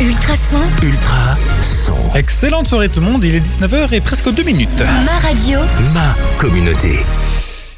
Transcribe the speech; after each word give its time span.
Ultrason, 0.00 0.60
Ultra 0.82 1.34
son. 1.36 1.94
Excellente 2.14 2.68
soirée 2.68 2.88
tout 2.90 3.00
le 3.00 3.06
monde, 3.06 3.24
il 3.24 3.34
est 3.34 3.40
19h 3.40 3.92
et 3.94 4.00
presque 4.02 4.30
2 4.30 4.42
minutes. 4.42 4.68
ma 5.06 5.12
radio, 5.26 5.60
Ma 5.94 6.14
communauté. 6.38 7.00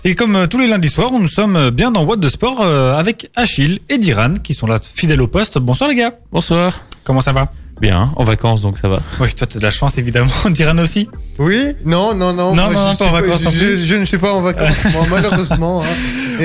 Et 0.05 0.15
comme 0.17 0.35
euh, 0.35 0.47
tous 0.49 0.59
les 0.59 0.67
lundis 0.67 0.89
soirs, 0.89 1.13
nous 1.13 1.29
sommes 1.29 1.57
euh, 1.57 1.71
bien 1.71 1.91
dans 1.93 2.03
What 2.05 2.17
de 2.17 2.29
Sport 2.29 2.61
euh, 2.61 2.97
avec 2.97 3.31
Achille 3.37 3.81
et 3.89 3.99
Diran 3.99 4.35
qui 4.43 4.53
sont 4.55 4.67
là 4.67 4.79
fidèles 4.95 5.21
au 5.23 5.29
poste. 5.29 5.59
Bonsoir 5.59 5.89
les 5.91 5.97
gars, 5.97 6.13
Bonsoir. 6.33 6.81
comment 7.05 7.21
ça 7.21 7.33
va? 7.33 7.53
Bien, 7.81 8.13
en 8.17 8.25
vacances 8.25 8.63
donc 8.63 8.79
ça 8.79 8.89
va. 8.89 9.01
Oui, 9.21 9.33
toi 9.35 9.47
t'as 9.51 9.59
de 9.59 9.65
la 9.65 9.71
chance 9.71 9.99
évidemment, 9.99 10.31
Diran 10.51 10.79
aussi. 10.79 11.09
Oui, 11.39 11.75
non, 11.85 12.15
non, 12.15 12.33
non. 12.33 12.55
Non, 12.55 12.71
moi, 12.71 12.73
non, 12.73 12.93
je 12.93 12.99
pas 12.99 13.05
en 13.07 13.13
vacances 13.13 13.43
non 13.45 13.51
je, 13.53 13.95
ne 13.95 14.05
suis 14.05 14.19
pas 14.19 14.33
en 14.33 14.43
vacances, 14.43 14.77
moi, 14.93 15.05
malheureusement. 15.11 15.83
hein. 15.83 15.87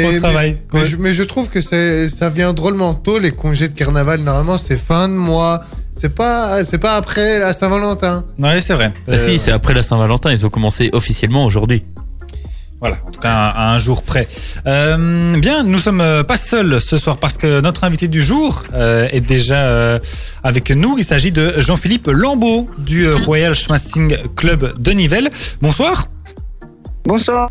Au 0.07 0.19
travail, 0.19 0.57
Mais, 0.73 0.79
ouais. 0.79 0.86
mais 0.86 0.89
je, 0.89 0.96
mais 0.97 1.14
je 1.14 1.23
trouve 1.23 1.50
que 1.50 1.61
ça 1.61 2.29
vient 2.29 2.54
drôlement 2.54 2.93
tôt, 2.93 3.18
les 3.19 3.32
congés 3.32 3.68
de 3.68 3.73
carnaval. 3.73 4.21
Normalement, 4.21 4.57
c'est 4.57 4.77
fin 4.77 5.07
de 5.07 5.14
mois. 5.14 5.61
C'est 5.96 6.14
pas, 6.14 6.64
c'est 6.65 6.79
pas 6.79 6.96
après 6.96 7.38
la 7.39 7.54
Saint-Valentin. 7.54 8.24
Oui, 8.39 8.60
c'est 8.61 8.74
vrai. 8.74 8.91
Bah 9.07 9.18
si, 9.18 9.32
Euh, 9.32 9.38
c'est 9.38 9.52
après 9.52 9.75
la 9.75 9.83
Saint-Valentin, 9.83 10.32
ils 10.32 10.43
ont 10.46 10.50
commencé 10.50 10.89
officiellement 10.93 11.46
aujourd'hui. 11.46 11.83
Voilà, 12.83 12.97
en 13.07 13.11
tout 13.11 13.19
cas 13.21 13.32
à 13.33 13.71
un 13.73 13.78
jour 13.78 14.04
près. 14.04 14.28
Euh, 14.68 15.37
bien, 15.39 15.64
nous 15.64 15.78
sommes 15.78 16.01
euh, 16.01 16.21
pas 16.24 16.36
seuls 16.36 16.82
ce 16.82 16.97
soir 16.97 17.15
parce 17.15 17.37
que 17.37 17.61
notre 17.61 17.86
invité 17.86 18.10
du 18.10 18.21
jour 18.21 18.64
euh, 18.74 19.07
est 19.10 19.21
déjà 19.21 19.61
euh, 19.68 20.00
avec 20.43 20.69
nous. 20.69 20.97
Il 20.97 21.05
s'agit 21.05 21.32
de 21.32 21.54
Jean-Philippe 21.61 22.07
Lambeau 22.07 22.69
du 22.77 23.05
euh, 23.07 23.15
Royal 23.15 23.55
Schmassing 23.55 24.18
Club 24.36 24.74
de 24.77 24.91
Nivelles. 24.91 25.32
Bonsoir, 25.61 26.10
Bonsoir. 27.05 27.50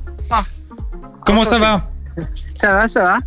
comment 1.24 1.44
ça 1.44 1.56
va? 1.58 1.88
Ça 2.54 2.74
va, 2.74 2.86
ça 2.88 3.02
va. 3.02 3.18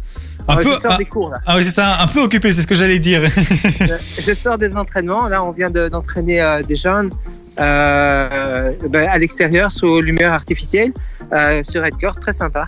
Un 0.48 0.58
peu. 0.58 0.64
je 0.76 0.80
sors 0.80 0.92
Ah, 0.92 0.98
des 0.98 1.06
cours 1.06 1.30
là. 1.32 1.38
ah 1.48 1.58
oui, 1.58 1.64
c'est 1.64 1.72
ça, 1.72 1.98
un 2.02 2.06
peu 2.08 2.22
occupé, 2.22 2.52
c'est 2.52 2.62
ce 2.62 2.68
que 2.68 2.76
j'allais 2.76 3.00
dire. 3.00 3.24
Je- 3.80 4.22
je 4.22 4.34
sors 4.36 4.60
des 4.60 4.76
entraînements. 4.76 5.28
Là, 5.28 5.44
on 5.44 5.52
vient 5.52 5.72
de- 5.72 5.88
d'entraîner 5.88 6.40
euh, 6.40 6.62
des 6.62 6.76
jeunes 6.76 7.10
euh, 7.60 8.72
ben, 8.90 9.08
à 9.10 9.18
l'extérieur 9.18 9.72
sous 9.72 10.02
lumière 10.02 10.34
artificielle 10.34 10.92
euh, 11.34 11.62
sur 11.64 11.84
Redcore. 11.84 12.20
Très 12.20 12.34
sympa. 12.34 12.68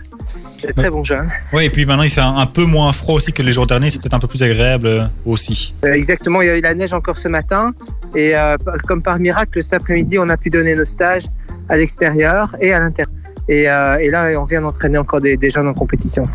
Très 0.75 0.89
bons 0.89 1.03
jeunes. 1.03 1.29
Oui, 1.53 1.65
et 1.65 1.69
puis 1.69 1.85
maintenant 1.85 2.03
il 2.03 2.09
fait 2.09 2.21
un, 2.21 2.35
un 2.37 2.45
peu 2.47 2.65
moins 2.65 2.91
froid 2.91 3.15
aussi 3.15 3.31
que 3.31 3.43
les 3.43 3.51
jours 3.51 3.67
derniers, 3.67 3.89
c'est 3.91 3.99
peut-être 4.01 4.15
un 4.15 4.19
peu 4.19 4.27
plus 4.27 4.41
agréable 4.41 4.87
euh, 4.87 5.03
aussi. 5.25 5.73
Euh, 5.85 5.93
exactement. 5.93 6.41
Il 6.41 6.47
y 6.47 6.49
a 6.49 6.57
eu 6.57 6.61
la 6.61 6.73
neige 6.73 6.93
encore 6.93 7.17
ce 7.17 7.27
matin. 7.27 7.71
Et 8.15 8.33
comme 8.87 9.01
par 9.03 9.19
miracle, 9.19 9.61
cet 9.61 9.73
après-midi, 9.73 10.17
on 10.17 10.27
a 10.29 10.37
pu 10.37 10.49
donner 10.49 10.75
nos 10.75 10.85
stages 10.85 11.25
à 11.69 11.77
l'extérieur 11.77 12.47
et 12.61 12.73
à 12.73 12.79
l'intérieur. 12.79 13.13
Et, 13.49 13.63
et 13.63 14.09
là, 14.09 14.29
on 14.39 14.45
vient 14.45 14.61
d'entraîner 14.61 14.97
encore 14.97 15.21
des, 15.21 15.37
des 15.37 15.49
jeunes 15.49 15.67
en 15.67 15.73
compétition. 15.73 16.27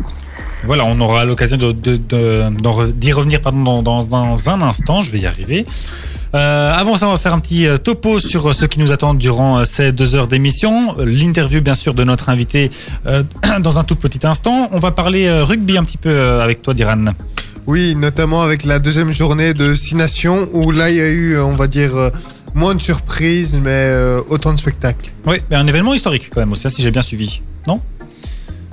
Voilà, 0.63 0.85
on 0.85 0.97
aura 1.01 1.25
l'occasion 1.25 1.57
de- 1.57 1.73
de- 1.73 1.97
de- 1.97 2.49
d'en 2.61 2.71
re- 2.71 2.91
d'y 2.93 3.11
revenir 3.11 3.41
pardon, 3.41 3.81
dans, 3.81 3.83
dans- 3.83 4.03
dans 4.05 4.49
un 4.49 4.61
instant, 4.61 5.01
je 5.01 5.11
vais 5.11 5.19
y 5.19 5.25
arriver. 5.25 5.65
Euh, 6.35 6.73
avant 6.73 6.97
ça, 6.97 7.07
on 7.07 7.11
va 7.11 7.17
faire 7.17 7.33
un 7.33 7.39
petit 7.39 7.67
euh, 7.67 7.77
topo 7.77 8.19
sur 8.19 8.49
euh, 8.49 8.53
ce 8.53 8.65
qui 8.65 8.79
nous 8.79 8.91
attend 8.91 9.13
durant 9.13 9.63
ces 9.65 9.91
deux 9.91 10.15
heures 10.15 10.27
d'émission. 10.27 10.95
L'interview, 10.97 11.61
bien 11.61 11.75
sûr, 11.75 11.93
de 11.93 12.03
notre 12.03 12.29
invité 12.29 12.71
euh, 13.05 13.23
dans 13.59 13.77
un 13.77 13.83
tout 13.83 13.95
petit 13.95 14.25
instant. 14.25 14.69
On 14.71 14.79
va 14.79 14.91
parler 14.91 15.29
rugby 15.41 15.77
un 15.77 15.83
petit 15.83 15.97
peu 15.97 16.41
avec 16.41 16.61
toi, 16.61 16.73
Diran. 16.73 17.05
Oui, 17.67 17.95
notamment 17.95 18.41
avec 18.41 18.65
la 18.65 18.79
deuxième 18.79 19.13
journée 19.13 19.53
de 19.53 19.73
Six 19.75 19.95
Nations, 19.95 20.47
où 20.53 20.71
là, 20.71 20.89
il 20.89 20.97
y 20.97 21.01
a 21.01 21.09
eu, 21.09 21.39
on 21.39 21.55
va 21.55 21.67
dire, 21.67 22.11
moins 22.53 22.75
de 22.75 22.81
surprises, 22.81 23.55
mais 23.61 23.69
euh, 23.71 24.21
autant 24.29 24.53
de 24.53 24.59
spectacles. 24.59 25.11
Oui, 25.25 25.37
mais 25.49 25.55
un 25.55 25.67
événement 25.67 25.93
historique 25.93 26.29
quand 26.31 26.41
même 26.41 26.51
aussi, 26.51 26.67
hein, 26.67 26.69
si 26.69 26.81
j'ai 26.81 26.91
bien 26.91 27.01
suivi. 27.01 27.41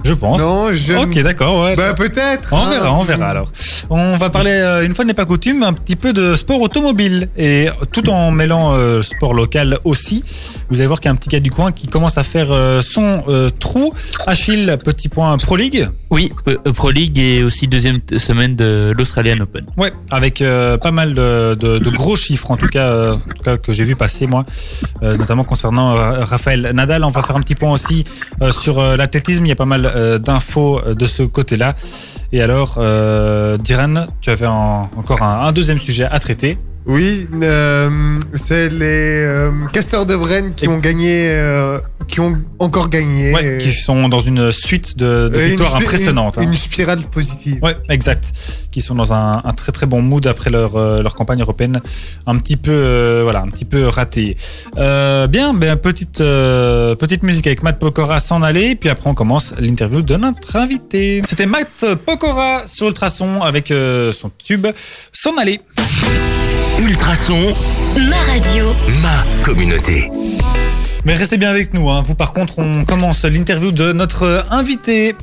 Je 0.04 0.14
pense. 0.14 0.40
Non, 0.40 0.72
je. 0.72 0.94
Ok, 0.94 1.22
d'accord, 1.22 1.64
ouais. 1.64 1.76
Bah, 1.76 1.94
peut-être. 1.94 2.52
On 2.52 2.56
hein. 2.58 2.70
verra, 2.70 2.92
on 2.94 3.02
verra 3.04 3.26
alors. 3.28 3.52
On 3.90 4.16
va 4.16 4.30
parler, 4.30 4.50
euh, 4.52 4.84
une 4.84 4.94
fois 4.94 5.04
n'est 5.04 5.14
pas 5.14 5.24
coutume, 5.24 5.62
un 5.62 5.72
petit 5.72 5.96
peu 5.96 6.12
de 6.12 6.36
sport 6.36 6.60
automobile. 6.60 7.28
Et 7.36 7.68
tout 7.92 8.08
en 8.08 8.30
mêlant 8.30 8.72
euh, 8.74 9.02
sport 9.02 9.34
local 9.34 9.78
aussi. 9.84 10.24
Vous 10.70 10.78
allez 10.78 10.86
voir 10.86 11.00
qu'il 11.00 11.08
y 11.08 11.10
a 11.10 11.12
un 11.12 11.16
petit 11.16 11.28
gars 11.28 11.40
du 11.40 11.50
coin 11.50 11.72
qui 11.72 11.88
commence 11.88 12.16
à 12.18 12.22
faire 12.22 12.48
euh, 12.50 12.80
son 12.82 13.24
euh, 13.28 13.50
trou. 13.50 13.92
Achille, 14.26 14.76
petit 14.84 15.08
point 15.08 15.36
Pro 15.38 15.56
League. 15.56 15.88
Oui, 16.10 16.32
Pro 16.74 16.90
League 16.90 17.18
et 17.18 17.42
aussi 17.44 17.68
deuxième 17.68 17.96
semaine 18.16 18.56
de 18.56 18.92
l'Australian 18.96 19.40
Open. 19.40 19.64
Ouais, 19.76 19.92
avec 20.10 20.42
euh, 20.42 20.76
pas 20.76 20.90
mal 20.90 21.14
de, 21.14 21.54
de- 21.54 21.78
de 21.78 21.90
gros 21.90 22.16
chiffres, 22.16 22.50
en 22.50 22.56
tout 22.56 22.66
cas, 22.66 22.86
euh, 22.96 23.06
en 23.06 23.34
tout 23.36 23.42
cas 23.44 23.56
que 23.58 23.72
j'ai 23.72 23.84
vu 23.84 23.94
passer 23.94 24.26
moi, 24.26 24.44
euh, 25.02 25.14
notamment 25.16 25.44
concernant 25.44 25.96
euh, 25.96 26.24
Raphaël 26.24 26.70
Nadal. 26.74 27.04
On 27.04 27.10
va 27.10 27.22
faire 27.22 27.36
un 27.36 27.40
petit 27.42 27.54
point 27.54 27.70
aussi 27.72 28.04
euh, 28.42 28.50
sur 28.50 28.78
euh, 28.80 28.96
l'athlétisme. 28.96 29.46
Il 29.46 29.48
y 29.48 29.52
a 29.52 29.56
pas 29.56 29.66
mal 29.66 29.89
euh, 29.94 30.18
d'infos 30.18 30.80
de 30.94 31.06
ce 31.06 31.22
côté-là. 31.22 31.72
Et 32.32 32.40
alors, 32.42 32.76
euh, 32.78 33.56
Diran, 33.58 34.06
tu 34.20 34.30
avais 34.30 34.46
en- 34.46 34.88
encore 34.96 35.22
un 35.22 35.50
deuxième 35.52 35.78
sujet 35.80 36.04
à 36.10 36.18
traiter. 36.18 36.58
Oui, 36.86 37.28
euh, 37.42 38.18
c'est 38.34 38.68
les 38.70 39.24
euh, 39.24 39.50
casteurs 39.72 40.06
de 40.06 40.16
Brenne 40.16 40.54
qui 40.54 40.64
Et- 40.64 40.68
ont 40.68 40.78
gagné, 40.78 41.28
euh, 41.28 41.78
qui 42.08 42.20
ont 42.20 42.36
encore 42.58 42.88
gagné. 42.88 43.34
Ouais, 43.34 43.58
qui 43.60 43.72
sont 43.72 44.08
dans 44.08 44.20
une 44.20 44.50
suite 44.50 44.96
de, 44.96 45.30
victoires 45.32 45.76
impressionnantes. 45.76 46.36
Une, 46.36 46.42
hein. 46.42 46.46
une 46.46 46.54
spirale 46.56 47.02
positive. 47.02 47.62
Ouais, 47.62 47.76
exact. 47.90 48.32
Qui 48.70 48.80
sont 48.80 48.94
dans 48.94 49.12
un, 49.12 49.42
un 49.44 49.52
très 49.52 49.72
très 49.72 49.86
bon 49.86 50.00
mood 50.00 50.26
après 50.26 50.48
leur, 50.48 50.76
euh, 50.76 51.02
leur 51.02 51.14
campagne 51.14 51.40
européenne, 51.42 51.82
un 52.26 52.38
petit 52.38 52.56
peu 52.56 53.20
voilà, 53.22 53.42
un 53.42 53.48
petit 53.48 53.66
peu 53.66 53.86
ratée. 53.86 54.36
Bien, 54.76 55.52
ben 55.54 55.76
petite 55.76 56.18
petite 56.18 57.22
musique 57.22 57.46
avec 57.46 57.62
Matt 57.62 57.78
Pokora 57.78 58.20
s'en 58.20 58.42
aller, 58.42 58.74
puis 58.74 58.88
après 58.88 59.10
on 59.10 59.14
commence 59.14 59.54
l'interview 59.58 60.00
de 60.00 60.16
notre 60.16 60.56
invité. 60.56 61.20
C'était 61.28 61.46
Matt 61.46 61.84
Pokora 62.06 62.62
sur 62.66 62.88
Ultrason 62.88 63.42
avec 63.42 63.68
son 63.68 64.30
tube 64.38 64.66
s'en 65.12 65.36
aller. 65.36 65.60
Ultrason. 66.80 67.38
ma 68.08 68.16
radio, 68.32 68.66
Ma 69.02 69.22
communauté. 69.44 70.10
Mais 71.04 71.14
restez 71.14 71.36
bien 71.38 71.50
avec 71.50 71.74
nous. 71.74 71.90
Hein. 71.90 72.02
Vous, 72.04 72.14
par 72.14 72.32
contre, 72.32 72.58
on 72.58 72.84
commence 72.84 73.24
l'interview 73.24 73.70
de 73.70 73.92
notre 73.92 74.44
invité, 74.50 75.14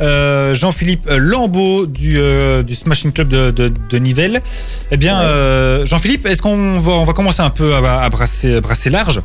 euh, 0.00 0.54
Jean-Philippe 0.54 1.08
Lambeau 1.10 1.86
du, 1.86 2.18
euh, 2.18 2.62
du 2.62 2.74
Smashing 2.74 3.12
Club 3.12 3.28
de, 3.28 3.50
de, 3.50 3.72
de 3.88 3.98
Nivelles. 3.98 4.40
Eh 4.90 4.96
bien, 4.96 5.20
euh, 5.22 5.84
Jean-Philippe, 5.86 6.26
est-ce 6.26 6.42
qu'on 6.42 6.80
va, 6.80 6.92
on 6.92 7.04
va 7.04 7.12
commencer 7.12 7.40
un 7.42 7.50
peu 7.50 7.74
à, 7.74 8.02
à 8.02 8.08
brasser, 8.10 8.60
brasser 8.60 8.90
large 8.90 9.20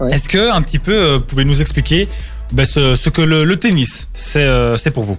Ouais. 0.00 0.12
Est-ce 0.14 0.28
que, 0.30 0.50
un 0.50 0.62
petit 0.62 0.78
peu, 0.78 1.16
vous 1.16 1.20
pouvez 1.20 1.44
nous 1.44 1.60
expliquer 1.60 2.08
ben, 2.52 2.64
ce, 2.64 2.96
ce 2.96 3.10
que 3.10 3.20
le, 3.20 3.44
le 3.44 3.56
tennis, 3.56 4.08
c'est 4.14 4.40
euh, 4.44 4.78
c'est 4.78 4.90
pour 4.90 5.04
vous? 5.04 5.18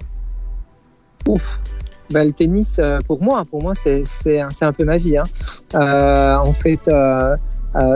Ben, 2.11 2.25
le 2.25 2.33
tennis, 2.33 2.73
euh, 2.79 2.99
pour 3.07 3.22
moi, 3.22 3.45
pour 3.49 3.61
moi, 3.63 3.73
c'est 3.75 4.39
un, 4.39 4.73
peu 4.73 4.83
ma 4.83 4.97
vie. 4.97 5.17
hein. 5.17 5.23
Euh, 5.75 6.35
en 6.35 6.53
fait, 6.53 6.79
euh, 6.89 7.35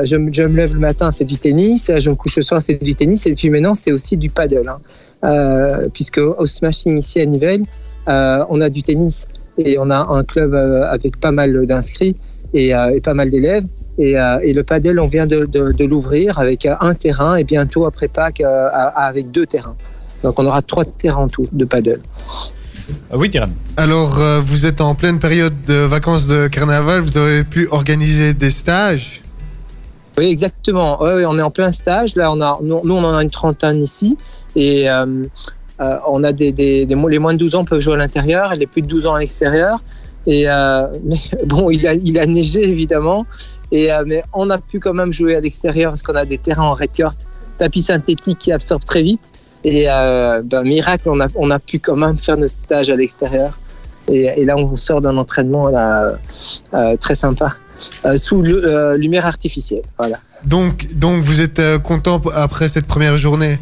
je, 0.06 0.16
me- 0.16 0.32
lève 0.56 0.74
le 0.74 0.80
matin, 0.80 1.12
c'est 1.12 1.26
du 1.26 1.38
tennis. 1.38 1.92
Je 1.98 2.10
me 2.10 2.16
couche 2.16 2.38
le 2.38 2.44
soir, 2.44 2.62
c'est 2.62 2.82
du 2.82 2.96
tennis. 2.96 3.26
Et 3.26 3.36
puis 3.36 3.50
maintenant, 3.50 3.76
c'est 3.76 3.92
aussi 3.92 4.16
du 4.16 4.30
paddle. 4.30 4.70
hein. 4.70 5.90
Puisque 5.94 6.20
au 6.20 6.46
Smashing 6.46 7.00
ici 7.00 7.20
à 7.20 7.26
Nivelles, 7.26 7.64
on 8.08 8.62
a 8.62 8.70
du 8.70 8.84
tennis 8.84 9.28
et 9.58 9.78
on 9.80 9.90
a 9.90 9.98
un 9.98 10.24
club 10.24 10.54
avec 10.54 11.20
pas 11.20 11.32
mal 11.32 11.66
d'inscrits 11.66 12.16
et, 12.54 12.74
pas 13.04 13.14
mal 13.14 13.30
d'élèves. 13.30 13.66
Et, 13.98 14.14
le 14.14 14.62
paddle, 14.62 15.00
on 15.00 15.08
vient 15.08 15.26
de, 15.26 15.86
l'ouvrir 15.86 16.40
avec 16.40 16.66
un 16.66 16.94
terrain 16.94 17.36
et 17.36 17.44
bientôt 17.44 17.86
après 17.86 18.08
Pâques 18.08 18.44
avec 18.96 19.32
deux 19.32 19.46
terrains. 19.46 19.76
Donc 20.24 20.40
on 20.40 20.46
aura 20.46 20.62
trois 20.62 20.86
terrains 20.86 21.24
en 21.24 21.28
tout 21.28 21.48
de 21.52 21.66
paddle. 21.66 22.02
Euh, 22.90 23.18
Oui, 23.18 23.30
Tiran. 23.30 23.50
Alors, 23.78 24.20
euh, 24.20 24.42
vous 24.42 24.66
êtes 24.66 24.82
en 24.82 24.96
pleine 24.96 25.20
période 25.20 25.54
de 25.68 25.74
vacances 25.76 26.28
de 26.28 26.48
carnaval, 26.48 27.02
vous 27.02 27.18
avez 27.18 27.44
pu 27.44 27.68
organiser 27.72 28.34
des 28.34 28.52
stages? 28.52 29.22
Oui, 30.18 30.26
exactement. 30.28 31.02
Ouais, 31.02 31.14
ouais, 31.16 31.26
on 31.26 31.38
est 31.38 31.42
en 31.42 31.52
plein 31.52 31.72
stage. 31.72 32.16
Là, 32.16 32.32
on 32.32 32.40
a, 32.42 32.58
nous, 32.64 32.82
nous, 32.84 32.94
on 32.96 33.04
en 33.04 33.14
a 33.16 33.22
une 33.24 33.30
trentaine 33.32 33.82
ici. 33.84 34.18
Et 34.56 34.90
euh, 34.90 35.26
euh, 35.82 35.98
on 36.08 36.24
a 36.24 36.32
des, 36.32 36.52
des, 36.54 36.86
des 36.86 36.96
mo- 36.96 37.10
les 37.10 37.20
moins 37.20 37.34
de 37.34 37.40
12 37.40 37.56
ans 37.56 37.66
peuvent 37.66 37.82
jouer 37.82 37.96
à 37.96 37.98
l'intérieur 37.98 38.54
et 38.54 38.58
les 38.58 38.66
plus 38.68 38.82
de 38.82 38.88
12 38.88 39.08
ans 39.08 39.16
à 39.16 39.20
l'extérieur. 39.20 39.80
Et 40.26 40.48
euh, 40.50 40.88
mais 41.04 41.20
bon, 41.46 41.70
il 41.70 41.86
a, 41.86 41.94
il 41.96 42.18
a 42.18 42.26
neigé 42.26 42.64
évidemment. 42.64 43.26
Et, 43.74 43.92
euh, 43.92 44.04
mais 44.08 44.24
on 44.32 44.50
a 44.52 44.58
pu 44.58 44.80
quand 44.80 44.94
même 44.94 45.12
jouer 45.12 45.36
à 45.36 45.42
l'extérieur 45.42 45.92
parce 45.92 46.02
qu'on 46.04 46.16
a 46.16 46.24
des 46.24 46.38
terrains 46.38 46.64
en 46.64 46.74
red 46.76 46.92
court, 46.96 47.14
tapis 47.58 47.82
synthétique 47.82 48.38
qui 48.40 48.52
absorbe 48.54 48.86
très 48.86 49.02
vite. 49.02 49.20
Et 49.68 49.86
euh, 49.90 50.44
ben, 50.44 50.62
miracle, 50.62 51.10
on 51.10 51.20
a, 51.20 51.28
on 51.36 51.50
a 51.50 51.58
pu 51.58 51.80
quand 51.80 51.96
même 51.96 52.18
faire 52.20 52.38
nos 52.38 52.48
stages 52.48 52.92
à 52.92 52.96
l'extérieur. 52.96 53.52
Et, 54.08 54.26
et 54.40 54.46
là, 54.46 54.56
on 54.56 54.76
sort 54.76 55.02
d'un 55.02 55.18
entraînement 55.18 55.70
là, 55.70 56.18
euh, 56.76 56.96
très 56.98 57.16
sympa, 57.16 57.56
euh, 58.06 58.16
sous 58.26 58.44
le- 58.44 58.64
euh, 58.64 58.96
lumière 58.96 59.26
artificielle. 59.26 59.82
Voilà. 59.98 60.18
Donc, 60.46 60.94
donc 60.94 61.16
vous 61.24 61.42
êtes 61.42 61.58
euh, 61.58 61.80
content 61.80 62.22
après 62.36 62.68
cette 62.70 62.86
première 62.86 63.18
journée? 63.18 63.58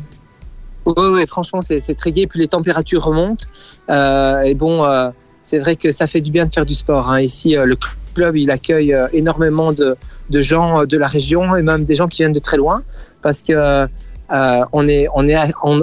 Oui, 0.85 1.25
franchement, 1.25 1.61
c'est 1.61 1.79
très 1.97 2.11
gai. 2.11 2.27
Puis 2.27 2.39
les 2.41 2.49
températures 2.49 3.05
remontent. 3.05 3.45
Euh, 3.89 4.41
et 4.41 4.53
bon, 4.53 4.83
euh, 4.83 5.09
c'est 5.41 5.59
vrai 5.59 5.77
que 5.77 5.89
ça 5.91 6.07
fait 6.07 6.19
du 6.19 6.31
bien 6.31 6.45
de 6.45 6.53
faire 6.53 6.65
du 6.65 6.73
sport. 6.73 7.09
hein. 7.09 7.21
Ici, 7.21 7.55
euh, 7.55 7.65
le 7.65 7.77
club, 8.13 8.35
il 8.35 8.51
accueille 8.51 8.93
euh, 8.93 9.07
énormément 9.13 9.71
de, 9.71 9.95
de 10.29 10.41
gens 10.41 10.81
euh, 10.81 10.85
de 10.85 10.97
la 10.97 11.07
région 11.07 11.55
et 11.55 11.61
même 11.61 11.85
des 11.85 11.95
gens 11.95 12.09
qui 12.09 12.23
viennent 12.23 12.33
de 12.33 12.45
très 12.49 12.57
loin. 12.57 12.83
Parce 13.21 13.41
que 13.41 13.87
euh, 14.31 14.63
on 14.71 14.87
est, 14.87 15.07
on 15.13 15.27
est, 15.27 15.35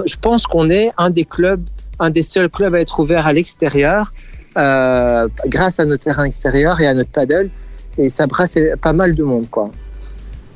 je 0.05 0.15
pense 0.19 0.47
qu'on 0.47 0.69
est 0.69 0.91
un 0.97 1.09
des 1.09 1.25
clubs, 1.25 1.63
un 1.99 2.09
des 2.09 2.23
seuls 2.23 2.49
clubs 2.49 2.73
à 2.75 2.79
être 2.79 2.99
ouvert 2.99 3.27
à 3.27 3.33
l'extérieur, 3.33 4.11
euh, 4.57 5.27
grâce 5.45 5.79
à 5.79 5.85
nos 5.85 5.97
terrains 5.97 6.25
extérieurs 6.25 6.81
et 6.81 6.87
à 6.87 6.93
notre 6.93 7.11
paddle. 7.11 7.49
et 7.97 8.09
ça 8.09 8.27
brasse 8.27 8.57
pas 8.81 8.93
mal 8.93 9.15
de 9.15 9.23
monde, 9.23 9.49
quoi. 9.49 9.71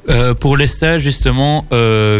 Euh, 0.09 0.33
pour 0.35 0.55
les 0.55 0.67
stages, 0.67 1.01
justement, 1.01 1.65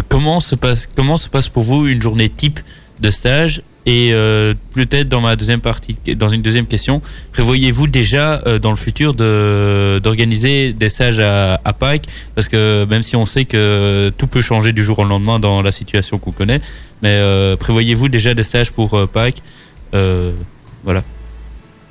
comment, 0.10 0.40
se 0.40 0.56
passe, 0.56 0.88
comment 0.96 1.18
se 1.18 1.30
passe 1.30 1.50
pour 1.50 1.64
vous 1.64 1.88
une 1.88 2.02
journée 2.02 2.30
type 2.30 2.60
de 3.00 3.10
stage 3.10 3.62
Et 3.88 4.10
euh, 4.14 4.54
peut-être 4.74 5.08
dans 5.10 5.22
ma 5.22 5.36
deuxième 5.36 5.62
partie, 5.62 5.96
dans 6.16 6.30
une 6.30 6.42
deuxième 6.42 6.66
question, 6.66 7.02
prévoyez-vous 7.34 7.86
déjà 7.88 8.42
euh, 8.48 8.58
dans 8.58 8.72
le 8.72 8.76
futur 8.76 9.14
d'organiser 9.14 10.74
des 10.74 10.90
stages 10.90 11.20
à, 11.20 11.60
à 11.64 11.74
Pâques? 11.74 12.08
Parce 12.34 12.48
que 12.50 12.86
même 12.90 13.04
si 13.04 13.16
on 13.16 13.26
sait 13.26 13.46
que 13.46 14.12
tout 14.18 14.26
peut 14.28 14.42
changer 14.42 14.74
du 14.74 14.84
jour 14.84 14.98
au 15.00 15.04
lendemain 15.06 15.40
dans 15.40 15.62
la 15.62 15.72
situation 15.72 16.18
qu'on 16.18 16.32
connaît, 16.32 16.62
mais 17.04 17.10
euh, 17.20 17.56
prévoyez-vous 17.58 18.10
déjà 18.10 18.34
des 18.34 18.44
stages 18.44 18.72
pour 18.72 19.08
Pâques? 19.10 19.42
Voilà. 19.92 21.04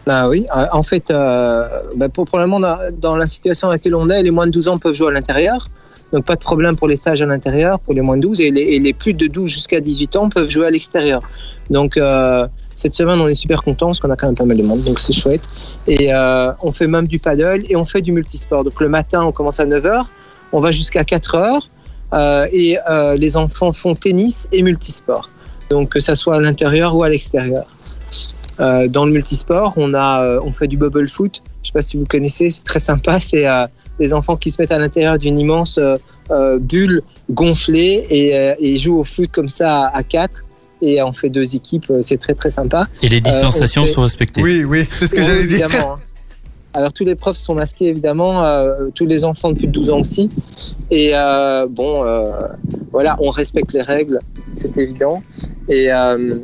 Ah 0.07 0.29
oui, 0.29 0.45
en 0.73 0.83
fait, 0.83 1.07
bah, 1.09 2.09
pour, 2.13 2.27
pour 2.27 2.39
le 2.39 2.47
moment, 2.47 2.61
dans- 2.61 2.79
dans 3.01 3.17
la 3.17 3.27
situation 3.27 3.69
dans 3.69 3.73
laquelle 3.73 3.95
on 3.95 4.11
est, 4.11 4.23
les 4.23 4.31
moins 4.31 4.47
de 4.47 4.53
12 4.53 4.69
ans 4.69 4.79
peuvent 4.79 4.95
jouer 4.95 5.09
à 5.09 5.13
l'intérieur. 5.13 5.67
Donc 6.15 6.27
pas 6.27 6.37
de 6.37 6.41
problème 6.41 6.77
pour 6.77 6.87
les 6.87 6.95
stages 6.95 7.21
à 7.23 7.27
l'intérieur, 7.27 7.81
pour 7.81 7.93
les 7.93 8.01
moins 8.01 8.17
de 8.17 8.23
12. 8.23 8.41
Et 8.41 8.53
les, 8.53 8.93
plus 8.93 9.15
de 9.15 9.27
12 9.27 9.51
jusqu'à 9.51 9.81
18 9.81 10.15
ans 10.15 10.29
peuvent 10.29 10.49
jouer 10.49 10.69
à 10.69 10.71
l'extérieur. 10.71 11.23
Donc 11.71 11.97
euh, 11.97 12.47
cette 12.77 12.95
semaine, 12.95 13.19
on 13.21 13.27
est 13.27 13.35
super 13.35 13.65
contents 13.65 13.87
parce 13.87 13.99
qu'on 13.99 14.11
a 14.11 14.17
quand 14.17 14.27
même 14.27 14.37
pas 14.37 14.45
mal 14.45 14.57
de 14.57 14.63
monde, 14.63 14.81
donc 14.85 15.01
c'est 15.01 15.13
chouette. 15.13 15.43
Et 15.89 16.15
euh, 16.15 16.53
on 16.63 16.71
fait 16.71 16.87
même 16.87 17.09
du 17.09 17.19
paddle 17.19 17.65
et 17.69 17.75
on 17.75 17.85
fait 17.85 18.01
du 18.01 18.13
multisport. 18.13 18.63
Donc 18.63 18.81
le 18.81 18.89
matin, 18.89 19.25
on 19.25 19.33
commence 19.33 19.59
à 19.59 19.67
9h, 19.67 20.05
on 20.53 20.61
va 20.61 20.71
jusqu'à 20.71 21.03
4h. 21.03 21.63
euh, 22.13 22.47
et 22.53 22.77
les 23.17 23.37
enfants 23.37 23.73
font 23.73 23.97
tennis 23.97 24.47
et 24.53 24.63
multisport. 24.63 25.29
Donc 25.69 25.89
que 25.89 25.99
ça 25.99 26.15
soit 26.15 26.37
à 26.37 26.41
l'intérieur 26.41 26.95
ou 26.95 27.03
à 27.03 27.09
l'extérieur. 27.09 27.65
Dans 28.61 29.05
le 29.05 29.11
multisport, 29.11 29.73
on 29.79 29.95
a, 29.95 30.39
on 30.45 30.53
fait 30.53 30.69
du 30.69 30.77
bubble 30.77 31.09
foot. 31.09 31.43
Je 31.65 31.71
sais 31.71 31.73
pas 31.73 31.83
si 31.83 31.97
vous 31.97 32.05
connaissez, 32.05 32.51
c'est 32.51 32.63
très 32.63 32.79
sympa. 32.79 33.19
C'est 33.19 33.49
des 33.99 34.13
enfants 34.13 34.37
qui 34.37 34.51
se 34.51 34.61
mettent 34.61 34.73
à 34.73 34.79
l'intérieur 34.79 35.19
d'une 35.19 35.39
immense 35.39 35.79
euh, 35.79 35.97
euh, 36.31 36.59
bulle 36.59 37.03
gonflée 37.31 38.03
et, 38.11 38.37
euh, 38.37 38.55
et 38.59 38.77
jouent 38.79 38.99
au 38.99 39.05
foot 39.05 39.31
comme 39.33 39.49
ça 39.49 39.83
à, 39.87 39.97
à 39.99 40.03
quatre. 40.03 40.45
Et 40.83 41.01
on 41.03 41.13
fait 41.13 41.31
deux 41.31 41.55
équipes. 41.57 41.91
C'est 42.03 42.19
très 42.19 42.35
très 42.35 42.51
sympa. 42.51 42.87
Et 43.03 43.09
les 43.09 43.21
distanciations 43.21 43.87
fait- 43.87 43.93
sont 43.93 44.03
respectées. 44.03 44.43
Oui, 44.43 44.65
oui, 44.65 44.87
c'est 44.99 45.07
ce 45.07 45.15
que 45.15 45.21
Oui, 45.21 45.27
j'allais 45.27 45.47
dire. 45.47 45.69
hein. 45.81 45.97
Alors 46.77 46.93
tous 46.93 47.05
les 47.05 47.15
profs 47.15 47.37
sont 47.37 47.55
masqués 47.55 47.87
évidemment, 47.87 48.45
euh, 48.45 48.89
tous 48.97 49.07
les 49.07 49.25
enfants 49.25 49.53
de 49.53 49.57
plus 49.57 49.69
de 49.69 49.73
12 49.73 49.91
ans 49.91 50.01
aussi. 50.01 50.29
Et 50.91 51.11
euh, 51.15 51.67
bon, 51.71 52.05
euh, 52.05 52.25
voilà, 52.91 53.17
on 53.21 53.31
respecte 53.31 53.73
les 53.73 53.81
règles, 53.83 54.19
c'est 54.55 54.77
évident. 54.77 55.23
Et 55.69 55.93
euh, 55.93 56.35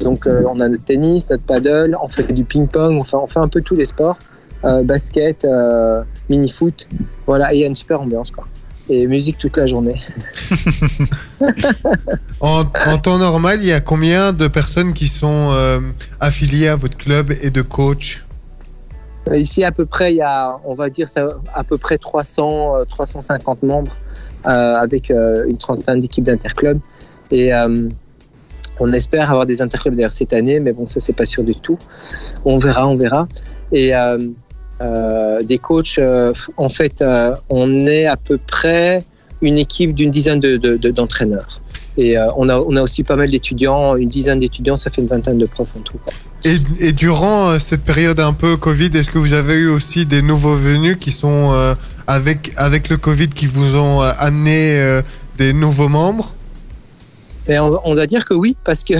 donc 0.00 0.26
euh, 0.26 0.42
on 0.48 0.58
a 0.60 0.68
notre 0.70 0.84
tennis, 0.84 1.28
notre 1.28 1.42
paddle, 1.42 1.96
on 2.02 2.08
fait 2.08 2.32
du 2.32 2.44
ping-pong, 2.44 2.96
on 2.98 3.02
fait, 3.04 3.16
on 3.16 3.26
fait 3.26 3.40
un 3.40 3.48
peu 3.48 3.60
tous 3.60 3.74
les 3.74 3.84
sports, 3.84 4.16
basket, 4.84 5.44
euh, 5.44 6.02
mini-foot. 6.28 6.86
Voilà, 7.26 7.52
et 7.52 7.56
il 7.56 7.60
y 7.60 7.64
a 7.64 7.66
une 7.66 7.76
super 7.76 8.00
ambiance 8.00 8.30
quoi. 8.30 8.46
Et 8.88 9.06
musique 9.06 9.38
toute 9.38 9.56
la 9.56 9.66
journée. 9.66 10.00
En, 12.40 12.64
en 12.86 12.98
temps 12.98 13.16
normal, 13.16 13.60
il 13.62 13.68
y 13.68 13.72
a 13.72 13.80
combien 13.80 14.34
de 14.34 14.48
personnes 14.48 14.92
qui 14.92 15.08
sont 15.08 15.48
euh, 15.52 15.80
affiliées 16.20 16.68
à 16.68 16.76
votre 16.76 16.96
club 16.96 17.32
et 17.40 17.48
de 17.48 17.62
coach? 17.62 18.24
Euh, 19.28 19.38
Ici, 19.38 19.64
à 19.64 19.72
peu 19.72 19.86
près, 19.86 20.12
il 20.12 20.16
y 20.16 20.22
a, 20.22 20.58
on 20.64 20.74
va 20.74 20.90
dire, 20.90 21.08
à 21.54 21.64
peu 21.64 21.78
près 21.78 21.96
300, 21.96 22.76
euh, 22.76 22.84
350 22.84 23.62
membres 23.62 23.96
euh, 24.46 24.74
avec 24.74 25.10
euh, 25.10 25.46
une 25.48 25.56
trentaine 25.56 26.00
d'équipes 26.00 26.24
d'interclubs. 26.24 26.80
Et 27.30 27.54
euh, 27.54 27.88
on 28.78 28.92
espère 28.92 29.30
avoir 29.30 29.46
des 29.46 29.62
interclubs 29.62 29.94
d'ailleurs 29.94 30.12
cette 30.12 30.34
année, 30.34 30.60
mais 30.60 30.74
bon, 30.74 30.84
ça, 30.84 31.00
c'est 31.00 31.14
pas 31.14 31.24
sûr 31.24 31.44
du 31.44 31.54
tout. 31.54 31.78
On 32.44 32.58
verra, 32.58 32.86
on 32.86 32.96
verra. 32.96 33.26
Et 33.72 33.92
euh, 34.80 35.42
des 35.42 35.58
coachs, 35.58 35.98
euh, 35.98 36.32
en 36.56 36.68
fait, 36.68 37.00
euh, 37.02 37.34
on 37.48 37.86
est 37.86 38.06
à 38.06 38.16
peu 38.16 38.38
près 38.38 39.04
une 39.42 39.58
équipe 39.58 39.94
d'une 39.94 40.10
dizaine 40.10 40.40
de- 40.40 40.56
de- 40.56 40.76
de- 40.76 40.90
d'entraîneurs. 40.90 41.60
Et 41.96 42.16
on, 42.36 42.48
a, 42.48 42.58
on 42.58 42.74
a 42.74 42.82
aussi 42.82 43.04
pas 43.04 43.14
mal 43.14 43.30
d'étudiants, 43.30 43.94
une 43.94 44.08
dizaine 44.08 44.40
d'étudiants, 44.40 44.76
ça 44.76 44.90
fait 44.90 45.00
une 45.00 45.06
vingtaine 45.06 45.38
de 45.38 45.46
profs 45.46 45.70
en 45.76 45.80
tout. 45.80 45.98
quoi. 45.98 46.12
et, 46.44 46.56
et 46.80 46.90
durant 46.92 47.56
cette 47.60 47.84
période 47.84 48.18
un 48.18 48.32
peu 48.32 48.56
Covid, 48.56 48.90
est-ce 48.94 49.10
que 49.12 49.18
vous 49.18 49.32
avez 49.32 49.54
eu 49.54 49.68
aussi 49.68 50.04
des 50.04 50.20
nouveaux 50.20 50.56
venus 50.56 50.96
qui 50.98 51.12
sont 51.12 51.52
avec, 52.08 52.52
avec 52.56 52.88
le 52.88 52.96
Covid 52.96 53.28
qui 53.28 53.46
vous 53.46 53.76
ont 53.76 54.00
amené 54.00 55.00
des 55.38 55.52
nouveaux 55.52 55.88
membres? 55.88 56.34
Et 57.46 57.60
on, 57.60 57.78
on 57.84 57.94
doit 57.94 58.06
dire 58.06 58.24
que 58.24 58.34
oui, 58.34 58.56
parce 58.64 58.82
que, 58.82 58.94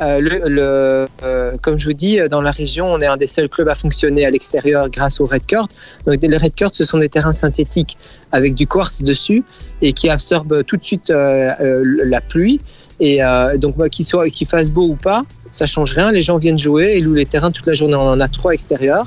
euh, 0.00 1.06
euh, 1.22 1.56
comme 1.62 1.78
je 1.78 1.86
vous 1.86 1.92
dis, 1.92 2.18
euh, 2.18 2.28
dans 2.28 2.42
la 2.42 2.50
région, 2.50 2.86
on 2.86 3.00
est 3.00 3.06
un 3.06 3.16
des 3.16 3.26
seuls 3.26 3.48
clubs 3.48 3.68
à 3.68 3.74
fonctionner 3.74 4.24
à 4.24 4.30
l'extérieur 4.30 4.88
grâce 4.90 5.20
au 5.20 5.26
Red 5.26 5.42
Court. 5.48 5.68
Donc, 6.06 6.20
les 6.20 6.36
Red 6.36 6.58
Court, 6.58 6.70
ce 6.72 6.84
sont 6.84 6.98
des 6.98 7.08
terrains 7.08 7.32
synthétiques 7.32 7.96
avec 8.32 8.54
du 8.54 8.66
quartz 8.66 9.02
dessus 9.02 9.44
et 9.82 9.92
qui 9.92 10.08
absorbent 10.08 10.64
tout 10.64 10.76
de 10.76 10.82
suite 10.82 11.10
la 11.10 12.20
pluie. 12.20 12.60
Et 13.00 13.20
donc, 13.56 13.76
qu'il 13.90 14.06
qu'il 14.06 14.46
fasse 14.46 14.70
beau 14.70 14.86
ou 14.86 14.94
pas, 14.96 15.24
ça 15.50 15.66
change 15.66 15.92
rien. 15.94 16.10
Les 16.10 16.22
gens 16.22 16.38
viennent 16.38 16.58
jouer 16.58 16.94
et 16.96 17.00
louent 17.00 17.14
les 17.14 17.26
terrains 17.26 17.52
toute 17.52 17.66
la 17.66 17.74
journée. 17.74 17.94
On 17.94 18.08
en 18.08 18.20
a 18.20 18.28
trois 18.28 18.52
extérieurs. 18.52 19.06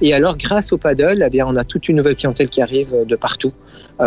Et 0.00 0.14
alors, 0.14 0.36
grâce 0.36 0.72
au 0.72 0.78
paddle, 0.78 1.26
eh 1.32 1.42
on 1.42 1.56
a 1.56 1.64
toute 1.64 1.88
une 1.88 1.96
nouvelle 1.96 2.16
clientèle 2.16 2.48
qui 2.48 2.62
arrive 2.62 2.94
de 3.04 3.16
partout 3.16 3.52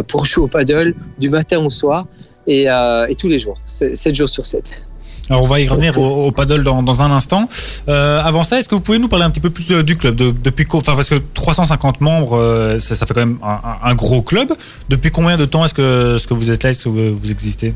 pour 0.07 0.25
jouer 0.25 0.45
au 0.45 0.47
paddle 0.47 0.93
du 1.17 1.29
matin 1.29 1.59
au 1.59 1.69
soir 1.69 2.07
et, 2.47 2.67
et 3.09 3.15
tous 3.15 3.27
les 3.27 3.39
jours, 3.39 3.59
7 3.65 4.15
jours 4.15 4.29
sur 4.29 4.45
7. 4.45 4.90
Alors 5.29 5.43
on 5.43 5.47
va 5.47 5.59
y 5.61 5.67
revenir 5.67 5.97
au, 5.97 6.25
au 6.27 6.31
paddle 6.31 6.63
dans, 6.63 6.83
dans 6.83 7.01
un 7.01 7.11
instant. 7.11 7.47
Euh, 7.87 8.21
avant 8.21 8.43
ça, 8.43 8.59
est-ce 8.59 8.67
que 8.67 8.75
vous 8.75 8.81
pouvez 8.81 8.99
nous 8.99 9.07
parler 9.07 9.23
un 9.25 9.29
petit 9.29 9.39
peu 9.39 9.49
plus 9.49 9.65
de- 9.67 9.81
du 9.81 9.97
club 9.97 10.15
de, 10.15 10.31
Depuis 10.31 10.67
enfin 10.73 10.95
parce 10.95 11.09
que 11.09 11.15
350 11.33 12.01
membres, 12.01 12.37
euh, 12.37 12.79
ça, 12.79 12.95
ça 12.95 13.05
fait 13.05 13.13
quand 13.13 13.21
même 13.25 13.37
un, 13.83 13.95
gros 13.95 14.21
club. 14.21 14.51
Depuis 14.89 15.11
combien 15.11 15.37
de 15.37 15.45
temps 15.45 15.63
est-ce 15.63 15.73
que, 15.73 16.17
est-ce 16.17 16.27
que 16.27 16.33
vous 16.33 16.51
êtes 16.51 16.63
là, 16.63 16.71
est-ce 16.71 16.83
que 16.83 16.89
vous, 16.89 17.15
vous 17.15 17.31
existez? 17.31 17.73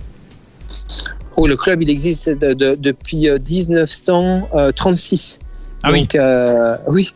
Oh, 1.38 1.48
le 1.48 1.56
club, 1.56 1.82
il 1.82 1.90
existe 1.90 2.30
de- 2.30 2.54
de- 2.54 2.76
depuis 2.80 3.30
euh, 3.30 3.38
1936. 3.40 5.40
Ah 5.84 5.92
oui. 5.92 6.08
Euh, 6.16 6.78
oui. 6.88 7.14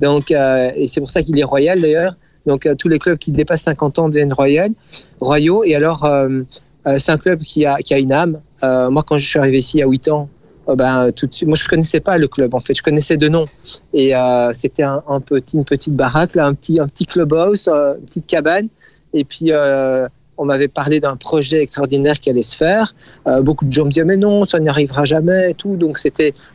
Donc, 0.00 0.30
euh, 0.30 0.70
et 0.76 0.88
c'est 0.88 1.00
pour 1.00 1.10
ça 1.10 1.22
qu'il 1.22 1.38
est 1.38 1.44
royal 1.44 1.80
d'ailleurs. 1.80 2.14
Donc, 2.46 2.66
euh, 2.66 2.74
tous 2.74 2.88
les 2.88 2.98
clubs 2.98 3.18
qui 3.18 3.32
dépassent 3.32 3.62
50 3.62 3.98
ans 3.98 4.08
deviennent 4.08 4.32
royal, 4.32 4.70
royaux. 5.20 5.64
Et 5.64 5.74
alors, 5.74 6.04
euh, 6.04 6.40
euh, 6.86 6.96
c'est 6.98 7.12
un 7.12 7.18
club 7.18 7.42
qui 7.42 7.66
a, 7.66 7.76
qui 7.78 7.94
a 7.94 7.98
une 7.98 8.12
âme. 8.12 8.38
Euh, 8.62 8.90
moi, 8.90 9.04
quand 9.06 9.18
je 9.18 9.26
suis 9.26 9.38
arrivé 9.38 9.58
ici 9.58 9.82
à 9.82 9.86
8 9.86 10.08
ans, 10.08 10.28
euh, 10.68 10.76
ben, 10.76 11.10
tout 11.12 11.26
de 11.26 11.34
suite, 11.34 11.48
moi, 11.48 11.56
je 11.56 11.66
connaissais 11.68 12.00
pas 12.00 12.18
le 12.18 12.28
club. 12.28 12.54
En 12.54 12.60
fait, 12.60 12.74
je 12.74 12.82
connaissais 12.82 13.16
de 13.16 13.28
nom. 13.28 13.46
Et 13.92 14.14
euh, 14.14 14.52
c'était 14.52 14.82
un, 14.82 15.20
petit, 15.20 15.56
une 15.56 15.64
petite 15.64 15.94
baraque, 15.94 16.34
là, 16.34 16.46
un 16.46 16.54
petit, 16.54 16.80
un 16.80 16.88
petit 16.88 17.06
clubhouse, 17.06 17.68
une 17.68 18.06
petite 18.06 18.26
cabane. 18.26 18.68
Et 19.14 19.24
puis, 19.24 19.52
on 20.40 20.44
m'avait 20.44 20.68
parlé 20.68 21.00
d'un 21.00 21.16
projet 21.16 21.62
extraordinaire 21.62 22.20
qui 22.20 22.30
allait 22.30 22.42
se 22.42 22.56
faire. 22.56 22.94
Beaucoup 23.42 23.64
de 23.64 23.72
gens 23.72 23.86
me 23.86 23.90
disaient 23.90 24.04
mais 24.04 24.16
non, 24.16 24.44
ça 24.44 24.60
n'y 24.60 24.68
arrivera 24.68 25.04
jamais 25.04 25.54
tout. 25.54 25.76
Donc 25.76 25.98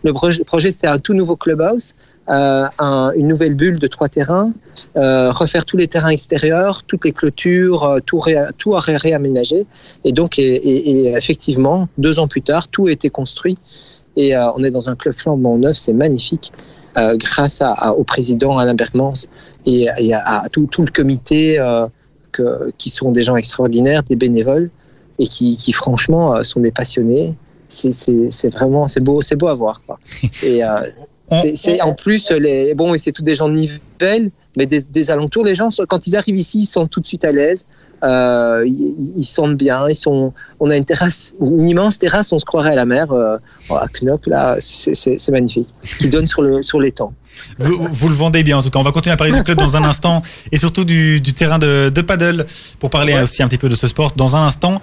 le 0.03 0.43
projet, 0.43 0.71
c'était 0.71 0.87
un 0.87 0.99
tout 0.99 1.13
nouveau 1.13 1.35
clubhouse, 1.35 1.95
euh, 2.29 2.65
un- 2.79 3.11
une 3.15 3.27
nouvelle 3.27 3.55
bulle 3.55 3.79
de 3.79 3.87
trois 3.87 4.07
terrains, 4.09 4.51
euh, 4.95 5.31
refaire 5.31 5.65
tous 5.65 5.77
les 5.77 5.87
terrains 5.87 6.09
extérieurs, 6.09 6.83
toutes 6.87 7.03
les 7.05 7.11
clôtures, 7.11 7.83
euh, 7.83 7.99
tout, 8.05 8.19
ré, 8.19 8.35
tout 8.57 8.75
à. 8.75 9.65
Et 10.05 10.11
donc 10.13 10.39
et, 10.39 10.43
et- 10.43 10.89
et 10.91 11.13
effectivement, 11.15 11.87
deux 11.97 12.19
ans 12.19 12.27
plus 12.27 12.41
tard, 12.41 12.67
tout 12.69 12.87
a 12.87 12.91
été 12.91 13.09
construit 13.09 13.57
et 14.15 14.35
euh, 14.35 14.51
on 14.55 14.63
est 14.63 14.71
dans 14.71 14.89
un 14.89 14.95
club 14.95 15.15
flambant 15.15 15.57
neuf, 15.57 15.77
c'est 15.77 15.93
magnifique. 15.93 16.51
euh, 16.95 17.17
grâce 17.17 17.59
à, 17.59 17.71
à- 17.73 17.91
au 17.93 18.03
président 18.03 18.59
Alain 18.59 18.75
Bergmans 18.75 19.13
et, 19.65 19.89
à, 20.13 20.43
tout, 20.51 20.67
tout 20.71 20.83
le 20.83 20.91
comité 20.91 21.57
euh, 21.59 21.87
que- 22.31 22.71
qui 22.77 22.91
sont 22.91 23.11
des 23.11 23.23
gens 23.23 23.35
extraordinaires, 23.35 24.03
des 24.03 24.15
bénévoles 24.15 24.69
et 25.17 25.25
qui, 25.27 25.57
qui 25.57 25.71
franchement 25.73 26.35
sont 26.43 26.59
des 26.59 26.71
passionnés. 26.71 27.33
C'est- 27.67 27.91
vraiment 28.49 28.87
c'est 28.87 28.99
beau, 28.99 29.23
c'est 29.23 29.35
beau 29.35 29.47
à 29.47 29.55
voir. 29.55 29.81
Quoi. 29.87 29.97
Et 30.43 30.63
euh, 30.63 30.67
c'est- 31.55 31.81
en 31.81 31.93
plus 31.93 32.31
les 32.31 32.73
bon 32.75 32.93
et 32.93 32.97
c'est 32.97 33.11
tous 33.11 33.23
des 33.23 33.35
gens 33.35 33.47
de 33.49 33.53
Nivelles, 33.53 34.31
mais 34.57 34.65
des, 34.65 34.81
des 34.81 35.11
alentours. 35.11 35.45
Les 35.45 35.55
gens 35.55 35.69
quand 35.87 36.07
ils 36.07 36.15
arrivent 36.15 36.37
ici, 36.37 36.59
ils 36.61 36.65
sont 36.65 36.87
tout 36.87 36.99
de 36.99 37.07
suite 37.07 37.25
à 37.25 37.31
l'aise. 37.31 37.65
Euh, 38.03 38.65
ils, 38.67 39.13
ils 39.17 39.23
sentent 39.25 39.55
bien. 39.55 39.87
Ils 39.87 39.95
sont. 39.95 40.33
On 40.59 40.69
a 40.69 40.75
une 40.75 40.83
terrasse, 40.83 41.33
une 41.39 41.65
immense 41.67 41.97
terrasse. 41.97 42.33
On 42.33 42.39
se 42.39 42.43
croirait 42.45 42.71
à 42.71 42.75
la 42.75 42.85
mer 42.85 43.11
euh, 43.13 43.37
à 43.69 43.85
Knock 44.01 44.27
là. 44.27 44.57
C'est 44.59 45.29
magnifique. 45.31 45.69
Qui 45.99 46.09
donne 46.09 46.27
sur 46.27 46.41
le 46.41 46.61
sur 46.63 46.81
l'étang. 46.81 47.13
vous, 47.59 47.87
vous 47.89 48.09
le 48.09 48.15
vendez 48.15 48.43
bien 48.43 48.57
en 48.57 48.61
tout 48.61 48.69
cas. 48.69 48.79
On 48.79 48.83
va 48.83 48.91
continuer 48.91 49.13
à 49.13 49.17
parler 49.17 49.31
du 49.33 49.41
club 49.43 49.57
dans 49.57 49.77
un 49.77 49.83
instant 49.85 50.21
et 50.51 50.57
surtout 50.57 50.83
du, 50.83 51.21
du 51.21 51.33
terrain 51.33 51.59
de, 51.59 51.89
de 51.89 52.01
paddle 52.01 52.45
pour 52.79 52.89
parler 52.89 53.17
aussi 53.21 53.41
un 53.41 53.47
petit 53.47 53.57
peu 53.57 53.69
de 53.69 53.75
ce 53.75 53.87
sport 53.87 54.11
dans 54.17 54.35
un 54.35 54.45
instant. 54.47 54.81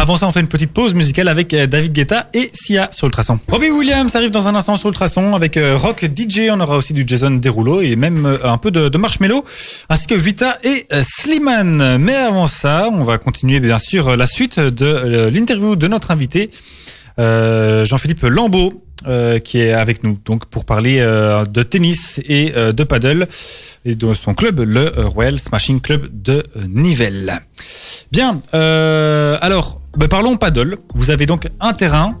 Avant 0.00 0.16
ça, 0.16 0.28
on 0.28 0.30
fait 0.30 0.38
une 0.38 0.46
petite 0.46 0.72
pause 0.72 0.94
musicale 0.94 1.26
avec 1.26 1.52
euh, 1.52 1.66
David 1.66 1.92
Guetta 1.92 2.28
et 2.32 2.50
Sia 2.52 2.88
sur 2.92 3.08
Ultrason. 3.08 3.40
Robbie 3.48 3.70
Williams 3.70 4.14
arrive 4.14 4.30
dans 4.30 4.46
un 4.46 4.54
instant 4.54 4.76
sur 4.76 4.90
Ultrason 4.90 5.34
avec 5.34 5.56
euh, 5.56 5.76
Rock 5.76 6.04
DJ. 6.04 6.42
On 6.52 6.60
aura 6.60 6.76
aussi 6.76 6.92
du 6.92 7.02
Jason 7.04 7.32
Derulo 7.32 7.80
et 7.80 7.96
même 7.96 8.24
euh, 8.24 8.38
un 8.44 8.58
peu 8.58 8.70
de, 8.70 8.96
Marshmello, 8.96 9.44
ainsi 9.88 10.06
que 10.06 10.14
Vita 10.14 10.56
et 10.62 10.86
Slimane. 11.02 11.98
Mais 11.98 12.14
avant 12.14 12.46
ça, 12.46 12.88
on 12.92 13.02
va 13.02 13.18
continuer 13.18 13.58
bien 13.58 13.80
sûr 13.80 14.16
la 14.16 14.28
suite 14.28 14.60
de 14.60 15.30
l'interview 15.30 15.74
de 15.74 15.88
notre 15.88 16.12
invité. 16.12 16.50
Jean-Philippe 17.18 18.22
Lambeau 18.22 18.84
euh, 19.06 19.38
qui 19.38 19.60
est 19.60 19.72
avec 19.72 20.02
nous 20.02 20.18
donc 20.24 20.46
pour 20.46 20.64
parler 20.64 20.98
euh, 20.98 21.44
de 21.44 21.62
tennis 21.62 22.20
et 22.26 22.52
euh, 22.56 22.72
de 22.72 22.82
paddle 22.82 23.28
et 23.84 23.94
de 23.94 24.12
son 24.12 24.34
club, 24.34 24.58
le 24.58 24.92
Royal 25.06 25.38
Smashing 25.38 25.80
Club 25.80 26.08
de 26.10 26.44
Nivelles. 26.66 27.32
Bien, 28.10 28.40
alors 28.52 29.80
bah, 29.96 30.08
parlons 30.08 30.36
paddle. 30.36 30.78
Vous 30.94 31.10
avez 31.10 31.26
donc 31.26 31.48
un 31.60 31.72
terrain 31.74 32.18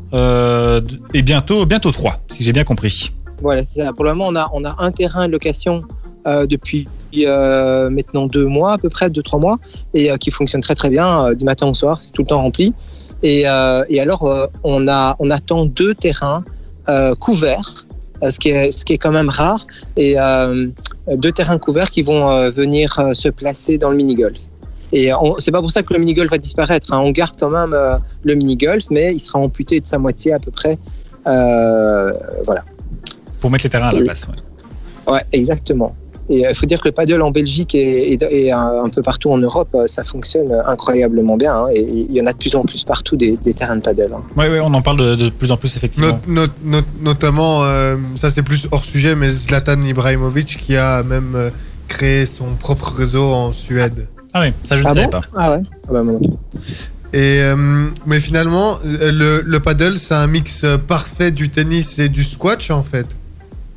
et 1.14 1.22
bientôt 1.22 1.66
bientôt 1.66 1.90
trois, 1.90 2.20
si 2.30 2.44
j'ai 2.44 2.52
bien 2.52 2.62
compris. 2.62 3.10
Voilà. 3.42 3.62
Pour 3.94 4.04
le 4.04 4.14
moment, 4.14 4.28
on 4.28 4.36
a, 4.36 4.48
on 4.52 4.64
a 4.64 4.76
un 4.78 4.92
terrain 4.92 5.26
de 5.26 5.32
location 5.32 5.82
depuis 6.24 6.86
maintenant 7.16 8.26
deux 8.26 8.46
mois, 8.46 8.74
à 8.74 8.78
peu 8.78 8.88
près, 8.88 9.10
deux, 9.10 9.22
trois 9.22 9.40
mois, 9.40 9.58
et 9.94 10.10
qui 10.18 10.30
fonctionne 10.30 10.60
très 10.60 10.76
très 10.76 10.90
bien, 10.90 11.34
du 11.34 11.44
matin 11.44 11.66
au 11.66 11.74
soir, 11.74 12.00
c'est 12.00 12.12
tout 12.12 12.22
le 12.22 12.28
temps 12.28 12.40
rempli. 12.40 12.72
Et, 13.24 13.40
et 13.40 14.00
alors, 14.00 14.48
on, 14.62 14.86
a, 14.86 15.16
on 15.18 15.30
attend 15.32 15.66
deux 15.66 15.94
terrains 15.96 16.44
couverts, 17.14 17.84
euh, 18.22 18.30
ce, 18.30 18.38
qui 18.38 18.48
est, 18.50 18.70
ce 18.70 18.84
qui 18.84 18.94
est 18.94 18.98
quand 18.98 19.12
même 19.12 19.28
rare, 19.28 19.66
et 19.96 20.18
euh, 20.18 20.66
deux 21.16 21.32
terrains 21.32 21.58
couverts 21.58 21.90
qui 21.90 22.02
vont 22.02 22.28
euh, 22.28 22.50
venir 22.50 22.98
euh, 22.98 23.14
se 23.14 23.28
placer 23.28 23.78
dans 23.78 23.90
le 23.90 23.96
mini-golf. 23.96 24.38
Et 24.90 25.10
c'est 25.38 25.52
pas 25.52 25.60
pour 25.60 25.70
ça 25.70 25.82
que 25.82 25.92
le 25.92 25.98
mini-golf 26.00 26.30
va 26.30 26.38
disparaître. 26.38 26.92
hein. 26.94 27.00
On 27.04 27.10
garde 27.10 27.34
quand 27.38 27.50
même 27.50 27.74
euh, 27.74 27.96
le 28.24 28.34
mini-golf, 28.34 28.84
mais 28.90 29.12
il 29.12 29.20
sera 29.20 29.38
amputé 29.38 29.80
de 29.80 29.86
sa 29.86 29.98
moitié 29.98 30.32
à 30.32 30.38
peu 30.38 30.50
près. 30.50 30.78
Euh, 31.26 32.12
voilà. 32.46 32.64
Pour 33.38 33.50
mettre 33.50 33.64
les 33.64 33.70
terrains 33.70 33.88
à 33.88 33.92
la 33.92 34.00
place. 34.00 34.26
ouais. 34.26 35.12
Ouais, 35.12 35.20
exactement. 35.32 35.94
Et 36.30 36.44
il 36.48 36.54
faut 36.54 36.66
dire 36.66 36.80
que 36.80 36.88
le 36.88 36.92
paddle 36.92 37.22
en 37.22 37.30
Belgique 37.30 37.74
et, 37.74 38.12
et- 38.12 38.18
et 38.46 38.52
un, 38.52 38.84
un 38.84 38.88
peu 38.90 39.02
partout 39.02 39.30
en 39.30 39.38
Europe, 39.38 39.68
euh, 39.74 39.86
ça 39.86 40.04
fonctionne 40.04 40.52
incroyablement 40.66 41.36
bien. 41.36 41.54
hein. 41.54 41.66
et 41.74 41.80
il 41.80 42.12
y 42.12 42.20
en 42.20 42.26
a 42.26 42.32
de 42.32 42.38
plus 42.38 42.54
en 42.54 42.64
plus 42.64 42.84
partout 42.84 43.16
des, 43.16 43.38
des 43.44 43.54
terrains 43.54 43.76
de 43.76 43.82
paddle. 43.82 44.10
hein. 44.14 44.22
Ouais, 44.36 44.60
on 44.60 44.74
en 44.74 44.82
parle 44.82 44.98
de, 44.98 45.14
de 45.14 45.30
plus 45.30 45.50
en 45.50 45.56
plus 45.56 45.76
effectivement. 45.76 46.20
Not- 46.26 46.42
not- 46.46 46.52
not- 46.64 46.86
notamment, 47.02 47.64
euh, 47.64 47.96
ça 48.16 48.30
c'est 48.30 48.42
plus 48.42 48.66
hors 48.70 48.84
sujet, 48.84 49.14
mais 49.14 49.30
Zlatan 49.30 49.80
Ibrahimovic 49.80 50.58
qui 50.60 50.76
a 50.76 51.02
même 51.02 51.32
euh, 51.34 51.50
créé 51.88 52.26
son 52.26 52.54
propre 52.60 52.94
réseau 52.96 53.32
en 53.32 53.52
Suède. 53.52 54.06
Ah 54.34 54.42
oui, 54.42 54.52
ça 54.64 54.76
je 54.76 54.82
ne 54.82 54.88
Ah 54.88 54.92
savais 54.92 55.06
bon 55.06 55.10
pas. 55.12 55.20
Ah 55.36 55.52
ouais 55.52 55.62
ah 55.88 55.92
bah, 55.92 56.02
plus. 56.04 56.20
Et, 57.14 57.40
euh, 57.40 57.86
mais 58.06 58.20
finalement, 58.20 58.78
euh, 58.84 59.10
le, 59.10 59.42
le 59.46 59.60
paddle, 59.60 59.98
c'est 59.98 60.12
un 60.14 60.26
mix 60.26 60.62
euh, 60.64 60.76
parfait 60.76 61.30
du 61.30 61.48
tennis 61.48 61.98
et 61.98 62.10
du 62.10 62.22
squash 62.22 62.70
en 62.70 62.82
fait. 62.82 63.06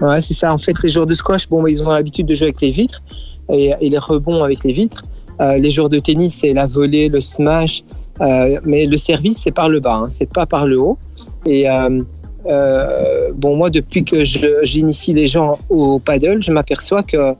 Ouais, 0.01 0.21
c'est 0.21 0.33
ça. 0.33 0.51
En 0.51 0.57
fait, 0.57 0.73
les 0.81 0.89
joueurs 0.89 1.05
de 1.05 1.13
squash, 1.13 1.47
bon, 1.47 1.65
ils 1.67 1.81
ont 1.83 1.91
l'habitude 1.91 2.25
de 2.25 2.33
jouer 2.33 2.47
avec 2.47 2.61
les 2.61 2.71
vitres 2.71 3.01
et, 3.49 3.73
les 3.81 3.97
rebonds 3.97 4.43
avec 4.43 4.63
les 4.63 4.73
vitres. 4.73 5.03
Euh, 5.39 5.57
les 5.57 5.69
joueurs 5.69 5.89
de 5.89 5.99
tennis, 5.99 6.39
c'est 6.41 6.53
la 6.53 6.65
volée, 6.65 7.07
le 7.07 7.21
smash, 7.21 7.83
euh, 8.19 8.59
mais 8.65 8.85
le 8.85 8.97
service, 8.97 9.39
c'est 9.43 9.51
par 9.51 9.69
le 9.69 9.79
bas, 9.79 10.01
hein, 10.03 10.09
c'est 10.09 10.31
pas 10.31 10.45
par 10.45 10.65
le 10.65 10.79
haut. 10.79 10.97
Et 11.45 11.69
euh, 11.69 13.29
bon, 13.35 13.55
moi, 13.55 13.69
depuis 13.69 14.03
que 14.03 14.23
j'initie 14.63 15.13
les 15.13 15.27
gens 15.27 15.59
au 15.69 15.99
paddle, 15.99 16.41
je 16.41 16.51
m'aperçois 16.51 17.03
que 17.03 17.33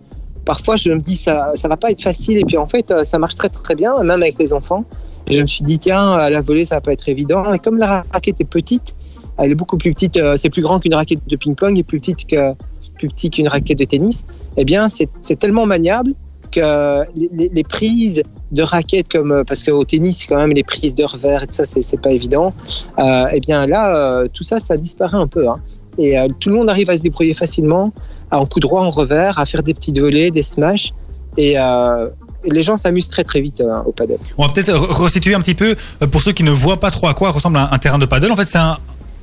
parfois, 0.46 0.78
je 0.78 0.92
me 0.92 1.00
dis 1.00 1.16
ça, 1.16 1.52
ça 1.56 1.68
va 1.68 1.78
pas 1.78 1.90
être 1.90 2.02
facile. 2.02 2.38
Et 2.38 2.46
puis, 2.46 2.58
en 2.58 2.68
fait, 2.68 2.94
ça 3.04 3.18
marche 3.18 3.36
très 3.36 3.50
très 3.50 3.76
bien, 3.76 3.98
même 4.04 4.22
avec 4.22 4.38
les 4.38 4.54
enfants. 4.54 4.86
Je 5.30 5.42
me 5.42 5.48
suis 5.48 5.64
dit 5.64 5.80
tiens, 5.80 6.30
la 6.30 6.42
volée, 6.42 6.66
ça 6.66 6.76
va 6.76 6.82
pas 6.82 6.94
être 6.94 7.08
évident. 7.10 7.54
Et 7.54 7.60
comme 7.60 7.78
la 7.78 8.04
raquette 8.12 8.42
est 8.42 8.50
petite, 8.50 8.96
elle 9.42 9.52
est 9.52 9.56
beaucoup 9.56 9.78
plus 9.78 9.94
petite. 9.94 10.18
euh, 10.18 10.36
c'est 10.38 10.50
plus 10.50 10.62
grand 10.62 10.80
qu'une 10.80 10.96
raquette 10.96 11.20
de 11.28 11.36
ping-pong 11.36 11.78
et 11.78 11.84
plus 11.84 12.00
petite 12.00 12.28
que 12.28 12.54
plus 12.98 13.10
petit 13.10 13.30
qu'une 13.30 13.48
raquette 13.48 13.80
de 13.80 13.86
tennis. 13.86 14.26
Eh 14.58 14.66
bien, 14.66 14.88
c'est 14.90 15.40
tellement 15.40 15.66
maniable 15.66 16.12
que 16.52 17.04
les, 17.16 17.64
prises 17.64 18.22
de 18.52 18.62
raquettes 18.62 19.08
comme 19.10 19.32
euh, 19.32 19.44
parce 19.46 19.64
qu'au 19.64 19.86
tennis 19.86 20.26
quand 20.28 20.36
même 20.36 20.52
les 20.52 20.64
prises 20.64 20.96
de 20.96 21.06
revers 21.06 21.44
et 21.44 21.48
tout 21.48 21.54
ça 21.54 21.64
c'est 21.66 22.02
pas 22.02 22.12
évident. 22.12 22.54
Euh, 23.00 23.26
eh 23.34 23.40
bien 23.40 23.66
là, 23.66 23.96
euh, 23.96 24.28
tout 24.32 24.44
ça, 24.44 24.60
ça 24.60 24.76
disparaît 24.76 25.18
un 25.18 25.28
peu. 25.28 25.48
hein. 25.48 25.60
Et 25.98 26.16
tout 26.40 26.50
le 26.50 26.56
monde 26.56 26.70
arrive 26.70 26.90
à 26.90 26.98
se 26.98 27.04
débrouiller 27.04 27.34
facilement, 27.34 27.92
à 28.32 28.40
en 28.40 28.46
coup 28.46 28.60
droit, 28.60 28.82
en 28.82 28.92
revers, 28.92 29.38
à 29.40 29.46
faire 29.46 29.62
des 29.64 29.74
petites 29.74 30.00
volées, 30.00 30.32
des 30.32 30.42
smashs. 30.42 30.94
Et, 31.38 31.56
les 32.44 32.64
gens 32.64 32.76
s'amusent 32.76 33.08
très 33.10 33.24
très 33.24 33.40
vite 33.40 33.62
au 33.86 33.92
paddle. 33.92 34.18
On 34.36 34.48
va 34.48 34.52
peut-être 34.52 34.72
re- 34.72 35.04
restituer 35.04 35.36
un 35.36 35.42
petit 35.42 35.54
peu 35.54 35.76
pour 36.12 36.22
ceux 36.24 36.32
qui 36.32 36.44
ne 36.44 36.50
voient 36.50 36.80
pas 36.80 36.90
trop 36.90 37.08
à 37.08 37.14
quoi 37.14 37.30
ressemble 37.30 37.58
un, 37.58 37.70
un 37.72 37.78
terrain 37.78 38.00
de 38.00 38.08
paddle. 38.08 38.32
En 38.32 38.36
fait, 38.36 38.50
c'est 38.50 38.58
un 38.58 38.80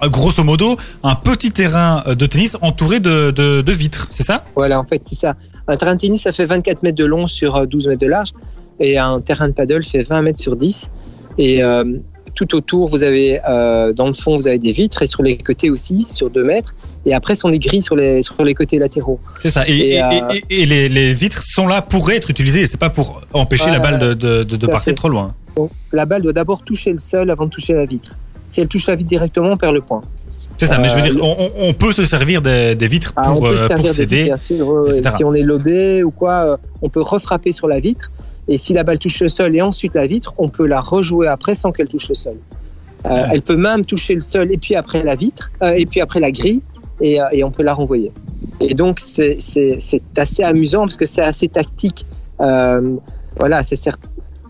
grosso 0.06 0.44
modo 0.44 0.76
un 1.02 1.14
petit 1.16 1.50
terrain 1.50 2.04
euh, 2.06 2.14
de 2.14 2.26
tennis 2.26 2.56
entouré 2.62 3.00
de, 3.00 3.30
de- 3.32 3.62
de 3.62 3.72
vitres, 3.72 4.06
c'est 4.10 4.22
ça? 4.22 4.44
Voilà, 4.54 4.78
en 4.78 4.84
fait, 4.84 5.02
c'est 5.08 5.16
ça. 5.18 5.34
Un 5.66 5.76
terrain 5.76 5.96
de 5.96 6.00
tennis, 6.00 6.22
ça 6.22 6.32
fait 6.32 6.44
24 6.44 6.82
mètres 6.82 6.96
de 6.96 7.04
long 7.04 7.26
sur 7.26 7.56
euh, 7.56 7.66
12 7.66 7.88
mètres 7.88 8.00
de 8.00 8.06
large. 8.06 8.30
Et 8.80 8.96
un 8.98 9.20
terrain 9.20 9.48
de 9.48 9.54
paddle 9.54 9.82
fait 9.84 10.02
20 10.02 10.22
mètres 10.22 10.40
sur 10.40 10.54
10. 10.54 10.88
Et 11.38 11.62
euh, 11.62 11.84
tout 12.34 12.54
autour, 12.54 12.88
vous 12.88 13.02
avez, 13.02 13.40
euh, 13.48 13.92
dans 13.92 14.06
le 14.06 14.12
fond, 14.12 14.36
vous 14.36 14.46
avez 14.46 14.58
des 14.58 14.70
vitres 14.72 15.02
et 15.02 15.06
sur 15.08 15.22
les 15.24 15.36
côtés 15.38 15.68
aussi, 15.70 16.06
sur 16.08 16.30
2 16.30 16.44
mètres. 16.44 16.74
Et 17.04 17.12
après, 17.14 17.34
sont 17.36 17.48
des 17.48 17.58
grilles 17.58 17.82
sur 17.82 17.96
les, 17.96 18.22
sur 18.22 18.42
les 18.44 18.54
côtés 18.54 18.78
latéraux. 18.78 19.18
C'est 19.42 19.50
ça. 19.50 19.66
Et, 19.68 19.72
Et, 19.72 19.94
et- 19.94 20.02
euh, 20.02 20.08
et- 20.50 20.62
et 20.62 20.66
les, 20.66 20.88
les 20.88 21.12
vitres 21.14 21.42
sont 21.42 21.66
là 21.66 21.82
pour 21.82 22.10
être 22.12 22.30
utilisées. 22.30 22.66
C'est 22.66 22.78
pas 22.78 22.90
pour 22.90 23.20
empêcher 23.32 23.70
la 23.70 23.78
balle 23.80 23.98
de, 23.98 24.14
de, 24.14 24.44
de- 24.44 24.66
partir 24.66 24.94
trop 24.94 25.08
loin. 25.08 25.34
Donc, 25.56 25.70
la 25.92 26.06
balle 26.06 26.22
doit 26.22 26.32
d'abord 26.32 26.62
toucher 26.62 26.92
le 26.92 26.98
sol 26.98 27.30
avant 27.30 27.46
de 27.46 27.50
toucher 27.50 27.74
la 27.74 27.84
vitre. 27.86 28.14
Si 28.48 28.60
elle 28.60 28.68
touche 28.68 28.86
la 28.86 28.96
vitre 28.96 29.08
directement, 29.08 29.50
on 29.50 29.56
perd 29.56 29.74
le 29.74 29.80
point. 29.80 30.00
C'est 30.58 30.66
ça. 30.66 30.78
mais 30.78 30.88
je 30.88 30.94
veux 30.94 31.00
Euh, 31.02 31.10
dire, 31.10 31.24
on, 31.58 31.72
peut 31.72 31.92
se 31.92 32.04
servir 32.04 32.42
des, 32.42 32.74
des 32.74 32.88
vitres 32.88 33.12
Ah, 33.16 33.30
pour, 33.32 33.42
on 33.42 33.48
peut 33.50 33.56
se 33.56 33.62
euh, 33.64 33.68
pour 33.76 33.86
servir 33.86 33.94
des 33.94 34.06
vitres, 34.06 34.24
bien 34.24 34.36
sûr. 34.36 34.86
etc. 34.88 35.14
Si 35.16 35.24
on 35.24 35.34
est 35.34 35.42
lobé 35.42 36.02
ou 36.02 36.10
quoi, 36.10 36.32
euh, 36.32 36.56
on 36.82 36.88
peut 36.88 37.02
refrapper 37.02 37.52
sur 37.52 37.68
la 37.68 37.78
vitre. 37.78 38.10
Et 38.48 38.58
si 38.58 38.72
la 38.72 38.82
balle 38.82 38.98
touche 38.98 39.20
le 39.20 39.28
sol 39.28 39.54
et 39.54 39.62
ensuite 39.62 39.94
la 39.94 40.06
vitre, 40.06 40.34
on 40.38 40.48
peut 40.48 40.66
la 40.66 40.80
rejouer 40.80 41.28
après 41.28 41.54
sans 41.54 41.70
qu'elle 41.70 41.86
touche 41.86 42.08
le 42.08 42.14
sol. 42.14 42.36
Euh. 43.06 43.26
Elle 43.30 43.42
peut 43.42 43.56
même 43.56 43.84
toucher 43.84 44.14
le 44.14 44.20
sol 44.20 44.50
et 44.50 44.56
puis 44.58 44.74
après 44.74 45.04
la 45.04 45.14
vitre, 45.14 45.50
euh, 45.62 45.70
et 45.72 45.86
puis 45.86 46.00
après 46.00 46.18
la 46.18 46.30
grille, 46.32 46.62
et, 47.00 47.20
euh, 47.20 47.26
et 47.30 47.44
on 47.44 47.50
peut 47.50 47.62
la 47.62 47.74
renvoyer. 47.74 48.10
Et 48.60 48.74
donc 48.74 48.98
c'est 48.98 49.38
assez 50.16 50.42
amusant 50.42 50.80
parce 50.80 50.96
que 50.96 51.04
c'est 51.04 51.22
assez 51.22 51.48
tactique. 51.48 52.04
Voilà, 52.38 53.62
c'est 53.62 53.76
certes. 53.76 54.00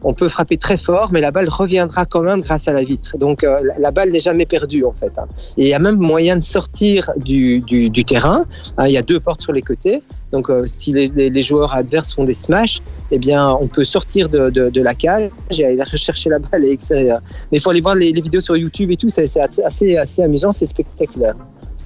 On 0.02 0.14
peut 0.14 0.28
frapper 0.28 0.56
très 0.56 0.76
fort, 0.76 1.10
mais 1.12 1.20
la 1.20 1.30
balle 1.30 1.48
reviendra 1.48 2.06
quand 2.06 2.22
même 2.22 2.40
grâce 2.40 2.68
à 2.68 2.72
la 2.72 2.84
vitre. 2.84 3.18
Donc 3.18 3.42
euh, 3.42 3.60
la, 3.78 3.90
balle 3.90 4.10
n'est 4.10 4.20
jamais 4.20 4.46
perdue 4.46 4.84
en 4.84 4.92
fait. 4.92 5.12
hein. 5.18 5.26
Et 5.56 5.62
il 5.62 5.68
y 5.68 5.74
a 5.74 5.78
même 5.78 5.96
moyen 5.96 6.36
de 6.36 6.44
sortir 6.44 7.10
du, 7.16 7.62
terrain. 8.06 8.44
Hein, 8.76 8.86
il 8.86 8.92
y 8.92 8.98
a 8.98 9.02
deux 9.02 9.20
portes 9.20 9.42
sur 9.42 9.52
les 9.52 9.62
côtés. 9.62 10.02
Donc, 10.30 10.50
euh, 10.50 10.66
si 10.70 10.92
les, 10.92 11.42
joueurs 11.42 11.74
adverses 11.74 12.12
font 12.14 12.24
des 12.24 12.34
smashs, 12.34 12.82
eh 13.10 13.18
bien, 13.18 13.50
on 13.50 13.66
peut 13.66 13.86
sortir 13.86 14.28
de, 14.28 14.80
la 14.80 14.94
cage 14.94 15.30
et 15.50 15.64
aller 15.64 15.82
rechercher 15.82 16.28
la 16.28 16.38
balle 16.38 16.64
à 16.64 16.66
l'extérieur. 16.66 17.20
Mais 17.50 17.58
il 17.58 17.60
faut 17.62 17.70
aller 17.70 17.80
voir 17.80 17.94
les, 17.94 18.12
vidéos 18.12 18.42
sur 18.42 18.56
YouTube 18.56 18.90
et 18.90 18.96
tout. 18.96 19.08
C'est 19.08 19.26
assez 19.64 20.22
amusant, 20.22 20.52
c'est 20.52 20.66
spectaculaire. 20.66 21.34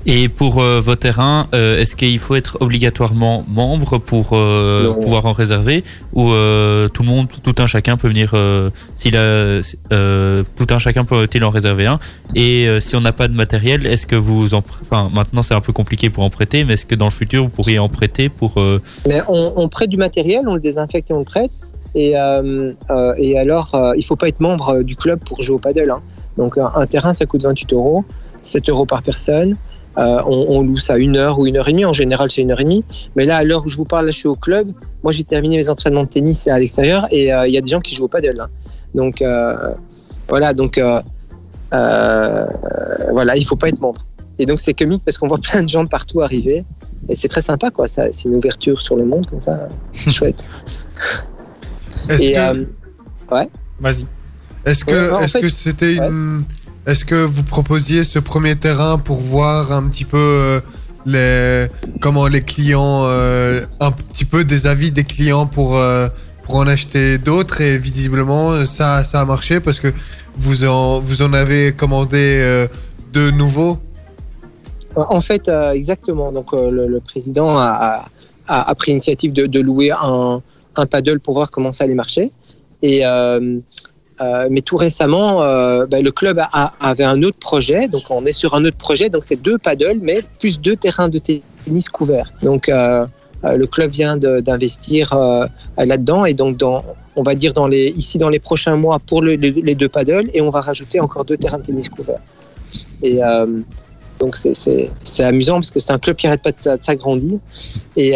Et 0.05 0.29
pour 0.29 0.61
euh, 0.61 0.81
vos 0.81 0.97
terrains, 0.97 1.47
euh, 1.55 1.79
est-ce 1.79 1.95
qu'il 1.95 2.19
faut 2.19 2.35
être 2.35 2.59
obligatoirement 2.61 3.45
membre 3.49 3.99
pour 3.99 4.31
euh, 4.33 4.93
pouvoir 4.93 5.27
en 5.27 5.33
réserver 5.33 5.85
ou 6.13 6.29
tout 6.31 7.03
le 7.03 7.09
monde, 7.09 7.29
tout 7.43 7.55
un 7.59 7.67
chacun 7.67 7.97
peut 7.97 8.09
venir 8.09 8.35
s'il 8.95 9.17
a 9.17 9.61
tout 10.57 10.67
un 10.71 10.79
chacun 10.79 11.05
peut-il 11.05 11.45
en 11.45 11.51
réserver 11.51 11.87
un? 11.87 11.99
Et 12.35 12.69
si 12.81 12.97
on 12.97 13.01
n'a 13.01 13.13
pas 13.13 13.29
de 13.29 13.35
matériel, 13.35 13.87
est-ce 13.87 14.07
que 14.07 14.17
vous 14.17 14.55
en 14.55 14.59
enfin 14.83 15.11
maintenant 15.15 15.43
c'est 15.43 15.55
un 15.55 15.61
peu 15.61 15.73
compliqué 15.73 16.11
pour 16.11 16.25
en 16.25 16.31
prêter, 16.31 16.65
mais 16.65 16.75
est-ce 16.75 16.87
que 16.87 16.95
dans 16.95 17.07
le 17.07 17.11
futur 17.13 17.45
vous 17.45 17.49
pourriez 17.49 17.79
en 17.79 17.89
prêter 17.89 18.29
pour 18.29 18.55
Mais 19.07 19.21
on, 19.29 19.53
on 19.57 19.69
prête 19.69 19.89
du 19.89 19.97
matériel, 19.97 20.43
on 20.47 20.55
le 20.55 20.61
désinfecte 20.61 21.11
et 21.11 21.15
on 21.15 21.21
le 21.21 21.25
prête. 21.25 21.51
Et, 21.95 22.15
et 23.19 23.39
alors, 23.39 23.93
il 23.97 24.05
faut 24.05 24.17
pas 24.17 24.29
être 24.29 24.41
membre 24.41 24.83
du 24.83 24.97
club 24.97 25.21
pour 25.25 25.43
jouer 25.43 25.57
au 25.57 25.59
paddle. 25.59 25.91
hein. 25.91 26.01
Donc, 26.37 26.59
un, 26.59 26.71
un 26.75 26.87
terrain, 26.87 27.13
ça 27.13 27.27
coûte 27.27 27.43
28 27.43 27.73
euros, 27.73 28.05
7 28.43 28.69
euros 28.69 28.87
par 28.87 29.03
personne. 29.03 29.57
Euh, 29.99 30.23
on, 30.27 30.47
on 30.57 30.63
loue 30.63 30.79
ça 30.79 30.97
une 30.97 31.17
heure 31.17 31.39
ou 31.39 31.47
une 31.47 31.57
heure 31.57 31.69
et 31.69 31.73
demie. 31.73 31.85
En 31.85 31.93
général, 31.93 32.31
c'est 32.31 32.41
une 32.41 32.51
heure 32.51 32.61
et 32.61 32.65
demie. 32.65 32.85
Mais 33.17 33.25
là, 33.27 33.37
à 33.37 33.45
l'heure 33.45 33.65
où 33.65 33.69
je 33.69 33.77
vous 33.77 33.85
parle, 33.85 34.07
là, 34.07 34.13
je 34.13 34.17
suis 34.19 34.29
au 34.29 34.37
club. 34.37 34.69
Moi, 35.03 35.13
j'ai 35.13 35.25
terminé 35.25 35.57
mes 35.57 35.69
entraînements 35.69 36.05
de 36.05 36.09
tennis 36.09 36.47
à 36.49 36.59
l'extérieur 36.59 37.07
et 37.11 37.33
euh, 37.33 37.47
il 37.47 37.53
y 37.53 37.59
a 37.59 37.61
des 37.61 37.69
gens 37.71 37.81
qui 37.81 37.95
jouent 37.95 38.05
au 38.05 38.09
paddle. 38.09 38.41
hein. 38.41 38.49
Donc, 38.95 39.21
euh, 39.21 39.55
voilà. 40.29 40.55
Donc, 40.55 40.81
voilà, 41.71 43.37
il 43.37 43.45
faut 43.45 43.57
pas 43.57 43.69
être 43.69 43.81
membre. 43.81 44.05
Et 44.39 44.47
donc, 44.47 44.61
c'est 44.61 44.75
comique 44.75 45.03
parce 45.05 45.19
qu'on 45.19 45.29
voit 45.29 45.39
plein 45.43 45.63
de 45.63 45.69
gens 45.69 45.85
de 45.85 45.89
partout 45.89 46.21
arriver. 46.23 46.65
Et 47.09 47.17
c'est 47.17 47.29
très 47.29 47.43
sympa, 47.43 47.71
quoi. 47.71 47.89
C'est 47.89 48.11
une 48.25 48.37
ouverture 48.37 48.81
sur 48.81 48.97
le 48.97 49.05
monde, 49.05 49.27
comme 49.29 49.41
ça. 49.41 49.69
Chouette. 50.11 50.37
Est-ce 52.09 52.23
Et, 52.23 52.33
que, 52.33 52.39
euh, 52.59 53.45
Vas-y. 53.81 54.07
est-ce 54.65 54.85
que, 54.85 54.93
ouais, 54.93 55.25
en 55.25 55.29
fait- 55.29 55.49
c'était 55.49 55.99
ouais. 55.99 56.09
Est-ce 56.87 57.05
que 57.05 57.15
vous 57.15 57.45
proposiez 57.45 58.03
ce 58.03 58.19
premier 58.19 58.57
terrain 58.57 58.99
pour 58.99 59.19
voir 59.19 59.73
un 59.73 59.85
petit 59.85 60.05
peu 60.05 60.19
euh, 60.19 60.61
les, 61.07 61.67
comment 62.01 62.27
les 62.27 62.41
clients, 62.41 63.05
euh, 63.05 63.61
un 63.81 63.93
petit 63.93 64.25
peu 64.25 64.45
des 64.45 64.67
avis 64.67 64.91
des 64.91 65.05
clients 65.05 65.47
pour, 65.47 65.77
euh, 65.77 66.09
pour 66.43 66.57
en 66.57 66.67
acheter 66.67 67.19
d'autres 67.19 67.61
et 67.61 67.79
visiblement 67.79 68.65
ça, 68.65 69.05
ça 69.05 69.21
a 69.21 69.25
marché 69.25 69.61
parce 69.61 69.79
que 69.79 69.93
vous 70.37 70.65
en, 70.65 70.99
vous 70.99 71.23
en 71.23 71.33
avez 71.33 71.73
commandé 71.73 72.67
de 73.13 73.31
nouveaux? 73.31 73.79
En 74.97 75.21
fait, 75.21 75.51
exactement. 75.73 76.33
Donc, 76.33 76.53
le, 76.53 76.99
président 77.01 77.59
a, 77.59 78.05
pris 78.77 78.91
l'initiative 78.91 79.33
de, 79.33 79.61
louer 79.61 79.91
un, 79.93 80.41
un 80.77 80.87
paddle 80.87 81.21
pour 81.21 81.35
voir 81.35 81.51
comment 81.51 81.73
ça 81.73 81.85
allait 81.85 81.95
marcher. 81.95 82.31
Et, 82.83 83.05
Euh, 84.23 84.47
mais 84.51 84.61
tout 84.61 84.77
récemment, 84.77 85.43
euh, 85.43 85.87
bah, 85.87 86.01
le 86.01 86.13
club 86.13 86.41
avait 86.81 87.03
un 87.05 87.23
autre 87.25 87.39
projet. 87.39 87.89
Donc, 87.89 88.03
on 88.11 88.25
est 88.25 88.33
sur 88.43 88.55
un 88.55 88.65
autre 88.65 88.77
projet. 88.77 89.09
Donc, 89.11 89.25
c'est 89.25 89.41
deux 89.49 89.59
paddles, 89.59 89.99
mais 90.01 90.23
plus 90.39 90.61
deux 90.61 90.77
terrains 90.77 91.09
de 91.09 91.19
tennis 91.19 91.89
couverts. 91.89 92.31
Donc, 92.43 92.69
euh, 92.69 93.05
le 93.43 93.67
club 93.67 93.91
vient 93.91 94.17
d'investir 94.17 95.13
là-dedans. 95.77 96.25
Et 96.25 96.35
donc, 96.35 96.57
dans, 96.57 96.85
on 97.17 97.23
va 97.25 97.35
dire 97.35 97.53
dans 97.53 97.67
les, 97.67 97.87
ici 98.03 98.17
dans 98.19 98.29
les 98.29 98.39
prochains 98.39 98.77
mois 98.77 98.99
pour 99.05 99.23
le- 99.23 99.35
le- 99.37 99.49
les 99.69 99.75
deux 99.75 99.89
paddles. 99.89 100.31
Et 100.35 100.41
on 100.41 100.51
va 100.51 100.61
rajouter 100.61 101.01
encore 101.01 101.25
deux 101.25 101.37
terrains 101.37 101.59
de 101.59 101.65
tennis 101.65 101.89
couverts. 101.89 102.21
Et 103.03 103.19
donc, 104.21 104.37
c'est- 104.37 105.25
amusant 105.25 105.55
parce 105.55 105.73
que 105.73 105.81
c'est 105.81 105.91
un 105.93 105.99
club 105.99 106.15
qui 106.17 106.27
n'arrête 106.27 106.43
pas 106.43 106.53
de 106.53 106.77
de 106.79 106.83
s'agrandir. 106.83 107.39
Et. 107.97 108.15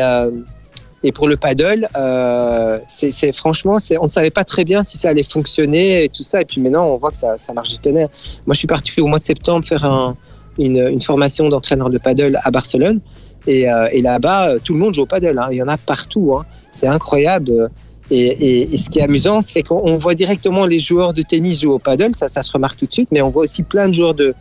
Et 1.07 1.13
pour 1.13 1.29
le 1.29 1.37
paddle, 1.37 1.89
euh, 1.97 2.81
c'est 2.89 3.33
franchement, 3.33 3.77
on 4.01 4.05
ne 4.07 4.11
savait 4.11 4.33
pas 4.33 4.43
très 4.43 4.65
bien 4.65 4.83
si 4.83 4.99
ça 4.99 5.11
allait 5.11 5.23
fonctionner 5.23 6.03
et 6.03 6.09
tout 6.09 6.25
ça. 6.25 6.41
Et 6.41 6.45
puis 6.45 6.61
maintenant, 6.61 6.85
on 6.87 6.97
voit 6.97 7.13
que 7.13 7.17
ça, 7.17 7.39
ça 7.39 7.53
marche 7.53 7.69
du 7.69 7.79
tonnerre. 7.79 8.09
Moi, 8.45 8.55
je 8.55 8.59
suis 8.59 8.67
parti 8.67 9.01
au 9.01 9.07
mois 9.07 9.21
de 9.21 9.25
septembre 9.25 9.65
faire 9.65 9.85
un- 9.85 10.17
une, 10.59 11.01
formation 11.01 11.49
d'entraîneur 11.49 11.91
de 11.91 11.99
paddle 11.99 12.41
à 12.43 12.51
Barcelone. 12.51 12.99
Et, 13.47 13.71
euh, 13.71 13.87
là-bas, 14.03 14.49
euh, 14.49 14.59
tout 14.65 14.73
le 14.73 14.81
monde 14.81 14.95
joue 14.95 15.03
au 15.03 15.07
paddle. 15.07 15.39
hein. 15.39 15.47
Il 15.53 15.59
y 15.59 15.63
en 15.63 15.69
a 15.69 15.77
partout. 15.77 16.35
hein. 16.37 16.45
C'est 16.73 16.89
incroyable. 16.89 17.71
Et, 18.11 18.77
ce 18.77 18.91
qui 18.91 18.99
est 18.99 19.03
amusant, 19.03 19.41
c'est 19.43 19.63
qu'on 19.63 19.83
on 19.85 19.97
voit 19.99 20.15
directement 20.17 20.67
les 20.67 20.81
joueurs 20.81 21.13
de 21.13 21.23
tennis 21.23 21.61
jouer 21.61 21.75
au 21.75 21.79
paddle. 21.79 22.17
Ça, 22.17 22.27
ça 22.29 22.43
se 22.43 22.51
remarque 22.51 22.79
tout 22.81 22.87
de 22.87 22.93
suite. 22.93 23.11
Mais 23.13 23.23
on 23.23 23.31
voit 23.31 23.45
aussi 23.45 23.63
plein 23.63 23.87
de 23.87 23.95
joueurs 23.95 24.15
de, 24.15 24.35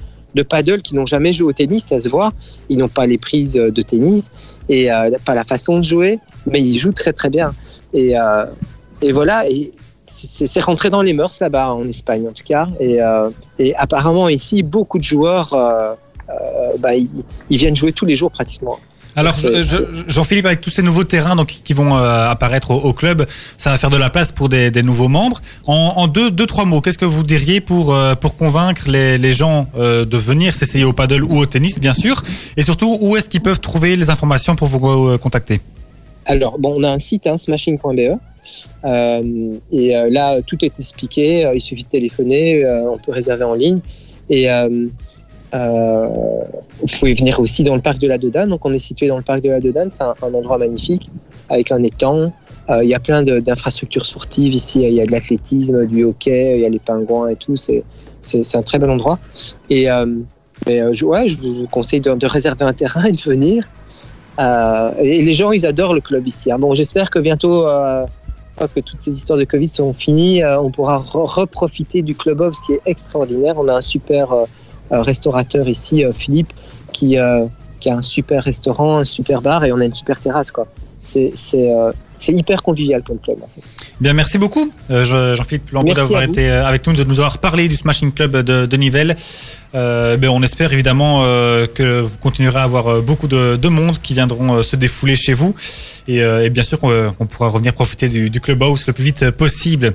paddle 0.50 0.82
qui 0.82 0.96
n'ont 0.96 1.06
jamais 1.06 1.32
joué 1.32 1.50
au 1.50 1.54
tennis. 1.54 1.86
Ça 1.86 2.00
se 2.00 2.10
voit. 2.10 2.34
Ils 2.70 2.80
n'ont 2.80 2.88
pas 2.90 3.06
les 3.06 3.20
prises 3.20 3.54
de 3.54 3.82
tennis 3.84 4.32
et 4.68 4.90
pas 5.26 5.36
la 5.36 5.44
façon 5.44 5.78
de 5.78 5.84
jouer 5.84 6.20
mais 6.46 6.62
il 6.62 6.78
joue 6.78 6.92
très 6.92 7.14
très 7.14 7.30
bien. 7.30 7.54
Et, 7.94 8.20
euh, 8.20 8.46
et 9.02 9.12
voilà, 9.12 9.50
et 9.50 9.72
c'est 10.08 10.62
rentré 10.62 10.90
dans 10.90 11.02
les 11.02 11.14
mœurs 11.14 11.38
là-bas 11.40 11.74
en 11.74 11.88
Espagne 11.88 12.28
en 12.28 12.32
tout 12.32 12.44
cas. 12.44 12.68
Et, 12.80 13.02
euh, 13.02 13.30
et 13.60 13.76
apparemment 13.76 14.30
ici, 14.30 14.64
beaucoup 14.64 15.00
de 15.00 15.04
joueurs, 15.04 15.54
euh, 15.54 15.94
bah, 16.80 16.96
ils, 16.96 17.10
ils 17.50 17.58
viennent 17.58 17.76
jouer 17.76 17.92
tous 17.92 18.06
les 18.06 18.16
jours 18.16 18.32
pratiquement. 18.32 18.78
Alors, 19.18 19.34
Jean-Philippe, 20.08 20.46
avec 20.46 20.60
tous 20.60 20.72
ces 20.72 20.82
nouveaux 20.82 21.06
terrains 21.06 21.38
donc, 21.38 21.62
qui 21.64 21.74
vont 21.74 21.96
euh, 21.96 22.30
apparaître 22.30 22.72
au, 22.72 22.76
au 22.76 22.92
club, 22.92 23.26
ça 23.58 23.70
va 23.72 23.78
faire 23.78 23.90
de 23.90 23.96
la 23.96 24.10
place 24.10 24.34
pour 24.34 24.50
des, 24.50 24.72
des 24.72 24.84
nouveaux 24.84 25.08
membres. 25.08 25.42
En, 25.66 25.94
en 25.96 26.08
deux, 26.08 26.32
deux, 26.32 26.46
trois 26.46 26.66
mots, 26.66 26.82
qu'est-ce 26.82 26.98
que 26.98 27.06
vous 27.06 27.24
diriez 27.24 27.62
pour, 27.62 27.94
euh, 27.94 28.16
pour 28.16 28.36
convaincre 28.36 28.90
les, 28.90 29.18
les 29.18 29.32
gens 29.32 29.68
euh, 29.78 30.04
de 30.04 30.18
venir 30.18 30.54
s'essayer 30.54 30.84
au 30.84 30.92
paddle 30.92 31.24
ou 31.24 31.38
au 31.38 31.46
tennis, 31.46 31.80
bien 31.80 31.94
sûr? 31.94 32.22
Et 32.58 32.64
surtout, 32.64 32.98
où 33.00 33.16
est-ce 33.16 33.30
qu'ils 33.30 33.42
peuvent 33.42 33.62
trouver 33.62 33.96
les 33.96 34.10
informations 34.10 34.58
pour 34.58 34.68
vous 34.68 35.18
contacter? 35.18 35.62
Alors, 36.26 36.58
bon, 36.58 36.76
on 36.78 36.84
a 36.84 36.92
un 36.92 37.00
site, 37.00 37.28
hein, 37.28 37.38
smashing.be. 37.38 38.18
Euh, 38.84 39.54
et 39.72 39.96
euh, 39.96 40.10
là, 40.10 40.42
tout 40.42 40.58
est 40.64 40.78
expliqué. 40.80 41.46
Euh, 41.46 41.56
il 41.56 41.62
suffit 41.62 41.84
de 41.84 41.90
téléphoner. 41.90 42.66
on 42.66 42.98
peut 42.98 43.12
réserver 43.12 43.44
en 43.44 43.54
ligne. 43.54 43.80
Et 44.30 44.48
vous 45.52 46.88
pouvez 47.00 47.14
venir 47.14 47.40
aussi 47.40 47.64
dans 47.64 47.76
le 47.76 47.82
parc 47.82 48.00
de 48.00 48.08
la 48.08 48.18
Dodane. 48.18 48.50
Donc, 48.50 48.66
on 48.66 48.74
est 48.74 48.80
situé 48.80 49.08
dans 49.08 49.18
le 49.18 49.24
parc 49.24 49.42
de 49.42 49.50
la 49.50 49.60
Dodane. 49.60 49.92
C'est 49.92 50.04
un, 50.04 50.34
endroit 50.34 50.58
magnifique 50.58 51.10
avec 51.50 51.72
un 51.72 51.84
étang. 51.84 52.34
Il 52.82 52.90
y 52.90 52.96
a 52.96 53.00
plein 53.00 53.22
d'infrastructures 53.22 54.06
sportives 54.06 54.54
ici. 54.54 54.82
Il 54.82 54.94
y 54.94 55.02
a 55.02 55.06
de 55.06 55.12
l'athlétisme, 55.12 55.86
du 55.86 56.04
hockey, 56.04 56.56
il 56.56 56.62
y 56.62 56.66
a 56.66 56.70
les 56.70 56.80
pingouins 56.80 57.30
et 57.30 57.36
tout. 57.36 57.56
C'est 57.56 57.84
un 58.56 58.62
très 58.62 58.80
bel 58.80 58.90
endroit. 58.90 59.20
Et 59.70 59.88
mais, 60.66 60.82
ouais, 60.82 61.28
je 61.28 61.38
vous 61.38 61.68
conseille 61.70 62.00
de 62.00 62.26
réserver 62.26 62.66
un 62.66 62.74
terrain 62.74 63.04
et 63.04 63.12
de 63.12 63.22
venir. 63.22 63.68
Euh, 64.40 64.92
et 65.00 65.24
les 65.24 65.34
gens, 65.34 65.52
ils 65.52 65.66
adorent 65.66 65.94
le 65.94 66.02
club 66.02 66.28
ici. 66.28 66.52
hein. 66.52 66.60
Bon, 66.60 66.76
j'espère 66.76 67.10
que 67.10 67.20
bientôt, 67.20 67.68
euh, 67.68 68.06
que 68.74 68.80
toutes 68.80 69.02
ces 69.02 69.12
histoires 69.12 69.40
de 69.40 69.46
Covid 69.46 69.68
sont 69.68 69.94
finies, 69.94 70.44
euh, 70.44 70.60
on 70.60 70.72
pourra 70.72 70.98
re- 71.00 71.26
reprofiter 71.26 72.02
du 72.02 72.16
club 72.16 72.42
Hobbs 72.42 72.56
qui 72.66 72.74
est 72.74 72.82
extraordinaire. 72.86 73.56
On 73.58 73.68
a 73.68 73.76
un 73.76 73.82
super 73.82 74.32
euh, 74.32 74.46
restaurateur 74.92 75.68
ici, 75.68 76.04
Philippe, 76.14 76.54
qui, 76.92 77.18
a 77.18 77.48
un 77.86 78.02
super 78.02 78.44
restaurant, 78.44 78.98
un 78.98 79.06
super 79.06 79.42
bar 79.42 79.64
et 79.64 79.72
on 79.72 79.80
a 79.80 79.86
une 79.86 79.94
super 79.94 80.20
terrasse. 80.20 80.52
C'est 81.02 81.34
c'est 82.18 82.32
hyper 82.34 82.62
convivial 82.64 83.02
comme 83.04 83.20
club. 83.20 83.38
en 83.42 83.48
fait. 83.54 83.62
Bien, 84.02 84.14
merci 84.14 84.38
beaucoup, 84.38 84.72
euh, 84.92 85.04
Je- 85.06 85.36
Jean-Philippe 85.36 85.72
Lambeau, 85.72 85.94
d'avoir 85.94 86.22
été 86.24 86.50
euh, 86.50 86.66
avec 86.68 86.86
nous, 86.88 86.94
de 86.94 87.04
nous 87.04 87.20
avoir 87.20 87.38
parlé 87.38 87.68
du 87.68 87.76
Smashing 87.76 88.12
Club 88.14 88.38
de, 88.38 88.66
de 88.66 88.78
Nivelles. 88.78 89.16
Euh, 89.74 90.16
ben, 90.18 90.30
on 90.30 90.42
espère 90.44 90.72
évidemment 90.74 91.24
euh, 91.24 91.68
que 91.68 92.00
vous 92.02 92.18
continuerez 92.20 92.60
à 92.60 92.64
avoir 92.64 93.02
beaucoup 93.02 93.28
de, 93.28 93.58
de 93.58 93.68
monde 93.70 93.98
qui 94.02 94.14
viendront 94.14 94.64
se 94.64 94.76
défouler 94.76 95.16
chez 95.16 95.34
vous. 95.34 95.54
Et, 96.08 96.18
et 96.20 96.50
bien 96.50 96.64
sûr 96.64 96.80
qu'on 96.80 97.14
on 97.20 97.26
pourra 97.26 97.50
revenir 97.50 97.74
profiter 97.74 98.08
du, 98.10 98.30
du 98.30 98.40
Clubhouse 98.42 98.88
le 98.88 98.94
plus 98.94 99.04
vite 99.04 99.32
possible. 99.32 99.94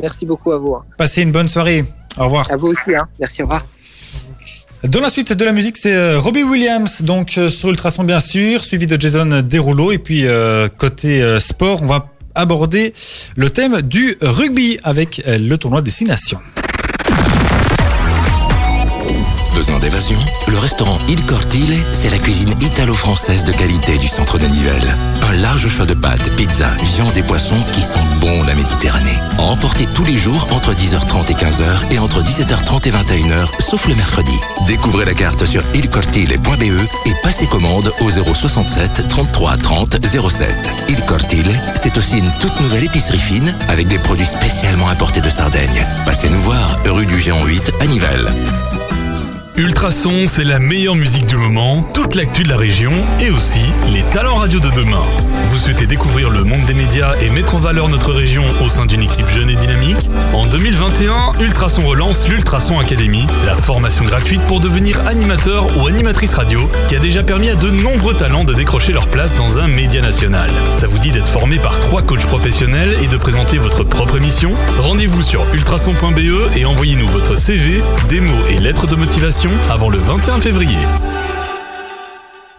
Merci 0.00 0.24
beaucoup 0.26 0.52
à 0.52 0.58
vous. 0.58 0.74
hein. 0.74 0.84
Passez 0.96 1.22
une 1.22 1.32
bonne 1.32 1.48
soirée. 1.48 1.84
Au 2.18 2.24
revoir. 2.24 2.50
À 2.50 2.56
vous 2.56 2.68
aussi. 2.68 2.94
hein. 2.94 3.06
Merci, 3.20 3.42
au 3.42 3.46
revoir. 3.46 3.64
Dans 4.84 5.00
la 5.00 5.10
suite 5.10 5.32
de 5.32 5.44
la 5.44 5.50
musique, 5.50 5.76
c'est 5.76 5.94
euh, 5.94 6.20
Robbie 6.20 6.44
Williams, 6.44 7.02
donc 7.02 7.36
euh, 7.36 7.50
sur 7.50 7.68
Ultrason 7.68 8.04
bien 8.04 8.20
sûr, 8.20 8.62
suivi 8.62 8.86
de 8.86 8.98
Jason 8.98 9.42
Derulo. 9.42 9.90
Et 9.90 9.98
puis 9.98 10.24
euh, 10.24 10.68
côté 10.68 11.40
sport, 11.40 11.82
on 11.82 11.86
va 11.86 12.06
aborder 12.36 12.94
le 13.34 13.50
thème 13.50 13.82
du 13.82 14.16
rugby 14.20 14.78
avec 14.84 15.20
le 15.26 15.56
tournoi 15.56 15.82
Destination. 15.82 16.38
D'évasion 19.80 20.18
Le 20.48 20.58
restaurant 20.58 20.98
Il 21.08 21.22
Cortile, 21.24 21.74
c'est 21.90 22.10
la 22.10 22.18
cuisine 22.18 22.52
italo-française 22.60 23.44
de 23.44 23.52
qualité 23.52 23.96
du 23.98 24.08
centre 24.08 24.38
de 24.38 24.46
Nivelles. 24.46 24.96
Un 25.22 25.32
large 25.34 25.68
choix 25.68 25.86
de 25.86 25.94
pâtes, 25.94 26.34
pizzas, 26.36 26.74
viandes 26.94 27.16
et 27.16 27.22
poissons 27.22 27.60
qui 27.72 27.82
sentent 27.82 28.18
bon 28.20 28.42
la 28.44 28.54
Méditerranée. 28.54 29.18
À 29.38 29.42
emporter 29.42 29.86
tous 29.86 30.04
les 30.04 30.16
jours 30.16 30.46
entre 30.52 30.72
10h30 30.72 31.30
et 31.30 31.34
15h 31.34 31.92
et 31.92 31.98
entre 31.98 32.22
17h30 32.22 32.88
et 32.88 32.92
21h, 32.92 33.46
sauf 33.60 33.86
le 33.86 33.94
mercredi. 33.94 34.34
Découvrez 34.66 35.04
la 35.04 35.14
carte 35.14 35.44
sur 35.44 35.62
ilcortile.be 35.74 36.62
et 37.06 37.12
passez 37.22 37.46
commande 37.46 37.92
au 38.00 38.10
067 38.10 39.08
33 39.08 39.56
30 39.58 39.96
07. 40.06 40.70
Il 40.88 41.00
Cortile, 41.04 41.50
c'est 41.76 41.96
aussi 41.96 42.18
une 42.18 42.30
toute 42.40 42.60
nouvelle 42.60 42.84
épicerie 42.84 43.18
fine 43.18 43.54
avec 43.68 43.86
des 43.86 43.98
produits 43.98 44.26
spécialement 44.26 44.88
importés 44.88 45.20
de 45.20 45.30
Sardaigne. 45.30 45.86
Passez 46.04 46.28
nous 46.28 46.40
voir, 46.40 46.78
rue 46.86 47.06
du 47.06 47.18
Géant 47.18 47.44
8 47.44 47.72
à 47.80 47.86
Nivelles. 47.86 48.28
Ultrason, 49.58 50.28
c'est 50.28 50.44
la 50.44 50.60
meilleure 50.60 50.94
musique 50.94 51.26
du 51.26 51.36
moment, 51.36 51.82
toute 51.92 52.14
l'actu 52.14 52.44
de 52.44 52.48
la 52.48 52.56
région 52.56 52.92
et 53.20 53.30
aussi 53.30 53.58
les 53.92 54.02
talents 54.12 54.36
radio 54.36 54.60
de 54.60 54.70
demain. 54.70 55.02
Vous 55.50 55.58
souhaitez 55.58 55.86
découvrir 55.86 56.30
le 56.30 56.44
monde 56.44 56.64
des 56.66 56.74
médias 56.74 57.14
et 57.20 57.28
mettre 57.28 57.56
en 57.56 57.58
valeur 57.58 57.88
notre 57.88 58.12
région 58.12 58.44
au 58.64 58.68
sein 58.68 58.86
d'une 58.86 59.02
équipe 59.02 59.28
jeune 59.28 59.50
et 59.50 59.56
dynamique? 59.56 60.08
En 60.32 60.46
2021, 60.46 61.32
Ultrason 61.40 61.82
relance 61.82 62.28
l'Ultrason 62.28 62.78
Academy, 62.78 63.26
la 63.46 63.56
formation 63.56 64.04
gratuite 64.04 64.42
pour 64.42 64.60
devenir 64.60 65.04
animateur 65.08 65.66
ou 65.76 65.88
animatrice 65.88 66.34
radio 66.34 66.70
qui 66.86 66.94
a 66.94 67.00
déjà 67.00 67.24
permis 67.24 67.48
à 67.48 67.56
de 67.56 67.68
nombreux 67.68 68.14
talents 68.14 68.44
de 68.44 68.54
décrocher 68.54 68.92
leur 68.92 69.08
place 69.08 69.34
dans 69.34 69.58
un 69.58 69.66
média 69.66 70.00
national. 70.00 70.50
Ça 70.76 70.86
vous 70.86 71.00
dit 71.00 71.10
d'être 71.10 71.26
formé 71.26 71.58
par 71.58 71.80
trois 71.80 72.02
coachs 72.02 72.26
professionnels 72.26 72.94
et 73.02 73.08
de 73.08 73.16
présenter 73.16 73.58
votre 73.58 73.82
propre 73.82 74.18
émission? 74.18 74.52
Rendez-vous 74.78 75.22
sur 75.22 75.44
ultrason.be 75.52 76.56
et 76.56 76.64
envoyez-nous 76.64 77.08
votre 77.08 77.36
CV, 77.36 77.82
démo 78.08 78.34
et 78.50 78.60
lettres 78.60 78.86
de 78.86 78.94
motivation 78.94 79.47
avant 79.70 79.88
le 79.90 79.98
21 79.98 80.38
février. 80.38 80.76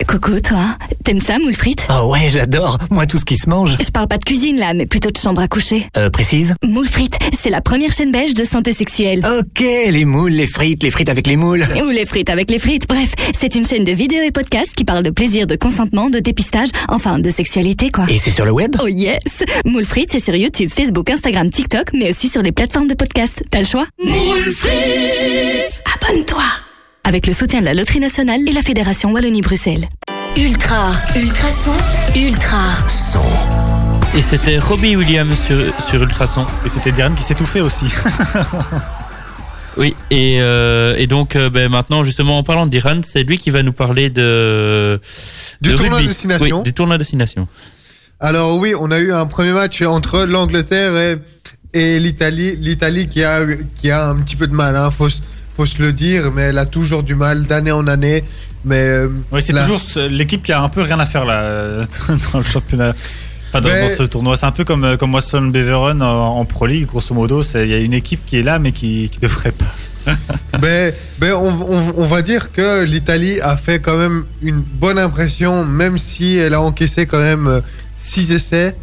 Coucou, 0.07 0.39
toi. 0.39 0.75
T'aimes 1.03 1.19
ça, 1.19 1.37
moule 1.37 1.53
frites? 1.53 1.83
Ah 1.87 2.07
ouais, 2.07 2.29
j'adore. 2.29 2.79
Moi, 2.89 3.05
tout 3.05 3.19
ce 3.19 3.25
qui 3.25 3.37
se 3.37 3.47
mange. 3.47 3.75
Je 3.79 3.91
parle 3.91 4.07
pas 4.07 4.17
de 4.17 4.23
cuisine 4.23 4.57
là, 4.57 4.73
mais 4.73 4.87
plutôt 4.87 5.11
de 5.11 5.17
chambre 5.17 5.39
à 5.39 5.47
coucher. 5.47 5.87
Euh, 5.97 6.09
précise? 6.09 6.55
Moule 6.65 6.87
frites, 6.87 7.19
c'est 7.43 7.51
la 7.51 7.61
première 7.61 7.91
chaîne 7.91 8.11
belge 8.11 8.33
de 8.33 8.43
santé 8.43 8.73
sexuelle. 8.73 9.23
Ok, 9.39 9.59
les 9.59 10.05
moules, 10.05 10.31
les 10.31 10.47
frites, 10.47 10.81
les 10.81 10.89
frites 10.89 11.09
avec 11.09 11.27
les 11.27 11.35
moules. 11.35 11.63
Ou 11.85 11.89
les 11.89 12.07
frites 12.07 12.31
avec 12.31 12.49
les 12.49 12.57
frites, 12.57 12.87
bref, 12.89 13.13
c'est 13.39 13.53
une 13.53 13.65
chaîne 13.67 13.83
de 13.83 13.91
vidéos 13.91 14.23
et 14.23 14.31
podcasts 14.31 14.73
qui 14.73 14.83
parle 14.83 15.03
de 15.03 15.11
plaisir, 15.11 15.45
de 15.45 15.55
consentement, 15.55 16.09
de 16.09 16.17
dépistage, 16.17 16.69
enfin 16.87 17.19
de 17.19 17.29
sexualité 17.29 17.89
quoi. 17.91 18.05
Et 18.09 18.17
c'est 18.17 18.31
sur 18.31 18.45
le 18.45 18.51
web? 18.51 18.75
Oh 18.81 18.87
yes 18.87 19.19
Moule 19.63 19.85
frites, 19.85 20.09
c'est 20.11 20.23
sur 20.23 20.35
YouTube, 20.35 20.71
Facebook, 20.75 21.07
Instagram, 21.11 21.51
TikTok, 21.51 21.93
mais 21.93 22.09
aussi 22.09 22.29
sur 22.29 22.41
les 22.41 22.51
plateformes 22.51 22.87
de 22.87 22.95
podcast. 22.95 23.43
T'as 23.51 23.59
le 23.59 23.67
choix? 23.67 23.85
Moule 24.03 24.53
frites 24.57 25.83
Abonne-toi 26.01 26.43
Avec 27.09 27.25
le 27.25 27.33
soutien 27.33 27.59
de 27.61 27.65
la 27.65 27.73
Loterie 27.73 27.99
Nationale 27.99 28.39
et 28.47 28.51
la 28.51 28.61
Fédération 28.61 29.11
Wallonie-Bruxelles. 29.11 29.89
Ultra, 30.37 30.91
ultrason, 31.15 31.73
ultra. 32.15 32.87
Son. 32.87 33.23
Et 34.15 34.21
c'était 34.21 34.59
Robbie 34.59 34.95
Williams 34.95 35.35
sur, 35.35 35.57
sur 35.89 36.03
Ultrason. 36.03 36.45
Et 36.63 36.69
c'était 36.69 36.91
Diane 36.91 37.15
qui 37.15 37.23
s'étouffait 37.23 37.61
aussi. 37.61 37.87
Oui, 39.77 39.95
et, 40.11 40.37
euh, 40.41 40.95
et 40.97 41.07
donc 41.07 41.35
euh, 41.35 41.49
ben, 41.49 41.69
maintenant, 41.69 42.03
justement, 42.03 42.37
en 42.37 42.43
parlant 42.43 42.65
d'Iran, 42.65 43.01
c'est 43.01 43.23
lui 43.23 43.37
qui 43.37 43.49
va 43.49 43.63
nous 43.63 43.71
parler 43.71 44.09
de. 44.09 44.99
Du 45.61 45.71
de 45.71 45.77
tournoi 45.77 45.97
rugby. 45.97 46.09
destination. 46.09 46.57
Oui, 46.57 46.63
du 46.63 46.73
tournoi 46.73 46.97
destination. 46.97 47.47
Alors 48.19 48.57
oui, 48.57 48.73
on 48.77 48.91
a 48.91 48.99
eu 48.99 49.13
un 49.13 49.25
premier 49.25 49.53
match 49.53 49.81
entre 49.81 50.25
l'Angleterre 50.25 50.97
et, 50.97 51.17
et 51.73 51.97
l'Italie. 51.97 52.57
L'Italie 52.57 53.07
qui 53.07 53.23
a, 53.23 53.45
qui 53.81 53.89
a 53.89 54.09
un 54.09 54.17
petit 54.17 54.35
peu 54.35 54.47
de 54.47 54.53
mal, 54.53 54.75
hein, 54.75 54.91
faut, 54.91 55.07
faut 55.59 55.65
se 55.65 55.81
le 55.81 55.91
dire, 55.91 56.31
mais 56.33 56.43
elle 56.43 56.57
a 56.57 56.65
toujours 56.65 57.03
du 57.03 57.15
mal 57.15 57.43
d'année 57.43 57.73
en 57.73 57.85
année. 57.87 58.23
Mais 58.63 58.77
euh, 58.77 59.09
Oui, 59.29 59.41
c'est 59.41 59.51
toujours 59.51 59.81
l'équipe 60.09 60.41
qui 60.41 60.53
a 60.53 60.61
un 60.61 60.69
peu 60.69 60.81
rien 60.83 60.97
à 61.01 61.05
faire 61.05 61.25
là 61.25 61.41
euh, 61.41 61.83
dans 62.31 62.39
le 62.39 62.45
championnat. 62.45 62.93
Enfin, 63.49 63.59
dans, 63.59 63.67
Mais- 63.67 63.81
dans 63.89 63.95
ce 63.97 64.03
tournoi, 64.03 64.37
c'est 64.37 64.45
un 64.45 64.53
peu 64.53 64.63
comme, 64.63 64.85
euh, 64.85 64.95
comme 64.95 65.13
Wasson 65.13 65.41
Beveren 65.47 66.01
en, 66.01 66.37
en 66.39 66.45
Pro 66.45 66.65
League, 66.65 66.85
grosso 66.85 67.13
modo. 67.13 67.43
c'est- 67.43 67.63
Il 67.65 67.71
y 67.71 67.73
a 67.73 67.79
une 67.79 67.93
équipe 67.93 68.25
qui 68.25 68.37
est 68.37 68.41
là, 68.41 68.57
mais 68.57 68.71
qui 68.71 69.11
ne 69.21 69.27
devrait 69.27 69.51
pas. 69.51 69.65
Mais, 70.61 70.95
mais 71.19 71.33
on, 71.33 71.47
on- 71.73 71.93
on 71.97 72.07
va 72.07 72.21
dire 72.21 72.53
que 72.53 72.85
l'Italie 72.85 73.41
a 73.41 73.57
fait 73.57 73.79
quand 73.79 73.97
même 73.97 74.23
une 74.41 74.61
bonne 74.61 74.97
impression, 74.97 75.65
même 75.65 75.97
si 75.97 76.37
elle 76.37 76.53
a 76.53 76.61
encaissé 76.61 77.05
quand 77.05 77.19
même 77.19 77.61
6 77.97 78.31
essais. 78.31 78.75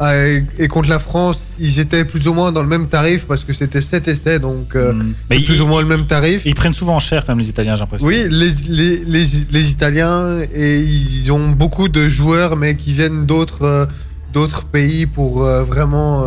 Euh, 0.00 0.40
Et 0.58 0.68
contre 0.68 0.88
la 0.88 0.98
France, 0.98 1.46
ils 1.60 1.78
étaient 1.78 2.04
plus 2.04 2.26
ou 2.26 2.34
moins 2.34 2.50
dans 2.50 2.62
le 2.62 2.68
même 2.68 2.88
tarif 2.88 3.24
parce 3.26 3.44
que 3.44 3.52
c'était 3.52 3.82
7 3.82 4.08
essais, 4.08 4.38
donc 4.40 4.74
euh, 4.74 4.92
Mm. 4.94 5.14
Mais 5.30 5.40
plus 5.40 5.54
ils- 5.56 5.62
ou 5.62 5.66
moins 5.66 5.80
le 5.80 5.86
même 5.86 6.06
tarif. 6.06 6.42
Ils 6.44 6.54
prennent 6.54 6.74
souvent 6.74 6.98
cher, 6.98 7.24
comme 7.26 7.38
les 7.38 7.48
Italiens, 7.48 7.74
j'ai 7.76 7.80
l'impression. 7.80 8.06
Oui, 8.06 8.24
les, 8.28 8.48
les, 8.68 9.04
les, 9.04 9.26
les 9.50 9.70
Italiens, 9.70 10.40
et 10.54 10.80
ils 10.80 11.30
ont 11.30 11.50
beaucoup 11.50 11.88
de 11.88 12.08
joueurs, 12.08 12.56
mais 12.56 12.74
qui 12.74 12.94
viennent 12.94 13.26
d'autres 13.26 13.62
euh, 13.64 13.86
d'autres 14.32 14.64
pays 14.64 15.06
pour 15.06 15.44
euh, 15.44 15.62
vraiment 15.62 16.24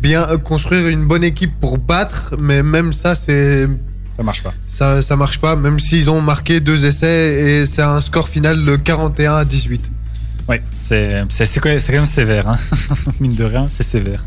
bien 0.00 0.24
construire 0.44 0.86
une 0.88 1.06
bonne 1.06 1.24
équipe 1.24 1.58
pour 1.60 1.78
battre. 1.78 2.34
Mais 2.38 2.62
même 2.62 2.92
ça, 2.92 3.14
c'est 3.16 3.66
Ça 4.16 4.22
marche 4.22 4.42
pas. 4.42 4.52
ça, 4.68 5.00
ça 5.02 5.16
marche 5.16 5.38
pas, 5.40 5.56
même 5.56 5.80
s'ils 5.80 6.08
ont 6.10 6.20
marqué 6.20 6.60
deux 6.60 6.84
essais 6.84 7.62
et 7.62 7.66
c'est 7.66 7.82
un 7.82 8.00
score 8.00 8.28
final 8.28 8.64
de 8.64 8.76
41 8.76 9.34
à 9.36 9.44
18. 9.44 9.90
Oui, 10.48 10.56
c'est 10.80 11.10
quand, 11.60 11.68
même- 11.68 12.04
sévère. 12.06 12.48
Hein. 12.48 12.56
Mine 13.20 13.34
de 13.34 13.44
rien, 13.44 13.68
c'est 13.68 13.82
sévère. 13.82 14.24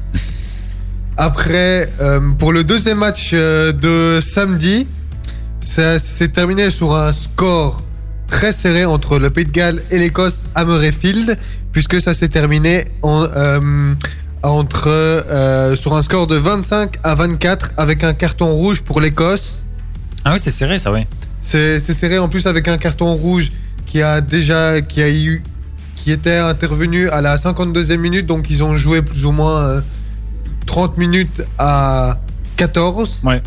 Après, 1.18 1.90
euh, 2.00 2.20
pour 2.38 2.54
le 2.54 2.64
deuxième 2.64 3.00
match 3.00 3.32
euh, 3.34 3.72
de 3.72 4.22
samedi, 4.22 4.88
ça 5.62 6.00
s'est 6.00 6.30
terminé 6.30 6.70
sur 6.70 6.96
un 6.96 7.12
score 7.14 7.84
très 8.28 8.54
serré 8.54 8.86
entre 8.86 9.20
le 9.20 9.30
Pays 9.30 9.46
de 9.46 9.52
Galles 9.52 9.82
et 9.92 10.00
l'Écosse 10.00 10.44
à 10.56 10.64
Murrayfield, 10.64 11.38
puisque 11.72 12.00
ça 12.00 12.14
s'est 12.14 12.30
terminé 12.30 12.86
en, 13.02 13.24
euh, 13.24 13.94
entre, 14.44 15.76
sur 15.78 15.94
un 15.94 16.02
score 16.02 16.28
de 16.28 16.36
25 16.38 16.98
à 17.04 17.16
24 17.16 17.74
avec 17.78 18.04
un 18.04 18.14
carton 18.14 18.48
rouge 18.52 18.82
pour 18.82 19.02
l'Écosse. 19.02 19.64
Ah 20.24 20.34
oui, 20.34 20.40
c'est 20.42 20.52
serré, 20.52 20.78
ça, 20.78 20.92
oui. 20.92 21.06
C'est 21.42 21.80
c'est 21.80 21.94
serré 21.94 22.20
en 22.20 22.30
plus 22.30 22.46
avec 22.46 22.68
un 22.68 22.78
carton 22.78 23.12
rouge 23.16 23.52
qui 23.88 24.02
a 24.04 24.22
déjà 24.22 24.80
qui 24.82 25.02
a 25.02 25.10
eu 25.10 25.44
qui 26.04 26.12
était 26.12 26.38
intervenu 26.38 27.10
à 27.10 27.22
la 27.22 27.38
52e 27.38 27.98
minute. 27.98 28.26
Donc 28.26 28.50
ils 28.50 28.64
ont 28.64 28.76
joué 28.76 29.02
plus 29.02 29.26
ou 29.26 29.32
moins 29.32 29.62
euh, 29.62 29.82
30 30.66 30.98
minutes 30.98 31.44
à 31.58 32.20
14 32.58 33.20
Ouais. 33.24 33.42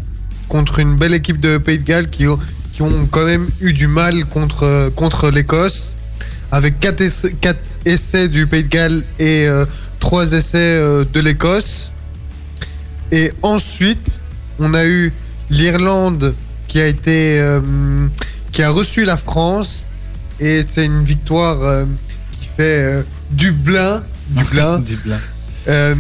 contre 0.49 0.79
une 0.79 0.97
belle 0.97 1.15
équipe 1.15 1.41
de 1.41 1.59
Pays 1.59 1.79
de 1.79 1.85
Galles 1.85 2.09
qui 2.11 2.27
ont, 2.27 2.39
qui 2.73 2.83
ont 2.83 3.07
quand 3.11 3.25
même 3.25 3.49
eu 3.61 3.73
du 3.73 3.87
mal 3.87 4.25
contre 4.27 4.63
euh, 4.65 4.91
contre 4.91 5.31
l'Écosse. 5.31 5.95
Avec 6.53 6.79
4 6.81 7.01
essais, 7.01 7.33
quatre 7.41 7.61
essais 7.85 8.29
du 8.29 8.47
Pays 8.47 8.63
de 8.65 8.69
Galles 8.69 9.03
et 9.19 9.49
3 10.01 10.33
essais 10.33 10.59
euh, 10.79 11.05
de 11.13 11.21
l'Écosse. 11.21 11.91
Et 13.11 13.33
ensuite 13.43 14.07
on 14.59 14.73
a 14.75 14.85
eu 14.87 15.13
l'Irlande 15.51 16.35
qui 16.69 16.81
a 16.81 16.87
été 16.87 17.41
euh, 17.41 17.61
qui 18.53 18.63
a 18.63 18.71
reçu 18.71 19.05
la 19.05 19.17
France. 19.17 19.87
Et 20.41 20.65
c'est 20.67 20.85
une 20.85 21.05
victoire 21.05 21.63
euh, 21.63 21.85
fait 22.57 22.63
euh, 22.83 23.03
Dublin 23.31 24.03
Dublin 24.31 24.79
Dublin. 24.81 25.19
euh, 25.69 25.95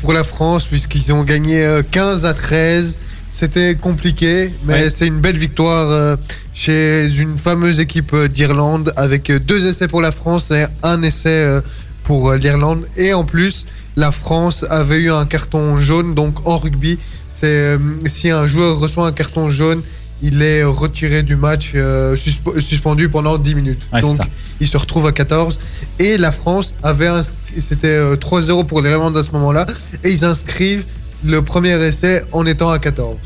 pour 0.00 0.12
la 0.12 0.24
France 0.24 0.64
puisqu'ils 0.64 1.12
ont 1.12 1.22
gagné 1.24 1.64
euh, 1.64 1.82
15 1.90 2.24
à 2.24 2.34
13 2.34 2.98
c'était 3.32 3.74
compliqué 3.76 4.52
mais 4.64 4.74
Ouais. 4.74 4.90
c'est 4.90 5.06
une 5.06 5.20
belle 5.20 5.38
victoire 5.38 5.90
euh, 5.90 6.16
chez 6.54 7.06
une 7.16 7.38
fameuse 7.38 7.80
équipe 7.80 8.12
euh, 8.14 8.28
d'Irlande 8.28 8.92
avec 8.96 9.30
euh, 9.30 9.38
deux 9.38 9.66
essais 9.66 9.88
pour 9.88 10.02
la 10.02 10.12
France 10.12 10.50
et 10.50 10.66
un 10.82 11.02
essai 11.02 11.28
euh, 11.30 11.60
pour 12.04 12.30
euh, 12.30 12.36
l'Irlande 12.36 12.86
et 12.96 13.14
en 13.14 13.24
plus 13.24 13.66
la 13.96 14.12
France 14.12 14.64
avait 14.70 14.98
eu 14.98 15.10
un 15.10 15.24
carton 15.26 15.78
jaune 15.78 16.14
donc 16.14 16.46
en 16.46 16.58
rugby 16.58 16.98
c'est 17.30 17.46
euh, 17.46 17.78
si 18.06 18.30
un 18.30 18.46
joueur 18.46 18.78
reçoit 18.78 19.06
un 19.06 19.12
carton 19.12 19.48
jaune 19.50 19.82
il 20.22 20.40
est 20.42 20.62
retiré 20.64 21.22
du 21.22 21.36
match 21.36 21.72
euh, 21.74 22.14
suspe- 22.16 22.60
suspendu 22.60 23.08
pendant 23.08 23.38
10 23.38 23.54
minutes. 23.54 23.80
Ouais, 23.92 24.00
donc 24.00 24.16
il 24.60 24.68
se 24.68 24.76
retrouve 24.76 25.06
à 25.06 25.12
14 25.12 25.58
et 25.98 26.16
la 26.16 26.32
France 26.32 26.74
avait 26.82 27.10
c'était 27.58 27.88
euh, 27.88 28.16
3-0 28.16 28.66
pour 28.66 28.80
l'Irlande 28.82 29.16
à 29.16 29.22
ce 29.22 29.30
moment-là. 29.32 29.66
Et 30.04 30.10
ils 30.10 30.24
inscrivent 30.24 30.84
le 31.24 31.42
premier 31.42 31.72
essai 31.84 32.22
en 32.32 32.46
étant 32.46 32.70
à 32.70 32.78
14 32.78 33.16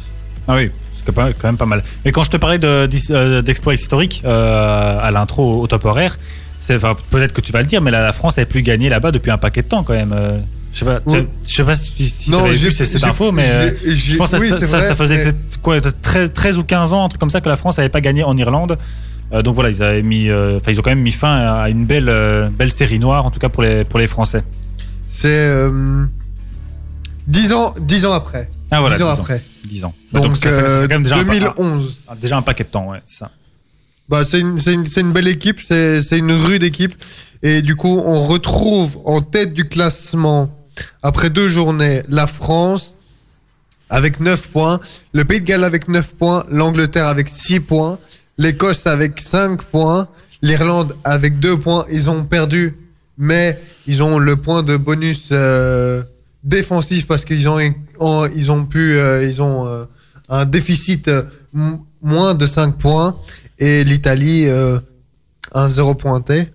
Ah 0.48 0.54
oui, 0.56 0.70
c'est 0.96 1.12
quand 1.14 1.34
même- 1.44 1.56
pas 1.56 1.66
mal. 1.66 1.82
Mais 2.04 2.12
quand 2.12 2.22
je 2.24 2.30
te 2.30 2.36
parlais 2.36 2.58
de- 2.58 2.88
euh, 3.10 3.42
d'exploits 3.42 3.74
historiques 3.74 4.22
euh, 4.24 4.98
à 5.00 5.10
l'intro 5.10 5.60
au 5.62 5.66
top 5.66 5.84
horaire, 5.84 6.18
c'est 6.60 6.76
enfin, 6.76 6.96
peut-être 7.10 7.32
que 7.32 7.40
tu 7.40 7.52
vas 7.52 7.60
le 7.60 7.66
dire, 7.66 7.80
mais 7.82 7.90
la, 7.90 8.00
la 8.00 8.12
France 8.12 8.36
n'avait 8.38 8.46
plus 8.48 8.62
gagné 8.62 8.88
là-bas 8.88 9.12
depuis 9.12 9.30
un 9.30 9.38
paquet 9.38 9.62
de 9.62 9.68
temps 9.68 9.84
quand 9.84 9.92
même. 9.94 10.12
Euh. 10.84 10.84
Je 10.84 10.84
sais 10.84 10.84
pas, 10.84 11.00
Oui. 11.06 11.18
tu- 11.22 11.28
je 11.50 11.54
sais 11.56 11.64
pas 11.64 11.74
si 11.74 11.92
tu 11.92 12.04
si 12.06 12.34
avais 12.34 12.54
j'ai- 12.54 12.68
vu 12.68 12.72
cette 12.72 13.04
info, 13.04 13.32
mais 13.32 13.48
euh, 13.48 13.70
je 13.84 14.16
pense 14.16 14.30
que 14.30 14.36
oui, 14.36 14.48
ça, 14.50 14.60
ça- 14.60 14.66
vrai, 14.66 14.88
ça 14.88 14.94
faisait 14.96 15.24
mais- 15.24 15.32
quoi, 15.62 15.80
13, 15.80 16.32
13 16.34 16.58
ou 16.58 16.64
15 16.64 16.92
ans, 16.92 17.04
un 17.04 17.08
truc 17.08 17.18
comme 17.20 17.30
ça, 17.30 17.40
que 17.40 17.48
la 17.48 17.56
France 17.56 17.78
n'avait 17.78 17.88
pas 17.88 18.00
gagné 18.00 18.22
en 18.24 18.36
Irlande. 18.36 18.76
Euh, 19.32 19.42
donc 19.42 19.54
voilà, 19.54 19.70
ils 19.70 19.82
avaient 19.82 20.02
mis, 20.02 20.28
euh, 20.28 20.58
ils 20.68 20.78
ont 20.78 20.82
quand 20.82 20.90
même 20.90 21.00
mis 21.02 21.12
fin 21.12 21.34
à 21.36 21.68
une 21.70 21.84
belle, 21.86 22.08
euh, 22.08 22.48
belle 22.50 22.70
série 22.70 22.98
noire, 22.98 23.24
en 23.26 23.30
tout 23.30 23.40
cas 23.40 23.48
pour 23.48 23.62
les, 23.62 23.84
pour 23.84 23.98
les 23.98 24.06
Français. 24.06 24.42
c'est 25.08 25.28
euh, 25.28 26.04
10 27.26 27.52
ans 27.52 27.74
10 27.80 28.04
ans 28.04 28.12
après 28.12 28.48
Ah 28.70 28.80
voilà, 28.80 28.96
10 28.96 29.02
ans 29.02 29.12
10 29.12 29.18
ans. 29.18 29.22
après 29.22 29.42
10 29.64 29.84
ans. 29.84 29.94
donc, 30.12 30.36
ça 30.36 30.42
fait- 30.42 30.54
ça 30.54 30.60
fait 30.62 30.68
euh, 30.68 30.82
quand 30.82 30.94
même 30.94 31.02
déjà 31.02 31.16
un 31.16 31.24
pa- 31.24 31.32
2011 31.32 32.00
un- 32.08 32.16
déjà 32.16 32.36
un 32.36 32.42
paquet 32.42 32.64
de 32.64 32.68
temps, 32.68 32.90
ouais, 32.90 33.00
c'est 33.04 33.18
ça. 33.18 33.30
Bah, 34.08 34.24
c'est 34.24 34.38
une, 34.38 34.56
une, 34.66 34.84
une 34.96 35.12
belle 35.12 35.26
équipe, 35.26 35.58
c'est 35.60 36.00
une 36.18 36.30
rude 36.32 36.62
équipe. 36.62 36.94
Et 37.42 37.60
du 37.62 37.74
coup, 37.74 38.00
on 38.04 38.24
retrouve 38.26 38.98
en 39.04 39.20
tête 39.20 39.52
du 39.52 39.68
classement, 39.68 40.48
après 41.02 41.30
deux 41.30 41.48
journées, 41.48 42.02
la 42.08 42.26
France 42.26 42.94
avec 43.88 44.20
9 44.20 44.48
points, 44.48 44.80
le 45.12 45.24
Pays 45.24 45.40
de 45.40 45.46
Galles 45.46 45.64
avec 45.64 45.88
9 45.88 46.14
points, 46.14 46.44
l'Angleterre 46.50 47.06
avec 47.06 47.28
6 47.28 47.60
points, 47.60 47.98
l'Écosse 48.38 48.86
avec 48.86 49.20
5 49.20 49.62
points, 49.62 50.08
l'Irlande 50.42 50.96
avec 51.04 51.38
2 51.38 51.58
points. 51.58 51.86
Ils 51.90 52.10
ont 52.10 52.24
perdu, 52.24 52.74
mais 53.18 53.60
ils 53.86 54.02
ont 54.02 54.18
le 54.18 54.36
point 54.36 54.62
de 54.62 54.76
bonus 54.76 55.28
euh, 55.32 56.02
défensif 56.42 57.06
parce 57.06 57.24
qu'ils 57.24 57.48
ont, 57.48 57.58
ils 58.34 58.50
ont 58.50 58.64
pu, 58.64 58.96
euh, 58.98 59.26
ils 59.26 59.40
ont 59.40 59.66
euh, 59.66 59.84
un 60.28 60.44
déficit 60.44 61.10
moins 62.02 62.34
de 62.34 62.46
5 62.46 62.76
points. 62.76 63.16
Et 63.58 63.84
l'Italie 63.84 64.46
un 65.54 65.68
0 65.68 65.94
pointé, 65.94 66.46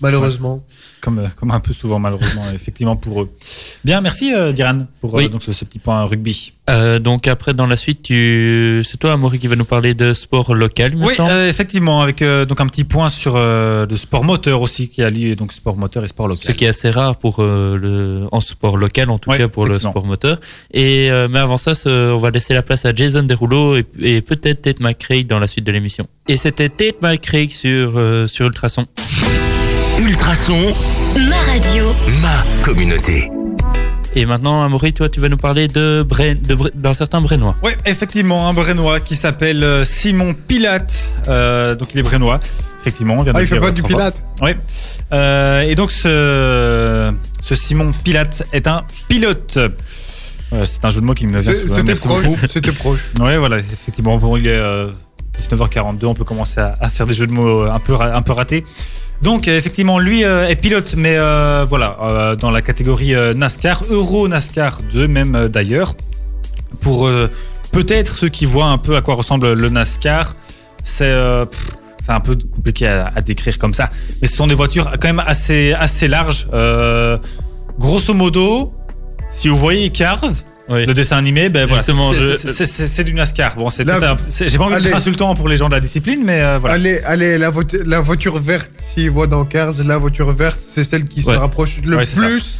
malheureusement. 0.00 0.64
Comme, 1.00 1.18
euh, 1.20 1.28
comme 1.36 1.50
un 1.50 1.60
peu 1.60 1.72
souvent, 1.72 1.98
malheureusement, 1.98 2.44
effectivement, 2.54 2.96
pour 2.96 3.22
eux. 3.22 3.30
Bien, 3.84 4.00
merci, 4.00 4.34
euh, 4.34 4.52
Diran, 4.52 4.86
pour 5.00 5.18
euh, 5.18 5.28
donc, 5.28 5.42
ce, 5.42 5.52
ce 5.52 5.64
petit 5.64 5.78
point 5.78 6.04
rugby. 6.04 6.52
Euh, 6.68 6.98
donc 6.98 7.26
après, 7.26 7.54
dans 7.54 7.66
la 7.66 7.76
suite, 7.76 8.02
tu... 8.02 8.82
c'est 8.84 8.98
toi, 8.98 9.12
Amaury, 9.14 9.38
qui 9.38 9.48
va 9.48 9.56
nous 9.56 9.64
parler 9.64 9.94
de 9.94 10.12
sport 10.12 10.54
local, 10.54 10.94
me 10.94 11.06
Oui, 11.06 11.14
effectivement, 11.48 12.00
avec 12.00 12.22
donc 12.22 12.60
un 12.60 12.66
petit 12.66 12.84
point 12.84 13.08
sur 13.08 13.36
le 13.36 13.96
sport 13.96 14.24
moteur 14.24 14.60
aussi, 14.62 14.88
qui 14.88 15.02
a 15.02 15.10
lié 15.10 15.34
donc 15.34 15.52
sport 15.52 15.76
moteur 15.76 16.04
et 16.04 16.08
sport 16.08 16.28
local. 16.28 16.44
Ce 16.44 16.52
qui 16.52 16.64
est 16.64 16.68
assez 16.68 16.90
rare 16.90 17.16
pour 17.16 17.42
le 17.42 18.26
en 18.30 18.40
sport 18.40 18.76
local, 18.76 19.10
en 19.10 19.18
tout 19.18 19.30
Ouais, 19.30 19.38
cas 19.38 19.48
pour 19.48 19.66
le 19.66 19.78
sport 19.78 20.06
moteur. 20.06 20.38
Et 20.72 21.10
mais 21.30 21.40
avant 21.40 21.58
ça, 21.58 21.72
on 21.86 22.18
va 22.18 22.30
laisser 22.30 22.54
la 22.54 22.62
place 22.62 22.84
à 22.84 22.94
Jason 22.94 23.22
Derulo 23.22 23.76
et, 23.76 23.86
et 24.00 24.20
peut-être 24.20 24.62
Tate 24.62 24.80
McCraig 24.80 25.26
dans 25.26 25.38
la 25.38 25.48
suite 25.48 25.64
de 25.64 25.72
l'émission. 25.72 26.06
Et 26.28 26.36
c'était 26.36 26.68
Tate 26.68 27.02
McCraig 27.02 27.50
sur 27.50 27.92
sur 28.28 28.46
Ultrason. 28.46 28.86
Ultrason, 30.00 30.58
Ma 31.28 31.36
radio. 31.52 31.84
ma 32.22 32.42
communauté. 32.64 33.30
Et 34.14 34.24
maintenant, 34.24 34.62
Amaury, 34.62 34.92
toi, 34.94 35.08
tu 35.10 35.20
vas 35.20 35.28
nous 35.28 35.36
parler 35.36 35.68
de 35.68 36.04
Bren- 36.08 36.40
de 36.40 36.54
Bre- 36.54 36.70
d'un 36.74 36.94
certain 36.94 37.20
Brennois. 37.20 37.54
Oui, 37.62 37.72
effectivement, 37.84 38.48
un 38.48 38.54
Brennois 38.54 39.00
qui 39.00 39.14
s'appelle 39.14 39.62
euh, 39.62 39.84
Simon 39.84 40.34
Pilate. 40.34 41.10
Euh, 41.28 41.74
donc 41.74 41.90
il 41.94 42.00
est 42.00 42.02
Brennois. 42.02 42.40
Effectivement, 42.80 43.14
on 43.18 43.22
vient 43.22 43.32
de 43.34 43.38
Ah, 43.38 43.42
il 43.42 43.46
fait 43.46 43.60
pas 43.60 43.70
du 43.72 43.82
pilate 43.82 44.24
Oui. 44.40 44.50
Euh, 45.12 45.60
et 45.62 45.74
donc 45.74 45.92
ce, 45.92 47.12
ce 47.42 47.54
Simon 47.54 47.92
Pilate 48.02 48.42
est 48.54 48.66
un 48.66 48.84
pilote. 49.08 49.58
C'est 50.64 50.84
un 50.84 50.90
jeu 50.90 51.00
de 51.02 51.06
mots 51.06 51.14
qui 51.14 51.26
me 51.26 51.38
vient. 51.38 51.52
C'était 51.52 51.94
proche, 51.94 52.26
c'était 52.50 52.72
proche. 52.72 53.00
Ouais, 53.20 53.36
voilà, 53.36 53.58
effectivement. 53.58 54.16
Bon, 54.16 54.36
il 54.38 54.46
est 54.46 54.50
euh, 54.56 54.88
19h42, 55.38 56.06
on 56.06 56.14
peut 56.14 56.24
commencer 56.24 56.58
à, 56.60 56.76
à 56.80 56.88
faire 56.88 57.06
des 57.06 57.12
jeux 57.14 57.26
de 57.26 57.32
mots 57.32 57.62
un 57.64 57.78
peu, 57.78 57.94
un 58.00 58.22
peu 58.22 58.32
ratés. 58.32 58.64
Donc, 59.22 59.48
euh, 59.48 59.56
effectivement, 59.56 59.98
lui 59.98 60.24
euh, 60.24 60.48
est 60.48 60.56
pilote, 60.56 60.94
mais 60.96 61.16
euh, 61.16 61.66
voilà, 61.68 62.36
dans 62.38 62.50
la 62.50 62.62
catégorie 62.62 63.14
NASCAR, 63.34 63.84
Euro 63.90 64.28
NASCAR 64.28 64.80
2 64.92 65.08
même 65.08 65.48
d'ailleurs. 65.48 65.94
Pour 66.80 67.10
peut-être 67.72 68.16
ceux 68.16 68.28
qui 68.28 68.46
voient 68.46 68.66
un 68.66 68.78
peu 68.78 68.96
à 68.96 69.02
quoi 69.02 69.14
ressemble 69.14 69.52
le 69.52 69.68
NASCAR, 69.68 70.34
c'est 70.82 71.10
un 71.10 72.20
peu 72.20 72.36
compliqué 72.36 72.86
à, 72.86 73.20
décrire 73.20 73.58
comme 73.58 73.74
ça. 73.74 73.90
Mais 74.22 74.28
ce 74.28 74.36
sont 74.36 74.46
des 74.46 74.54
voitures 74.54 74.90
quand 74.98 75.08
même 75.08 75.22
assez, 75.26 75.74
larges. 76.08 76.48
Grosso 77.78 78.14
modo, 78.14 78.72
si 79.30 79.48
vous 79.48 79.56
voyez 79.56 79.90
Cars, 79.90 80.24
Oui. 80.70 80.86
le 80.86 80.94
dessin 80.94 81.16
animé, 81.16 81.48
ben 81.48 81.66
voilà, 81.66 81.82
c'est- 81.82 83.04
du 83.04 83.12
NASCAR. 83.14 83.56
Bon, 83.56 83.70
c'est 83.70 83.84
j'ai 83.84 84.58
pas 84.58 84.64
envie 84.64 84.74
Allez. 84.74 84.84
d'être 84.84 84.96
insultant 84.96 85.34
pour 85.34 85.48
les 85.48 85.56
gens 85.56 85.68
de 85.68 85.74
la 85.74 85.80
discipline, 85.80 86.22
mais 86.24 86.40
euh, 86.42 86.58
voilà. 86.58 86.76
Allez, 86.76 87.00
allez, 87.04 87.38
la, 87.38 87.50
voiture- 87.50 87.82
la 87.86 88.00
voiture 88.00 88.40
verte, 88.40 88.70
s'ils 88.80 89.10
voient 89.10 89.26
dans 89.26 89.44
Cars, 89.44 89.72
la 89.84 89.98
voiture 89.98 90.30
verte, 90.32 90.60
c'est 90.64 90.84
celle 90.84 91.06
qui 91.06 91.24
Ouais. 91.24 91.34
se 91.34 91.38
rapproche 91.38 91.78
le 91.84 91.96
Ouais, 91.96 92.04
plus 92.04 92.58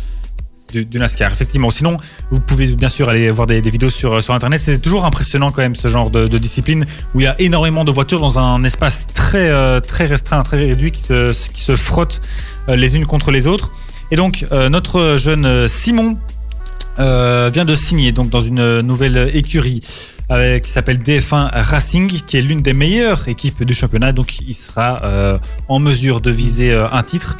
du, 0.73 0.85
du 0.85 0.99
NASCAR, 0.99 1.33
effectivement. 1.33 1.71
Sinon, 1.71 1.97
vous 2.31 2.41
pouvez 2.41 2.73
bien 2.75 2.89
sûr 2.89 3.09
aller 3.09 3.31
voir 3.31 3.47
des, 3.47 3.61
des 3.61 3.71
vidéos 3.71 3.91
sur, 3.91 4.23
sur 4.23 4.35
Internet. 4.35 4.61
C'est 4.61 4.79
toujours 4.79 5.05
impressionnant 5.05 5.51
quand 5.51 5.63
même 5.63 5.75
ce 5.75 5.89
genre 5.89 6.11
de, 6.11 6.27
de 6.29 6.39
discipline 6.39 6.87
où 7.15 7.21
il 7.21 7.25
y 7.25 7.27
a 7.29 7.35
énormément 7.41 7.85
de 7.85 7.91
voitures 7.93 8.21
dans 8.21 8.39
un 8.39 8.63
espace 8.65 9.07
très, 9.13 9.49
euh, 9.51 9.81
très 9.81 10.07
restreint, 10.07 10.43
très 10.43 10.59
réduit 10.59 10.91
qui 10.93 11.03
se, 11.03 11.33
qui 11.53 11.61
se 11.63 11.75
frottent 11.77 12.21
euh, 12.69 12.77
les 12.77 12.97
unes 12.97 13.07
contre 13.07 13.31
les 13.33 13.47
autres. 13.47 13.73
Et 14.13 14.17
donc, 14.17 14.47
euh, 14.53 14.69
notre 14.69 15.17
jeune 15.17 15.67
Simon 15.69 16.19
euh, 17.01 17.51
vient 17.53 17.65
de 17.65 17.75
signer 17.75 18.13
donc 18.13 18.31
dans 18.31 18.43
une 18.43 18.81
nouvelle 18.81 19.31
écurie 19.35 19.83
qui 20.63 20.71
s'appelle 20.71 20.99
DF1 20.99 21.51
Racing, 21.53 22.09
qui 22.09 22.37
est 22.37 22.41
l'une 22.43 22.61
des 22.61 22.73
meilleures 22.73 23.27
équipes 23.27 23.65
du 23.65 23.75
championnat. 23.75 24.13
Donc, 24.13 24.39
il 24.47 24.55
sera 24.55 25.03
euh, 25.03 25.39
en 25.67 25.81
mesure 25.81 26.21
de 26.21 26.31
viser 26.31 26.73
euh, 26.73 26.87
un 26.93 27.03
titre 27.03 27.37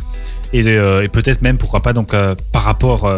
et, 0.53 0.59
et 0.59 1.09
peut-être 1.09 1.41
même, 1.41 1.57
pourquoi 1.57 1.83
pas, 1.83 1.93
donc 1.93 2.13
par 2.51 2.65
rapport 2.65 3.09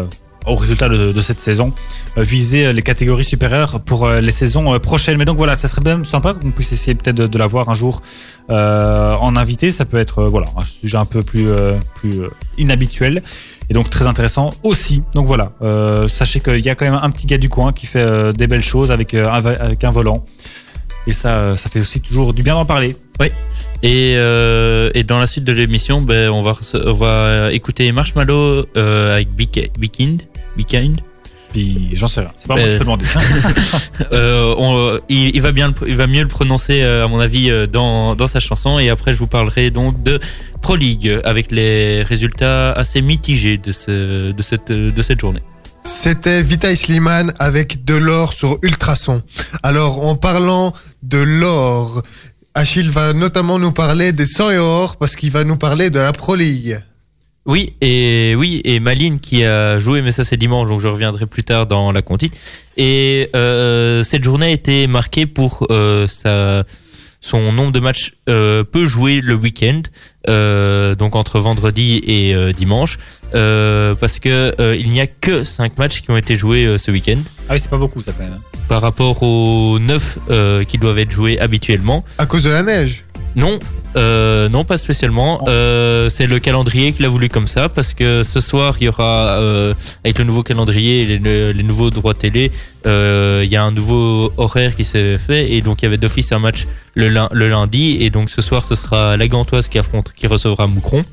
euh, 0.47 0.51
au 0.51 0.55
résultat 0.55 0.89
de, 0.89 1.21
cette 1.21 1.39
saison, 1.39 1.73
euh, 2.17 2.23
viser 2.23 2.73
les 2.73 2.81
catégories 2.81 3.23
supérieures 3.23 3.81
pour 3.81 4.05
euh, 4.05 4.21
les 4.21 4.31
saisons 4.31 4.73
euh, 4.73 4.79
prochaines. 4.79 5.17
Mais 5.17 5.25
donc 5.25 5.37
voilà, 5.37 5.55
ça 5.55 5.67
serait 5.67 5.81
même 5.81 6.05
sympa 6.05 6.33
qu'on 6.33 6.51
puisse 6.51 6.71
essayer 6.71 6.95
peut-être 6.95 7.15
de, 7.15 7.27
de 7.27 7.37
l'avoir 7.37 7.69
un 7.69 7.73
jour 7.73 8.01
euh, 8.49 9.15
en 9.15 9.35
invité. 9.35 9.71
Ça 9.71 9.85
peut 9.85 9.97
être 9.97 10.19
euh, 10.19 10.29
voilà 10.29 10.47
un 10.57 10.63
sujet 10.63 10.97
un 10.97 11.05
peu 11.05 11.21
plus 11.23 11.49
euh, 11.49 11.75
plus 11.95 12.21
euh, 12.21 12.29
inhabituel 12.57 13.23
et 13.69 13.73
donc 13.73 13.89
très 13.89 14.07
intéressant 14.07 14.49
aussi. 14.63 15.03
Donc 15.13 15.27
voilà, 15.27 15.53
euh, 15.61 16.07
sachez 16.07 16.39
qu'il 16.39 16.59
y 16.59 16.69
a 16.69 16.75
quand 16.75 16.85
même 16.85 16.99
un 17.01 17.09
petit 17.09 17.27
gars 17.27 17.37
du 17.37 17.49
coin 17.49 17.71
qui 17.73 17.85
fait 17.85 17.99
euh, 17.99 18.31
des 18.33 18.47
belles 18.47 18.61
choses 18.63 18.91
avec 18.91 19.13
euh, 19.13 19.29
avec 19.29 19.83
un 19.83 19.91
volant. 19.91 20.25
Et 21.05 21.11
ça, 21.11 21.35
euh, 21.35 21.55
ça 21.57 21.69
fait 21.69 21.81
aussi 21.81 21.99
toujours 21.99 22.33
du 22.33 22.43
bien 22.43 22.53
d'en 22.53 22.65
parler. 22.65 22.95
Et, 23.81 24.15
euh, 24.17 24.89
et 24.93 25.03
dans 25.03 25.19
la 25.19 25.27
suite 25.27 25.43
de 25.43 25.51
l'émission, 25.51 26.01
ben, 26.01 26.29
on, 26.29 26.41
va, 26.41 26.55
on 26.85 26.93
va 26.93 27.51
écouter 27.51 27.91
Marshmallow 27.91 28.65
euh, 28.77 29.15
avec 29.15 29.27
Beak- 29.35 29.71
Beakind. 30.57 30.99
Puis 31.51 31.89
j'en 31.93 32.07
sais 32.07 32.21
rien. 32.21 32.31
C'est 32.35 32.47
pas 32.47 32.55
moi 32.55 32.63
qui 32.63 32.69
Euh, 32.71 32.77
te 32.79 32.83
demander. 32.83 33.05
Euh, 34.11 34.55
on- 34.57 34.99
il, 35.09 35.35
il 35.35 35.41
va 35.41 35.51
bien, 35.51 35.67
le- 35.67 35.87
il 35.89 35.95
va 35.95 36.07
mieux 36.07 36.21
le 36.23 36.27
prononcer 36.27 36.81
euh, 36.81 37.05
à 37.05 37.07
mon 37.07 37.19
avis 37.19 37.49
euh, 37.51 37.67
dans, 37.67 38.15
dans 38.15 38.25
sa 38.27 38.39
chanson. 38.39 38.79
Et 38.79 38.89
après, 38.89 39.13
je 39.13 39.19
vous 39.19 39.27
parlerai 39.27 39.69
donc 39.69 40.01
de 40.01 40.19
Pro 40.61 40.75
League 40.75 41.19
avec 41.23 41.51
les 41.51 42.01
résultats 42.03 42.71
assez 42.71 43.01
mitigés 43.01 43.57
de, 43.57 43.71
ce, 43.71 44.31
de, 44.31 44.41
cette, 44.41 44.71
de 44.71 45.01
cette 45.01 45.19
journée. 45.19 45.41
C'était 45.83 46.41
Vitaly 46.41 46.75
Sliman 46.77 47.33
avec 47.39 47.83
de 47.85 47.93
l'or 47.95 48.33
sur 48.33 48.57
Ultrason. 48.63 49.21
Alors, 49.63 50.05
en 50.05 50.15
parlant 50.15 50.73
de 51.03 51.17
l'or, 51.19 52.01
Achille 52.55 52.89
va 52.89 53.13
notamment 53.13 53.59
nous 53.59 53.71
parler 53.73 54.11
des 54.11 54.25
100 54.25 54.51
et 54.51 54.57
or 54.57 54.95
parce 54.95 55.15
qu'il 55.15 55.29
va 55.31 55.43
nous 55.43 55.57
parler 55.57 55.89
de 55.89 55.99
la 55.99 56.13
Pro 56.13 56.35
League. 56.35 56.79
Oui, 57.45 57.73
et 57.81 58.35
oui, 58.37 58.61
et 58.63 58.79
Maline 58.79 59.19
qui 59.19 59.43
a 59.43 59.77
joué, 59.77 60.01
mais 60.01 60.11
ça 60.11 60.23
c'est 60.23 60.37
dimanche, 60.37 60.69
donc 60.69 60.79
je 60.79 60.87
reviendrai 60.87 61.25
plus 61.25 61.43
tard 61.43 61.67
dans 61.67 61.91
la 61.91 62.01
comptite. 62.01 62.33
Et 62.77 63.29
euh, 63.35 64.01
cette 64.03 64.23
journée 64.23 64.45
a 64.45 64.49
été 64.51 64.87
marquée 64.87 65.25
pour 65.25 65.67
euh, 65.69 66.07
sa, 66.07 66.63
son 67.19 67.51
nombre 67.51 67.73
de 67.73 67.81
matchs 67.81 68.13
euh, 68.29 68.63
peu 68.63 68.85
joués 68.85 69.19
le 69.19 69.33
week-end, 69.35 69.81
euh, 70.29 70.95
donc 70.95 71.17
entre 71.17 71.39
vendredi 71.39 72.01
et 72.07 72.33
euh, 72.33 72.53
dimanche, 72.53 72.97
euh, 73.35 73.93
parce 73.95 74.19
que 74.19 74.55
euh, 74.61 74.75
il 74.79 74.89
n'y 74.91 75.01
a 75.01 75.07
que 75.07 75.43
5 75.43 75.77
matchs 75.77 76.01
qui 76.01 76.11
ont 76.11 76.17
été 76.17 76.37
joués 76.37 76.63
euh, 76.65 76.77
ce 76.77 76.91
week-end 76.91 77.19
Ah 77.49 77.53
oui, 77.53 77.59
c'est 77.59 77.69
pas 77.69 77.77
beaucoup 77.77 77.99
ça 78.01 78.13
quand 78.17 78.23
même. 78.23 78.39
par 78.69 78.81
rapport 78.81 79.21
aux 79.21 79.79
9 79.79 80.17
euh, 80.29 80.63
qui 80.63 80.77
doivent 80.77 80.99
être 80.99 81.11
joués 81.11 81.37
habituellement. 81.41 82.05
À 82.19 82.25
cause 82.25 82.43
de 82.43 82.49
la 82.51 82.63
neige. 82.63 83.03
Non, 83.35 83.57
euh, 83.95 84.47
non 84.49 84.63
pas 84.63 84.77
spécialement. 84.77 85.43
Euh, 85.47 86.09
c'est 86.09 86.27
le 86.27 86.39
calendrier 86.39 86.93
qu'il 86.93 87.05
a 87.05 87.09
voulu 87.09 87.29
comme 87.29 87.47
ça 87.47 87.69
parce 87.69 87.93
que 87.93 88.21
ce 88.23 88.39
soir 88.39 88.75
il 88.79 88.85
y 88.85 88.87
aura 88.87 89.39
euh, 89.39 89.73
avec 90.03 90.19
le 90.19 90.25
nouveau 90.25 90.43
calendrier 90.43 91.01
et 91.01 91.19
les, 91.19 91.53
les 91.53 91.63
nouveaux 91.63 91.89
droits 91.89 92.13
télé, 92.13 92.51
euh, 92.85 93.41
il 93.43 93.49
y 93.49 93.55
a 93.55 93.63
un 93.63 93.71
nouveau 93.71 94.31
horaire 94.37 94.75
qui 94.75 94.83
s'est 94.83 95.17
fait 95.17 95.51
et 95.51 95.61
donc 95.61 95.81
il 95.81 95.85
y 95.85 95.87
avait 95.87 95.97
d'office 95.97 96.31
un 96.31 96.39
match 96.39 96.67
le, 96.95 97.09
le 97.09 97.49
lundi 97.49 97.97
et 98.01 98.09
donc 98.09 98.29
ce 98.29 98.41
soir 98.41 98.65
ce 98.65 98.75
sera 98.75 99.17
la 99.17 99.27
Gantoise 99.27 99.67
qui 99.67 99.79
affronte 99.79 100.13
qui 100.15 100.27
recevra 100.27 100.67
Moucron 100.67 101.03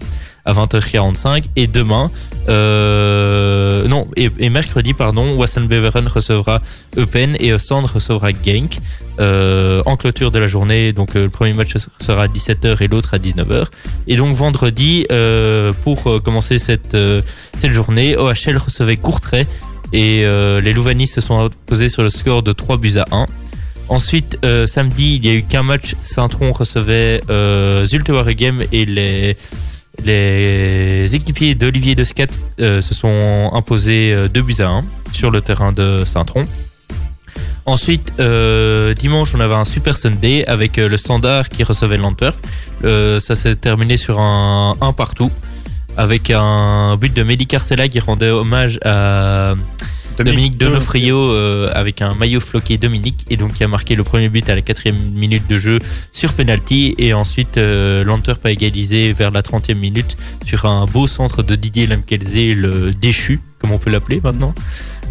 à 0.45 0.53
20h45 0.53 1.45
et 1.57 1.67
demain 1.67 2.11
euh, 2.49 3.87
non 3.87 4.09
et, 4.17 4.51
mercredi 4.51 4.95
pardon 4.95 5.35
Wasson 5.37 5.63
Beveren 5.63 6.07
recevra 6.09 6.61
Eupen 6.97 7.37
et 7.39 7.57
Sand 7.59 7.87
recevra 7.87 8.31
Genk 8.31 8.79
euh, 9.21 9.83
en 9.85 9.97
clôture 9.97 10.31
de 10.31 10.39
la 10.39 10.47
journée. 10.47 10.93
Donc 10.93 11.15
euh, 11.15 11.25
le 11.25 11.29
premier 11.29 11.53
match 11.53 11.75
sera 12.01 12.23
à 12.23 12.27
17h 12.27 12.83
et 12.83 12.89
l'autre 12.89 13.15
à 13.15 13.19
19h. 13.19 13.67
Et 14.07 14.17
donc 14.17 14.35
vendredi, 14.35 15.07
pour 15.85 16.23
commencer 16.23 16.59
cette, 16.59 16.97
cette 17.59 17.73
journée, 17.73 18.17
OHL 18.17 18.57
recevait 18.57 18.97
Courtrai 18.97 19.47
et 19.93 20.25
les 20.63 20.73
Louvanistes 20.73 21.15
se 21.15 21.21
sont 21.21 21.51
posés 21.67 21.89
sur 21.89 22.03
le 22.03 22.11
score 22.11 22.43
de 22.43 22.53
3 22.53 22.79
buts 22.79 22.99
à 22.99 23.05
1. 23.15 23.27
Ensuite, 23.89 24.39
samedi, 24.67 25.17
il 25.17 25.27
y 25.27 25.31
a 25.31 25.35
eu 25.35 25.43
qu'un 25.43 25.65
match. 25.65 25.97
Saint-Tron 26.01 26.53
recevait 26.53 27.21
euh, 27.29 27.85
Zulte 27.85 28.11
et 28.73 28.87
les, 28.87 29.37
les 30.05 31.15
équipiers 31.15 31.55
d'Olivier 31.55 31.95
Descat 31.95 32.27
euh, 32.61 32.81
se 32.81 32.95
sont 32.95 33.51
imposés 33.53 34.15
2 34.33 34.43
buts 34.43 34.55
à 34.61 34.69
1 34.69 34.85
sur 35.13 35.31
le 35.31 35.41
terrain 35.41 35.73
de 35.73 36.05
Saint-Tron. 36.05 36.43
Ensuite, 37.67 38.13
euh, 38.19 38.95
dimanche, 38.95 39.35
on 39.35 39.41
avait 39.41 39.55
un 39.55 39.65
Super 39.65 39.97
Sunday 39.97 40.45
avec 40.47 40.79
euh, 40.79 40.89
le 40.89 40.97
Standard 40.97 41.49
qui 41.49 41.63
recevait 41.63 41.99
l'Antwerp. 41.99 42.35
Euh, 42.85 43.21
ça 43.21 43.35
s'est 43.35 43.55
terminé 43.55 43.97
sur 43.97 44.19
un 44.19 44.75
1 44.81 44.93
partout 44.93 45.31
avec 45.97 46.31
un 46.31 46.97
but 46.97 47.13
de 47.13 47.23
Mehdi 47.23 47.47
Carcella 47.47 47.89
qui 47.89 48.01
rendait 48.01 48.31
hommage 48.31 48.81
à 48.85 49.55
Dominique 50.25 50.57
Donofrio. 50.57 51.17
Euh, 51.17 51.71
avec 51.75 52.03
un 52.03 52.15
maillot 52.15 52.41
floqué 52.41 52.79
Dominique 52.79 53.27
et 53.31 53.37
donc 53.37 53.55
qui 53.55 53.65
a 53.65 53.69
marqué 53.69 53.95
le 53.95 54.05
premier 54.05 54.29
but 54.29 54.49
à 54.49 54.55
la 54.55 54.63
quatrième 54.63 54.97
minute 55.15 55.49
de 55.49 55.59
jeu 55.59 55.79
sur 56.13 56.33
penalty. 56.33 56.95
Et 56.99 57.13
ensuite 57.15 57.57
euh, 57.57 58.05
l'Antwerp 58.05 58.45
a 58.45 58.51
égalisé 58.51 59.13
vers 59.13 59.31
la 59.31 59.43
30e 59.43 59.75
minute 59.75 60.17
sur 60.45 60.65
un 60.67 60.87
beau 60.87 61.07
centre 61.07 61.43
de 61.43 61.55
Didier 61.55 61.87
Lamkelze 61.87 62.55
le 62.55 62.91
déchu 62.93 63.41
comme 63.61 63.73
on 63.73 63.79
peut 63.79 63.91
l'appeler 63.91 64.21
maintenant. 64.23 64.55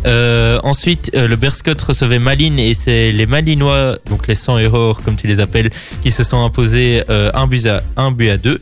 Euh, 0.06 0.60
ensuite, 0.64 1.12
euh, 1.14 1.28
le 1.28 1.36
Berscott 1.36 1.82
recevait 1.82 2.20
Malines 2.20 2.60
et 2.60 2.74
c'est 2.74 3.12
les 3.12 3.26
Malinois, 3.26 3.98
donc 4.10 4.28
les 4.28 4.36
100 4.36 4.58
erreurs 4.60 5.02
comme 5.04 5.16
tu 5.16 5.28
les 5.28 5.40
appelles, 5.40 5.72
qui 6.02 6.12
se 6.12 6.24
sont 6.24 6.44
imposés 6.44 7.04
euh, 7.10 7.32
un 7.34 7.48
but 7.48 7.66
à 7.66 7.84
un 7.98 8.12
but 8.12 8.30
à 8.30 8.38
deux. 8.38 8.62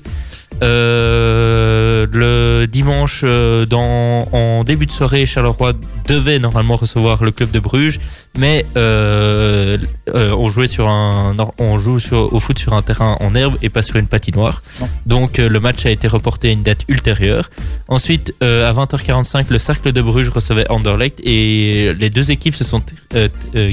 Euh, 0.63 2.08
le 2.12 2.65
dimanche, 2.65 3.22
euh, 3.24 3.65
en 3.72 4.63
début 4.63 4.86
de 4.86 4.91
soirée, 4.91 5.26
Charleroi 5.26 5.74
devait 6.08 6.39
normalement 6.39 6.76
recevoir 6.76 7.24
le 7.24 7.32
club 7.32 7.52
de 7.52 7.60
Bruges, 7.60 8.00
mais 8.38 8.65
euh, 8.78 9.78
euh, 10.13 10.32
on 10.34 10.50
jouait 10.50 10.67
sur 10.67 10.88
un, 10.88 11.36
on 11.60 11.80
joue 11.80 12.00
sur, 12.00 12.34
au 12.34 12.39
foot 12.39 12.58
sur 12.58 12.73
un 12.73 12.82
terrain 12.82 13.17
en 13.19 13.34
herbe 13.36 13.58
et 13.62 13.69
pas 13.69 13.82
sur 13.82 13.97
une 13.97 14.08
patinoire. 14.08 14.62
Non. 14.80 14.89
Donc 15.06 15.39
euh, 15.39 15.50
le 15.50 15.60
match 15.60 15.86
a 15.86 15.89
été 15.89 16.08
reporté 16.08 16.50
à 16.50 16.52
une 16.52 16.63
date 16.63 16.86
ultérieure. 16.88 17.50
Ensuite, 17.88 18.34
à 18.41 18.71
20h45, 18.71 19.45
le 19.50 19.58
cercle 19.58 19.91
de 19.91 20.02
Bruges 20.02 20.30
recevait 20.30 20.69
Anderlecht 20.69 21.19
et 21.23 21.93
les 21.97 22.10
deux 22.10 22.32
équipes 22.32 22.56
se 22.56 22.63
sont 22.63 22.82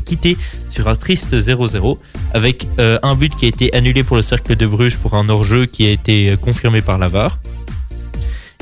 quittées 0.05 0.37
sur 0.69 0.89
un 0.89 0.95
triste 0.95 1.35
0-0 1.35 1.99
avec 2.33 2.67
un 2.79 3.15
but 3.17 3.35
qui 3.35 3.47
a 3.47 3.49
été 3.49 3.75
annulé 3.75 4.03
pour 4.03 4.17
le 4.17 4.23
cercle 4.23 4.57
de 4.57 4.67
Bruges 4.67 4.97
pour 4.97 5.15
un 5.15 5.29
hors-jeu 5.29 5.67
qui 5.67 5.87
a 5.87 5.91
été 5.91 6.37
confirmé 6.41 6.81
par 6.81 6.99
la 6.99 7.09
VAR. 7.09 7.39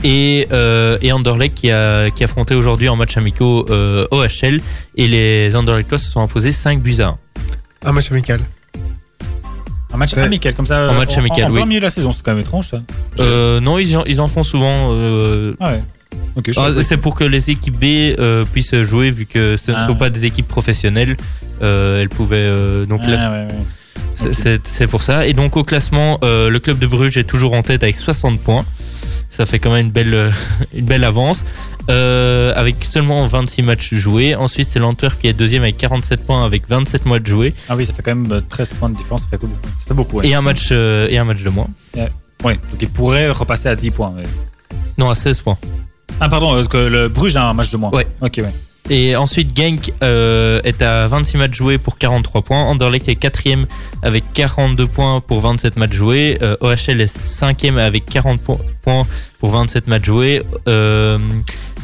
Et, 0.04 0.48
euh, 0.52 0.98
et 1.00 1.12
Anderlecht 1.12 1.54
qui 1.54 1.70
a, 1.70 2.10
qui 2.10 2.24
affrontait 2.24 2.54
aujourd'hui 2.54 2.88
en 2.88 2.96
match 2.96 3.16
amicaux 3.16 3.66
euh, 3.70 4.06
OHL 4.10 4.60
et 4.96 5.06
les 5.08 5.54
Anderlechtois 5.54 5.98
se 5.98 6.10
sont 6.10 6.20
imposés 6.20 6.52
5 6.52 6.80
buts 6.80 6.96
à 7.00 7.08
1. 7.08 7.18
Un 7.84 7.92
match 7.92 8.10
amical. 8.10 8.40
Un 9.94 9.96
match 9.98 10.14
Ouais. 10.14 10.22
amical 10.22 10.54
comme 10.54 10.66
ça. 10.66 10.88
Un 10.90 10.94
match 10.94 11.16
en- 11.16 11.20
amical, 11.20 11.44
en, 11.44 11.50
en 11.50 11.52
oui. 11.54 11.66
milieu 11.66 11.80
de 11.80 11.84
la 11.84 11.90
saison, 11.90 12.12
c'est 12.12 12.22
quand 12.22 12.32
même 12.32 12.40
étrange 12.40 12.68
ça. 12.70 12.80
Euh, 13.20 13.60
non, 13.60 13.78
ils 13.78 13.96
en, 13.96 14.04
ils 14.04 14.20
en 14.20 14.26
font 14.28 14.42
souvent. 14.42 14.88
euh, 14.92 15.54
Ah 15.60 15.72
ouais. 15.72 15.82
Ah, 16.56 16.68
c'est 16.82 16.96
pour 16.96 17.14
que 17.14 17.24
les 17.24 17.50
équipes 17.50 17.78
B 17.78 17.84
euh, 18.18 18.44
puissent 18.44 18.74
jouer 18.82 19.10
vu 19.10 19.26
que 19.26 19.56
ce 19.56 19.70
ne 19.70 19.76
Ah, 19.76 19.84
sont 19.86 19.92
ouais. 19.92 19.98
pas 19.98 20.10
des 20.10 20.24
équipes 20.24 20.48
professionnelles. 20.48 21.16
Euh, 21.62 22.00
elles 22.00 22.08
pouvaient 22.08 22.36
euh, 22.38 22.86
donc 22.86 23.02
Ah, 23.04 23.10
là, 23.10 23.30
ouais, 23.30 23.36
ouais. 23.52 23.58
C'est- 24.14 24.28
Ok. 24.28 24.34
C'est 24.34 24.66
c'est 24.66 24.86
pour 24.86 25.02
ça. 25.02 25.26
Et 25.26 25.32
donc 25.34 25.56
au 25.56 25.64
classement, 25.64 26.18
euh, 26.24 26.48
le 26.50 26.58
club 26.58 26.78
de 26.78 26.86
Bruges 26.86 27.16
est 27.18 27.24
toujours 27.24 27.52
en 27.54 27.62
tête 27.62 27.82
avec 27.82 27.96
60 27.96 28.40
points. 28.40 28.64
Ça 29.32 29.46
fait 29.46 29.58
quand 29.58 29.72
même 29.72 29.86
une 29.86 29.92
belle, 29.92 30.14
euh, 30.14 30.30
une 30.74 30.84
belle 30.84 31.02
avance. 31.02 31.44
Euh, 31.90 32.52
avec 32.54 32.84
seulement 32.84 33.26
26 33.26 33.62
matchs 33.62 33.94
joués. 33.94 34.36
Ensuite, 34.36 34.68
c'est 34.68 34.78
l'Antwerp 34.78 35.18
qui 35.18 35.26
est 35.26 35.32
deuxième 35.32 35.62
avec 35.62 35.76
47 35.78 36.24
points 36.24 36.44
avec 36.44 36.68
27 36.68 37.06
mois 37.06 37.18
de 37.18 37.26
joués. 37.26 37.54
Ah 37.68 37.74
oui, 37.74 37.84
ça 37.84 37.92
fait 37.92 38.02
quand 38.02 38.14
même 38.14 38.30
euh, 38.30 38.40
13 38.48 38.74
points 38.74 38.90
de 38.90 38.96
différence, 38.96 39.22
ça 39.22 39.28
fait, 39.28 39.40
ça 39.40 39.86
fait 39.88 39.94
beaucoup. 39.94 40.18
Ouais. 40.18 40.28
Et, 40.28 40.34
un 40.34 40.42
match, 40.42 40.68
euh, 40.70 41.08
et 41.10 41.18
un 41.18 41.24
match 41.24 41.42
de 41.42 41.50
moins. 41.50 41.66
Ouais, 42.44 42.54
donc 42.54 42.80
il 42.80 42.88
pourrait 42.88 43.30
repasser 43.30 43.68
à 43.68 43.76
10 43.76 43.90
points. 43.92 44.14
Non, 44.98 45.10
à 45.10 45.14
16 45.14 45.40
points. 45.40 45.58
Ah 46.20 46.28
pardon, 46.28 46.54
euh, 46.54 46.64
que 46.64 46.76
le 46.76 47.08
Bruges 47.08 47.36
a 47.36 47.48
un 47.48 47.54
match 47.54 47.70
de 47.70 47.76
moins. 47.76 47.90
Ouais. 47.90 48.06
Ok, 48.20 48.34
ouais. 48.38 48.52
Et 48.90 49.14
ensuite, 49.16 49.56
Genk 49.56 49.92
euh, 50.02 50.60
est 50.64 50.82
à 50.82 51.06
26 51.06 51.36
matchs 51.38 51.54
joués 51.56 51.78
pour 51.78 51.98
43 51.98 52.42
points. 52.42 52.62
Anderlecht 52.64 53.08
est 53.08 53.14
quatrième 53.14 53.66
avec 54.02 54.24
42 54.34 54.86
points 54.86 55.20
pour 55.20 55.40
27 55.40 55.78
matchs 55.78 55.92
joués. 55.92 56.38
Euh, 56.42 56.56
OHL 56.60 57.00
est 57.00 57.06
cinquième 57.06 57.78
avec 57.78 58.04
40 58.06 58.40
po- 58.40 58.60
points 58.82 59.06
pour 59.38 59.50
27 59.50 59.86
matchs 59.86 60.04
joués. 60.04 60.42
Euh, 60.68 61.18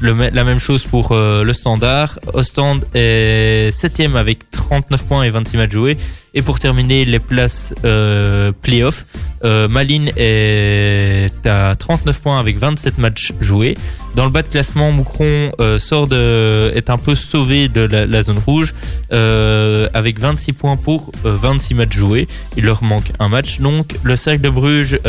la 0.02 0.44
même 0.44 0.58
chose 0.58 0.84
pour 0.84 1.12
le 1.14 1.52
standard. 1.52 2.18
Ostende 2.34 2.84
est 2.94 3.70
7 3.72 4.00
avec 4.14 4.50
39 4.50 5.06
points 5.06 5.22
et 5.24 5.30
26 5.30 5.56
matchs 5.56 5.72
joués. 5.72 5.96
Et 6.38 6.42
pour 6.42 6.60
terminer 6.60 7.04
les 7.04 7.18
places 7.18 7.74
euh, 7.84 8.52
playoff, 8.62 9.06
euh, 9.42 9.66
Malines 9.66 10.12
est 10.16 11.44
à 11.44 11.74
39 11.74 12.20
points 12.20 12.38
avec 12.38 12.58
27 12.58 12.98
matchs 12.98 13.32
joués. 13.40 13.76
Dans 14.14 14.24
le 14.24 14.30
bas 14.30 14.42
de 14.42 14.48
classement, 14.48 14.92
Moucron 14.92 15.50
euh, 15.60 15.80
sort 15.80 16.06
de, 16.06 16.70
est 16.76 16.90
un 16.90 16.96
peu 16.96 17.16
sauvé 17.16 17.68
de 17.68 17.80
la, 17.80 18.22
zone 18.22 18.38
rouge 18.38 18.72
euh, 19.12 19.88
avec 19.94 20.20
26 20.20 20.52
points 20.52 20.76
pour 20.76 21.10
euh, 21.24 21.34
26 21.34 21.74
matchs 21.74 21.96
joués. 21.96 22.28
Il 22.56 22.66
leur 22.66 22.84
manque 22.84 23.10
un 23.18 23.28
match. 23.28 23.58
Donc 23.58 23.96
le 24.04 24.14
Cercle 24.14 24.42
de 24.42 24.50
Bruges 24.50 25.00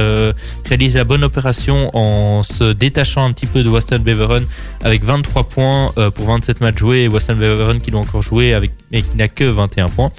réalise 0.66 0.96
la 0.96 1.04
bonne 1.04 1.24
opération 1.24 1.92
en 1.96 2.42
se 2.42 2.74
détachant 2.74 3.24
un 3.24 3.34
petit 3.34 3.46
peu 3.46 3.62
de 3.62 3.70
Western 3.70 4.02
Beveren 4.02 4.48
avec 4.84 5.04
23 5.04 5.44
points 5.44 5.92
pour 6.16 6.26
27 6.26 6.60
matchs 6.62 6.80
joués 6.80 7.04
et 7.04 7.08
Western 7.08 7.38
Beveren 7.38 7.82
qui 7.82 7.92
doit 7.92 8.00
encore 8.00 8.24
jouer 8.24 8.56
avec, 8.56 8.72
mais 8.92 9.04
qui 9.04 9.16
n'a 9.16 9.28
que 9.28 9.44
21 9.44 9.90
points. 9.90 10.12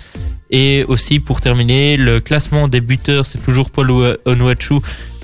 Et 0.51 0.85
aussi 0.89 1.21
pour 1.21 1.41
terminer, 1.41 1.97
le 1.97 2.21
classement 2.21 2.67
des 2.67 2.81
buteurs, 2.81 3.25
c'est 3.25 3.39
toujours 3.39 3.71
Paul 3.71 3.91
Onuachu, 4.25 4.75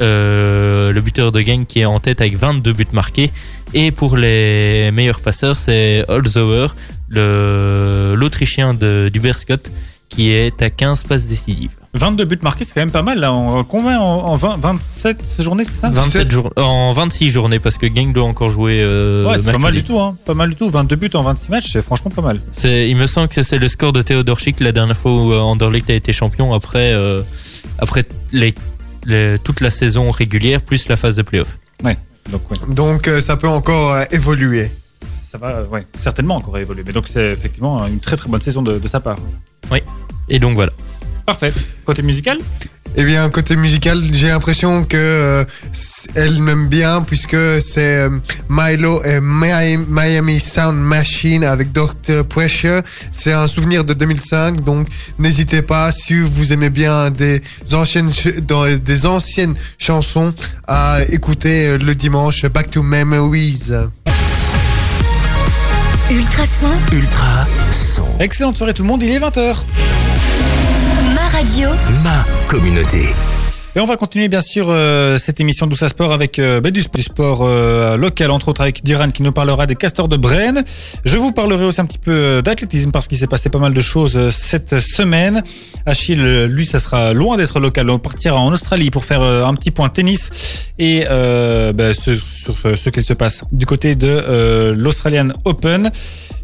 euh, 0.00 0.92
le 0.92 1.00
buteur 1.00 1.32
de 1.32 1.40
gang 1.40 1.66
qui 1.66 1.80
est 1.80 1.84
en 1.84 1.98
tête 1.98 2.20
avec 2.20 2.36
22 2.36 2.72
buts 2.72 2.86
marqués. 2.92 3.32
Et 3.74 3.90
pour 3.90 4.16
les 4.16 4.90
meilleurs 4.92 5.20
passeurs, 5.20 5.56
c'est 5.56 6.04
Holzauer, 6.08 6.68
l'Autrichien 7.08 8.74
du 8.74 9.20
Berscott, 9.20 9.72
qui 10.08 10.30
est 10.30 10.62
à 10.62 10.70
15 10.70 11.02
passes 11.04 11.26
décisives. 11.26 11.74
22 11.96 12.24
buts 12.24 12.38
marqués, 12.42 12.64
c'est 12.64 12.72
quand 12.74 12.80
même 12.80 12.90
pas 12.90 13.02
mal. 13.02 13.18
Là. 13.20 13.32
En, 13.32 13.64
combien 13.64 13.98
en, 14.00 14.24
en 14.26 14.36
20 14.36 14.56
27 14.58 15.36
journées, 15.42 15.64
c'est 15.64 15.72
ça 15.72 15.90
27 15.90 16.30
jours, 16.30 16.50
en 16.56 16.92
26 16.92 17.30
journées, 17.30 17.58
parce 17.58 17.78
que 17.78 17.86
Gang 17.86 18.12
doit 18.12 18.24
encore 18.24 18.50
jouer. 18.50 18.80
euh, 18.82 19.26
Ouais, 19.28 19.36
c'est 19.38 19.50
pas 19.52 19.58
mal 19.58 19.72
du 19.74 19.82
tout. 19.84 19.98
Hein. 19.98 20.16
Pas 20.24 20.34
mal 20.34 20.50
du 20.50 20.56
tout. 20.56 20.68
22 20.70 20.96
buts 20.96 21.10
en 21.14 21.22
26 21.22 21.50
matchs, 21.50 21.72
c'est 21.72 21.82
franchement 21.82 22.10
pas 22.10 22.22
mal. 22.22 22.40
C'est, 22.52 22.88
il 22.88 22.96
me 22.96 23.06
semble 23.06 23.28
que 23.28 23.42
c'est 23.42 23.58
le 23.58 23.68
score 23.68 23.92
de 23.92 24.02
Theodor 24.02 24.38
Schick 24.38 24.60
la 24.60 24.72
dernière 24.72 24.96
fois 24.96 25.12
où 25.12 25.32
euh, 25.32 25.38
Anderlecht 25.40 25.88
a 25.90 25.94
été 25.94 26.12
champion 26.12 26.52
après, 26.54 26.92
euh, 26.92 27.22
après 27.78 28.04
les, 28.32 28.54
les- 29.06 29.36
toute 29.42 29.60
la 29.60 29.70
saison 29.70 30.10
régulière 30.10 30.60
plus 30.62 30.88
la 30.88 30.96
phase 30.96 31.16
de 31.16 31.22
playoff. 31.22 31.58
Donc, 32.30 32.50
ouais. 32.50 32.74
Donc 32.74 33.06
euh, 33.06 33.20
ça 33.20 33.36
peut 33.36 33.46
encore 33.48 33.92
euh, 33.94 34.02
évoluer. 34.10 34.68
Ça 35.30 35.38
va, 35.38 35.48
euh, 35.50 35.66
ouais, 35.66 35.86
certainement 36.00 36.34
encore 36.36 36.58
évoluer. 36.58 36.82
Mais 36.84 36.92
donc, 36.92 37.04
c'est 37.12 37.30
effectivement 37.32 37.86
une 37.86 38.00
très 38.00 38.16
très 38.16 38.28
bonne 38.28 38.40
saison 38.40 38.62
de, 38.62 38.78
de 38.80 38.88
sa 38.88 38.98
part. 38.98 39.16
Et 40.28 40.38
donc 40.40 40.54
voilà. 40.56 40.72
Parfait. 41.26 41.52
Côté 41.84 42.02
musical 42.02 42.38
Eh 42.96 43.04
bien, 43.04 43.28
côté 43.30 43.56
musical, 43.56 44.00
j'ai 44.12 44.28
l'impression 44.28 44.84
que 44.84 44.96
euh, 44.96 45.44
elle 46.14 46.40
m'aime 46.40 46.68
bien 46.68 47.02
puisque 47.02 47.36
c'est 47.60 48.06
euh, 48.06 48.10
Milo 48.48 49.02
et 49.04 49.20
Mi- 49.20 49.84
Miami 49.88 50.38
Sound 50.38 50.78
Machine 50.78 51.42
avec 51.44 51.72
Dr. 51.72 52.24
Pressure. 52.28 52.82
C'est 53.10 53.32
un 53.32 53.48
souvenir 53.48 53.82
de 53.84 53.92
2005, 53.92 54.62
donc 54.62 54.86
n'hésitez 55.18 55.62
pas 55.62 55.90
si 55.90 56.14
vous 56.20 56.52
aimez 56.52 56.70
bien 56.70 57.10
des 57.10 57.42
anciennes 57.72 58.10
dans 58.42 58.64
des 58.76 59.04
anciennes 59.06 59.54
chansons 59.78 60.32
à 60.68 61.00
écouter 61.10 61.70
euh, 61.70 61.78
le 61.78 61.94
dimanche 61.96 62.46
Back 62.46 62.70
to 62.70 62.82
Memories. 62.84 63.64
Ultrason, 66.08 66.70
Ultra 66.92 67.44
son. 67.44 68.06
Excellente 68.20 68.56
soirée 68.56 68.72
tout 68.72 68.82
le 68.82 68.88
monde, 68.88 69.02
il 69.02 69.10
est 69.10 69.18
20h. 69.18 69.56
Ma 71.26 71.38
radio, 71.38 71.68
Ma 72.04 72.24
communauté. 72.46 73.06
Et 73.74 73.80
on 73.80 73.84
va 73.84 73.96
continuer 73.96 74.28
bien 74.28 74.40
sûr 74.40 74.66
euh, 74.70 75.18
cette 75.18 75.38
émission 75.40 75.66
Douce 75.66 75.82
à 75.82 75.88
Sport 75.88 76.12
avec 76.12 76.38
euh, 76.38 76.60
bah, 76.60 76.70
du, 76.70 76.80
sp- 76.80 76.94
du 76.96 77.02
sport 77.02 77.40
euh, 77.42 77.96
local, 77.98 78.30
entre 78.30 78.48
autres 78.48 78.60
avec 78.62 78.82
Diran 78.84 79.10
qui 79.10 79.22
nous 79.22 79.32
parlera 79.32 79.66
des 79.66 79.74
castors 79.76 80.08
de 80.08 80.16
Brenne. 80.16 80.64
Je 81.04 81.18
vous 81.18 81.32
parlerai 81.32 81.64
aussi 81.64 81.80
un 81.80 81.84
petit 81.84 81.98
peu 81.98 82.12
euh, 82.14 82.42
d'athlétisme 82.42 82.90
parce 82.90 83.06
qu'il 83.08 83.18
s'est 83.18 83.26
passé 83.26 83.50
pas 83.50 83.58
mal 83.58 83.74
de 83.74 83.80
choses 83.82 84.16
euh, 84.16 84.30
cette 84.30 84.78
semaine. 84.80 85.42
Achille, 85.84 86.46
lui, 86.46 86.64
ça 86.64 86.78
sera 86.80 87.12
loin 87.12 87.36
d'être 87.36 87.60
local. 87.60 87.90
On 87.90 87.98
partira 87.98 88.38
en 88.38 88.50
Australie 88.52 88.90
pour 88.90 89.04
faire 89.04 89.20
euh, 89.20 89.44
un 89.44 89.54
petit 89.54 89.70
point 89.70 89.88
tennis 89.90 90.30
et 90.78 91.04
euh, 91.10 91.72
bah, 91.74 91.92
ce- 91.92 92.14
sur 92.14 92.56
ce, 92.56 92.76
ce 92.76 92.88
qu'il 92.88 93.04
se 93.04 93.12
passe 93.14 93.42
du 93.52 93.66
côté 93.66 93.94
de 93.94 94.06
euh, 94.08 94.74
l'Australian 94.76 95.28
Open. 95.44 95.90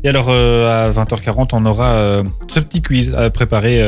Et 0.04 0.08
alors 0.08 0.26
euh, 0.28 0.88
à 0.88 0.90
20h40, 0.90 1.50
on 1.52 1.64
aura 1.64 1.86
euh, 1.92 2.22
ce 2.52 2.60
petit 2.60 2.82
quiz 2.82 3.14
à 3.16 3.30
préparer. 3.30 3.80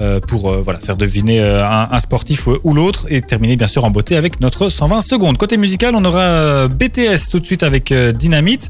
Euh, 0.00 0.18
pour 0.20 0.50
euh, 0.50 0.60
voilà 0.62 0.80
faire 0.80 0.96
deviner 0.96 1.40
euh, 1.40 1.64
un, 1.64 1.88
un 1.90 1.98
sportif 2.00 2.46
ou, 2.64 2.74
l'autre 2.74 3.06
et 3.10 3.20
terminer 3.22 3.54
bien 3.56 3.66
sûr 3.68 3.84
en 3.84 3.90
beauté 3.90 4.16
avec 4.16 4.40
notre 4.40 4.68
120 4.68 5.00
secondes. 5.00 5.36
Côté 5.38 5.56
musical, 5.56 5.94
on 5.94 6.04
aura 6.04 6.66
BTS 6.68 7.28
tout 7.30 7.38
de 7.40 7.46
suite 7.46 7.62
avec 7.62 7.92
euh, 7.92 8.10
Dynamite. 8.12 8.68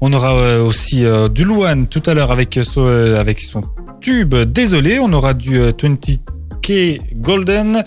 On 0.00 0.12
aura 0.12 0.34
euh, 0.34 0.62
aussi 0.64 1.04
euh, 1.04 1.28
du 1.28 1.44
Luan 1.44 1.86
tout 1.88 2.02
à 2.06 2.14
l'heure 2.14 2.30
avec, 2.30 2.56
euh, 2.56 2.62
son- 2.62 3.16
avec 3.18 3.40
son 3.40 3.62
tube 4.00 4.34
Désolé. 4.34 4.98
On 5.00 5.12
aura 5.12 5.34
du 5.34 5.58
euh, 5.58 5.72
20K 5.72 7.00
Golden. 7.16 7.82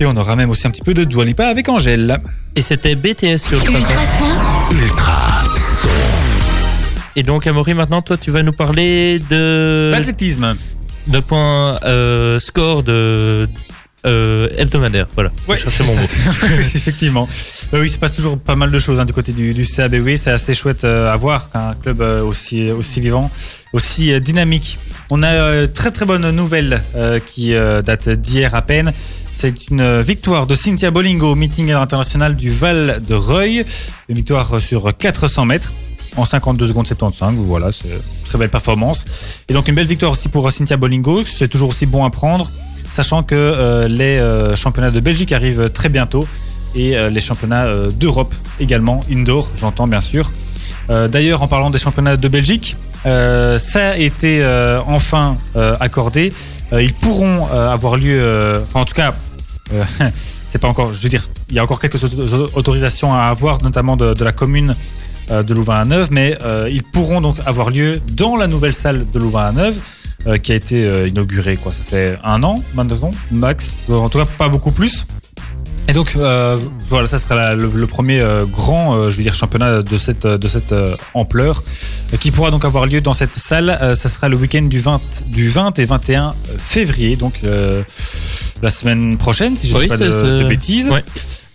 Et 0.00 0.06
on 0.06 0.16
aura 0.16 0.36
même 0.36 0.50
aussi 0.50 0.66
un 0.66 0.70
petit 0.70 0.82
peu 0.82 0.92
de 0.94 1.04
Dua 1.04 1.24
Lipa 1.24 1.46
avec 1.46 1.68
Angèle. 1.68 2.18
Et 2.56 2.62
c'était 2.62 2.96
BTS 2.96 3.38
sur 3.38 3.56
le 3.58 3.62
plateau. 3.64 3.76
Ultrason, 3.78 4.24
Ultra 4.72 5.42
son. 5.82 5.88
Et 7.16 7.22
donc, 7.22 7.46
Amaury, 7.46 7.74
maintenant, 7.74 8.02
toi, 8.02 8.16
tu 8.16 8.30
vas 8.30 8.42
nous 8.42 8.52
parler 8.52 9.20
de, 9.30 9.90
L'athlétisme. 9.92 10.56
De 11.06 11.20
points 11.20 11.78
euh, 11.84 12.38
score 12.38 12.82
de 12.82 13.48
euh, 14.06 14.48
hebdomadaire. 14.58 15.06
Voilà. 15.14 15.30
Ouais, 15.48 15.56
Je 15.56 15.82
mon 15.82 15.94
mot. 15.94 16.02
effectivement. 16.74 17.28
Bah 17.72 17.78
oui, 17.80 17.86
il 17.86 17.90
se 17.90 17.98
passe 17.98 18.12
toujours 18.12 18.38
pas 18.38 18.54
mal 18.54 18.70
de 18.70 18.78
choses 18.78 19.00
hein, 19.00 19.04
du 19.06 19.12
côté 19.12 19.32
du, 19.32 19.54
du 19.54 19.64
CABW. 19.64 20.16
C'est 20.16 20.30
assez 20.30 20.54
chouette 20.54 20.84
euh, 20.84 21.12
à 21.12 21.16
voir 21.16 21.50
qu'un 21.50 21.74
club 21.74 22.02
euh, 22.02 22.22
aussi, 22.22 22.70
aussi 22.70 23.00
vivant, 23.00 23.30
aussi 23.72 24.12
euh, 24.12 24.20
dynamique. 24.20 24.78
On 25.10 25.22
a 25.22 25.28
euh, 25.32 25.66
très 25.66 25.90
très 25.90 26.04
bonne 26.04 26.30
nouvelle 26.30 26.82
euh, 26.96 27.18
qui 27.18 27.54
euh, 27.54 27.80
date 27.82 28.08
d'hier 28.10 28.54
à 28.54 28.62
peine. 28.62 28.92
C'est 29.32 29.68
une 29.68 29.80
euh, 29.80 30.02
victoire 30.02 30.46
de 30.46 30.54
Cynthia 30.54 30.90
Bolingo 30.90 31.32
au 31.32 31.34
meeting 31.34 31.72
international 31.72 32.36
du 32.36 32.50
Val 32.50 33.02
de 33.06 33.14
Reuil. 33.14 33.64
Une 34.08 34.16
victoire 34.16 34.54
euh, 34.56 34.60
sur 34.60 34.94
400 34.96 35.46
mètres 35.46 35.72
en 36.16 36.24
52 36.24 36.68
secondes 36.68 36.86
75. 36.86 37.34
Voilà, 37.38 37.72
c'est 37.72 37.88
une 37.88 38.00
très 38.28 38.38
belle 38.38 38.50
performance. 38.50 39.04
Et 39.48 39.52
donc 39.52 39.68
une 39.68 39.74
belle 39.74 39.86
victoire 39.86 40.12
aussi 40.12 40.28
pour 40.28 40.46
euh, 40.46 40.50
Cynthia 40.50 40.76
Bolingo. 40.76 41.24
C'est 41.24 41.48
toujours 41.48 41.70
aussi 41.70 41.86
bon 41.86 42.04
à 42.04 42.10
prendre, 42.10 42.50
sachant 42.90 43.22
que 43.22 43.34
euh, 43.34 43.88
les 43.88 44.18
euh, 44.18 44.56
championnats 44.56 44.90
de 44.90 45.00
Belgique 45.00 45.32
arrivent 45.32 45.70
très 45.70 45.88
bientôt 45.88 46.26
et 46.76 46.96
les 47.08 47.20
championnats 47.20 47.68
d'Europe 47.94 48.34
également, 48.58 48.98
indoor, 49.08 49.48
j'entends 49.54 49.86
bien 49.86 50.00
sûr. 50.00 50.32
D'ailleurs, 50.88 51.40
en 51.40 51.46
parlant 51.46 51.70
des 51.70 51.78
championnats 51.78 52.16
de 52.16 52.26
Belgique, 52.26 52.74
ça 53.04 53.90
a 53.90 53.96
été 53.96 54.44
enfin 54.84 55.36
accordé. 55.78 56.32
Ils 56.72 56.92
pourront 56.92 57.46
avoir 57.46 57.96
lieu, 57.96 58.60
enfin 58.64 58.80
en 58.80 58.84
tout 58.84 58.94
cas, 58.94 59.14
c'est 60.48 60.58
pas 60.58 60.68
encore, 60.68 60.92
je 60.92 61.02
veux 61.02 61.08
dire, 61.08 61.22
il 61.48 61.54
y 61.56 61.58
a 61.58 61.62
encore 61.64 61.80
quelques 61.80 62.02
auto- 62.02 62.48
autorisations 62.54 63.14
à 63.14 63.24
avoir, 63.24 63.62
notamment 63.62 63.96
de, 63.96 64.24
la 64.24 64.32
commune 64.32 64.74
de 65.30 65.54
Louvain-la-Neuve, 65.54 66.08
mais 66.10 66.36
euh, 66.42 66.68
ils 66.70 66.82
pourront 66.82 67.20
donc 67.20 67.36
avoir 67.46 67.70
lieu 67.70 68.00
dans 68.12 68.36
la 68.36 68.46
nouvelle 68.46 68.74
salle 68.74 69.06
de 69.12 69.18
Louvain-la-Neuve. 69.18 69.76
euh, 70.26 70.38
qui 70.38 70.52
a 70.52 70.54
été 70.54 70.86
euh, 70.88 71.06
inaugurée 71.06 71.56
quoi 71.56 71.74
ça 71.74 71.82
fait 71.86 72.18
un 72.24 72.42
an 72.44 72.62
maintenant 72.74 73.10
max 73.30 73.74
en 73.90 74.08
tout 74.08 74.16
cas 74.18 74.24
pas 74.24 74.48
beaucoup 74.48 74.70
plus 74.70 75.04
et 75.86 75.92
donc 75.92 76.14
euh, 76.16 76.56
voilà, 76.88 77.06
ça 77.06 77.18
sera 77.18 77.34
la- 77.34 77.54
le, 77.54 77.68
le 77.74 77.86
premier 77.86 78.18
euh, 78.18 78.46
grand, 78.46 78.94
euh, 78.96 79.10
je 79.10 79.18
veux 79.18 79.22
dire, 79.22 79.34
championnat 79.34 79.82
de 79.82 79.98
cette 79.98 80.26
de 80.26 80.48
cette 80.48 80.72
euh, 80.72 80.96
ampleur, 81.12 81.62
euh, 82.14 82.16
qui 82.16 82.30
pourra 82.30 82.50
donc 82.50 82.64
avoir 82.64 82.86
lieu 82.86 83.02
dans 83.02 83.12
cette 83.12 83.34
salle. 83.34 83.76
Euh, 83.82 83.94
ça 83.94 84.08
sera 84.08 84.30
le 84.30 84.36
week-end 84.38 84.62
du 84.62 84.78
20 84.78 85.24
du 85.26 85.46
20 85.50 85.78
et 85.78 85.84
21 85.84 86.34
février, 86.56 87.16
donc 87.16 87.34
euh, 87.44 87.82
la 88.62 88.70
semaine 88.70 89.18
prochaine, 89.18 89.58
si 89.58 89.68
je 89.68 89.74
ne 89.74 89.78
Oui, 89.78 89.84
dis 89.84 89.88
pas 89.90 89.98
de, 89.98 90.38
de 90.42 90.48
bêtises. 90.48 90.88
Ouais. 90.88 91.04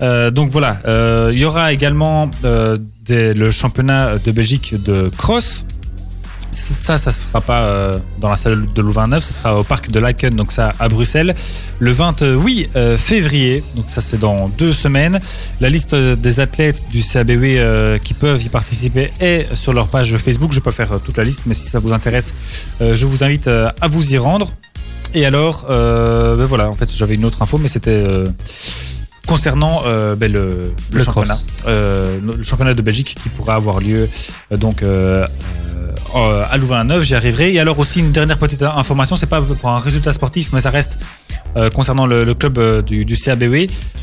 Euh, 0.02 0.32
donc 0.32 0.50
voilà, 0.50 0.80
euh, 0.86 1.32
il 1.34 1.40
y 1.40 1.46
aura 1.46 1.74
également 1.74 2.32
euh, 2.46 2.78
le 3.10 3.52
championnat 3.52 4.18
de 4.18 4.32
Belgique 4.32 4.76
de 4.84 5.10
cross. 5.18 5.66
Ça, 6.52 6.98
ça 6.98 7.12
sera 7.12 7.42
pas 7.42 7.92
dans 8.20 8.30
la 8.30 8.36
salle 8.36 8.66
de 8.74 8.82
Louvain-Neuve, 8.82 9.24
ça 9.24 9.34
sera 9.34 9.60
au 9.60 9.64
parc 9.64 9.90
de 9.92 10.00
Laken, 10.00 10.36
donc 10.36 10.52
ça 10.52 10.74
à 10.80 10.88
Bruxelles, 10.88 11.34
le 11.80 11.92
28 11.92 12.70
euh, 12.76 12.98
février. 12.98 13.64
Donc 13.76 13.86
ça 13.88 14.02
c'est 14.02 14.20
dans 14.20 14.50
deux 14.50 14.74
semaines. 14.74 15.20
La 15.62 15.70
liste 15.70 15.96
des 15.96 16.40
athlètes 16.40 16.88
du 16.92 17.02
CABW 17.02 18.00
qui 18.04 18.14
peuvent 18.14 18.44
y 18.44 18.50
participer 18.50 19.12
est 19.20 19.56
sur 19.56 19.74
leur 19.74 19.88
page 19.88 20.16
Facebook. 20.18 20.52
Je 20.52 20.60
peux 20.60 20.72
faire 20.72 20.94
euh, 20.94 21.00
toute 21.00 21.18
la 21.18 21.24
liste, 21.24 21.42
mais 21.46 21.54
si 21.54 21.68
ça 21.68 21.80
vous 21.80 21.94
intéresse, 21.94 22.34
je 22.82 23.06
vous 23.06 23.24
invite 23.24 23.48
à 23.48 23.88
vous 23.88 24.14
y 24.14 24.18
rendre. 24.18 24.52
Et 25.14 25.26
alors, 25.26 25.66
ben 25.68 26.46
voilà, 26.46 26.70
en 26.70 26.74
fait 26.74 26.90
j'avais 26.92 27.16
une 27.16 27.26
autre 27.26 27.42
info, 27.42 27.58
mais 27.58 27.68
c'était 27.68 28.04
concernant 29.34 29.76
euh, 29.86 30.16
ben, 30.16 30.32
le, 30.32 30.74
le 30.92 30.98
Le 30.98 31.04
championnat, 31.04 31.38
euh, 31.68 32.18
le 32.40 32.44
championnat 32.44 32.74
de 32.74 32.82
Belgique 32.82 33.16
qui 33.22 33.30
pourra 33.30 33.54
avoir 33.56 33.80
lieu 33.80 34.02
euh, 34.52 34.58
donc 34.58 34.84
à 36.52 36.58
Louvain-la-Neuve, 36.58 37.04
j'y 37.04 37.16
arriverai. 37.16 37.54
Et 37.54 37.60
alors 37.60 37.78
aussi 37.80 38.00
une 38.00 38.12
dernière 38.12 38.38
petite 38.38 38.64
information, 38.64 39.16
c'est 39.16 39.28
pas 39.36 39.42
pour 39.42 39.70
un 39.70 39.80
résultat 39.80 40.12
sportif, 40.14 40.50
mais 40.54 40.62
ça 40.62 40.72
reste 40.72 40.94
euh, 41.58 41.70
concernant 41.70 42.06
le, 42.08 42.24
le 42.26 42.34
club 42.34 42.58
euh, 42.58 42.82
du, 42.82 43.06
du 43.06 43.16
CABW 43.16 43.56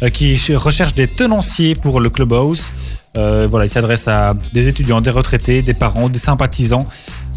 euh, 0.03 0.11
qui 0.11 0.37
ch- 0.37 0.57
recherche 0.57 0.95
des 0.95 1.09
tenanciers 1.09 1.75
pour 1.75 2.01
le 2.01 2.09
clubhouse. 2.11 2.65
Voilà, 3.53 3.65
il 3.65 3.71
s'adresse 3.71 4.09
à 4.09 4.35
des 4.53 4.69
étudiants, 4.69 5.01
des 5.01 5.09
retraités, 5.21 5.63
des 5.63 5.73
parents, 5.73 6.11
des 6.11 6.19
sympathisants 6.19 6.87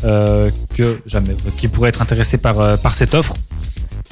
que 0.04 0.88
jamais, 1.06 1.36
qui 1.58 1.70
pourraient 1.70 1.88
être 1.88 2.02
intéressés 2.02 2.38
par, 2.38 2.78
par 2.80 2.94
cette 2.94 3.14
offre. 3.14 3.34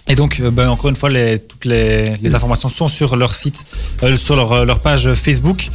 Et 0.09 0.15
donc, 0.15 0.39
euh, 0.39 0.51
ben, 0.51 0.69
encore 0.69 0.89
une 0.89 0.95
fois, 0.95 1.09
toutes 1.09 1.65
les, 1.65 2.33
informations 2.33 2.69
sont 2.69 2.87
sur 2.87 3.15
leur 3.15 3.35
site, 3.35 3.65
euh, 4.03 4.15
sur 4.15 4.35
leur, 4.35 4.51
euh, 4.53 4.65
leur 4.65 4.79
page 4.79 5.13
Facebook. 5.13 5.69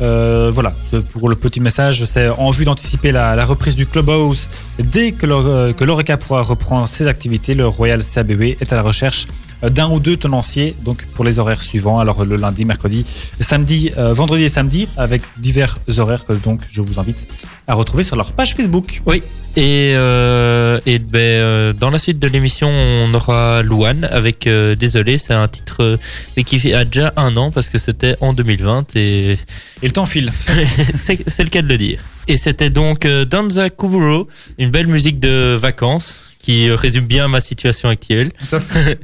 Voilà, 0.00 0.72
pour 1.12 1.28
le 1.28 1.34
petit 1.34 1.58
message, 1.60 2.04
c'est 2.04 2.28
en 2.28 2.50
vue 2.52 2.64
d'anticiper 2.64 3.10
la, 3.10 3.44
reprise 3.44 3.74
du 3.74 3.86
Clubhouse. 3.86 4.48
Dès 4.78 5.12
que 5.12 5.26
l'O- 5.26 5.72
que 5.74 5.84
l'ORECA 5.84 6.16
pourra 6.16 6.42
reprendre 6.42 6.86
ses 6.86 7.08
activités, 7.08 7.54
le 7.54 7.66
Royal 7.66 8.02
CABB 8.04 8.56
est 8.60 8.72
à 8.72 8.76
la 8.76 8.82
recherche 8.82 9.26
d'un 9.62 9.90
ou 9.90 10.00
deux 10.00 10.16
tenanciers 10.16 10.74
donc 10.84 11.04
pour 11.14 11.24
les 11.24 11.38
horaires 11.38 11.62
suivants. 11.62 11.98
Alors 11.98 12.24
le 12.24 12.36
lundi, 12.36 12.64
mercredi, 12.64 13.04
samedi, 13.40 13.90
euh, 13.98 14.12
vendredi 14.14 14.44
et 14.44 14.48
samedi 14.48 14.88
avec 14.96 15.22
divers 15.36 15.78
horaires 15.98 16.24
que 16.24 16.32
donc 16.32 16.60
je 16.70 16.80
vous 16.82 16.98
invite 16.98 17.28
à 17.66 17.74
retrouver 17.74 18.02
sur 18.02 18.16
leur 18.16 18.32
page 18.32 18.54
Facebook. 18.54 19.02
Oui. 19.06 19.22
Et, 19.56 19.92
euh, 19.96 20.78
et 20.86 20.98
ben, 21.00 21.18
euh, 21.18 21.72
dans 21.72 21.90
la 21.90 21.98
suite 21.98 22.18
de 22.18 22.28
l'émission, 22.28 22.68
on 22.68 23.12
aura 23.12 23.62
Louane 23.62 24.04
avec 24.04 24.46
euh, 24.46 24.76
Désolé, 24.76 25.18
c'est 25.18 25.34
un 25.34 25.48
titre 25.48 25.82
euh, 25.82 25.96
mais 26.36 26.44
qui 26.44 26.72
a 26.72 26.84
déjà 26.84 27.12
un 27.16 27.36
an 27.36 27.50
parce 27.50 27.68
que 27.68 27.76
c'était 27.76 28.14
en 28.20 28.32
2020 28.34 28.94
et, 28.94 29.32
Et 29.32 29.38
le 29.82 29.90
temps 29.90 30.06
file. 30.06 30.32
c'est 30.94 31.42
le 31.42 31.50
cas 31.50 31.62
de 31.62 31.68
le 31.68 31.76
dire. 31.76 32.00
Et 32.28 32.36
c'était 32.36 32.70
donc 32.70 33.04
euh, 33.04 33.24
Danza 33.24 33.70
Kuburo, 33.70 34.28
une 34.58 34.70
belle 34.70 34.86
musique 34.86 35.18
de 35.18 35.56
vacances 35.56 36.27
qui 36.48 36.70
résume 36.70 37.04
bien 37.04 37.28
ma 37.28 37.42
situation 37.42 37.90
actuelle. 37.90 38.30
Fait- 38.40 38.98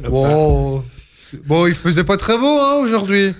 Bon, 0.10 0.82
bon, 1.46 1.66
il 1.68 1.74
faisait 1.74 2.02
pas 2.02 2.16
très 2.16 2.36
beau 2.36 2.58
hein, 2.60 2.80
aujourd'hui. 2.82 3.32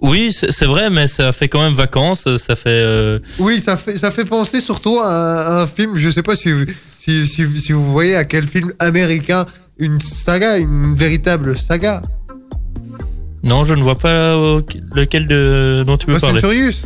Oui, 0.00 0.32
c'est 0.32 0.64
vrai, 0.64 0.88
mais 0.88 1.08
ça 1.08 1.32
fait 1.32 1.48
quand 1.48 1.60
même 1.62 1.74
vacances, 1.74 2.28
ça 2.36 2.54
fait... 2.54 2.68
euh, 2.68 3.18
Oui, 3.40 3.60
ça 3.60 3.76
fait, 3.76 3.98
ça 3.98 4.12
fait 4.12 4.24
penser 4.24 4.60
surtout 4.60 4.98
à 5.00 5.08
un, 5.08 5.36
à 5.58 5.62
un 5.62 5.66
film, 5.66 5.96
je 5.96 6.08
sais 6.08 6.22
pas 6.22 6.36
si, 6.36 6.52
vous- 6.52 6.64
si, 6.94 7.26
si, 7.26 7.60
si 7.60 7.72
vous 7.72 7.90
voyez 7.90 8.14
à 8.14 8.24
quel 8.24 8.46
film 8.46 8.72
américain, 8.78 9.44
une 9.78 10.00
saga, 10.00 10.56
une 10.58 10.94
véritable 10.94 11.58
saga. 11.58 12.00
Non, 13.42 13.64
je 13.64 13.74
ne 13.74 13.82
vois 13.82 13.98
pas 13.98 14.34
lequel 14.94 15.26
de, 15.26 15.82
dont 15.84 15.96
tu 15.96 16.06
veux 16.06 16.12
Fast 16.14 16.24
and 16.24 16.28
parler. 16.28 16.40
Furious. 16.40 16.82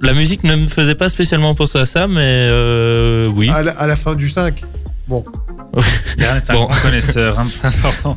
La 0.00 0.12
musique 0.12 0.44
ne 0.44 0.54
me 0.56 0.68
faisait 0.68 0.94
pas 0.94 1.08
spécialement 1.08 1.54
penser 1.54 1.78
à 1.78 1.86
ça, 1.86 2.06
mais 2.06 2.20
euh, 2.50 3.28
oui. 3.28 3.48
À 3.50 3.62
la, 3.62 3.72
à 3.72 3.86
la 3.86 3.96
fin 3.96 4.14
du 4.14 4.28
5. 4.28 4.62
Bon, 5.08 5.24
un 5.76 6.52
Bon. 6.54 6.64
grand 6.64 6.74
connaisseur. 6.82 7.38
hein. 7.38 7.46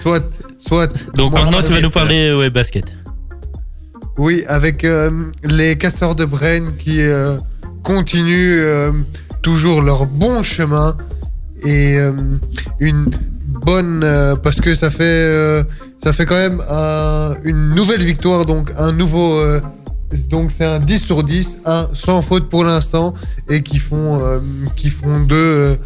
Soit, 0.00 0.22
soit. 0.58 0.92
Donc 1.16 1.32
Bon, 1.32 1.38
maintenant, 1.38 1.58
tu 1.58 1.64
vas 1.64 1.68
basket, 1.68 1.82
nous 1.82 1.90
parler 1.90 2.32
ouais, 2.34 2.50
basket. 2.50 2.96
Oui, 4.18 4.44
avec 4.48 4.84
euh, 4.84 5.10
les 5.44 5.76
castors 5.76 6.14
de 6.14 6.24
Brenne 6.24 6.76
qui 6.76 7.00
euh, 7.02 7.36
continuent 7.82 8.60
euh, 8.60 8.92
toujours 9.42 9.82
leur 9.82 10.06
bon 10.06 10.42
chemin 10.42 10.96
et 11.64 11.96
euh, 11.98 12.12
une 12.80 13.10
bonne 13.46 14.02
euh, 14.04 14.36
parce 14.36 14.60
que 14.60 14.74
ça 14.74 14.90
fait 14.90 15.02
euh, 15.04 15.62
ça 16.02 16.12
fait 16.12 16.26
quand 16.26 16.36
même 16.36 16.62
un- 16.70 17.34
une 17.44 17.70
nouvelle 17.74 18.04
victoire 18.04 18.46
donc 18.46 18.72
un 18.78 18.92
nouveau 18.92 19.38
euh, 19.40 19.60
donc 20.28 20.52
c'est 20.52 20.64
un 20.64 20.78
10 20.78 21.04
sur 21.04 21.22
10 21.22 21.58
un 21.64 21.88
sans 21.92 22.22
faute 22.22 22.48
pour 22.48 22.64
l'instant 22.64 23.14
et 23.48 23.62
qui 23.62 23.78
font 23.78 24.20
euh, 24.20 24.40
font 24.90 25.20
d'eux 25.20 25.36
euh, 25.36 25.76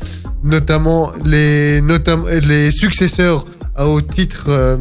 notamment 0.43 1.11
les 1.25 1.81
les 2.43 2.71
successeurs 2.71 3.45
au 3.79 4.01
titre 4.01 4.47
euh, 4.49 4.77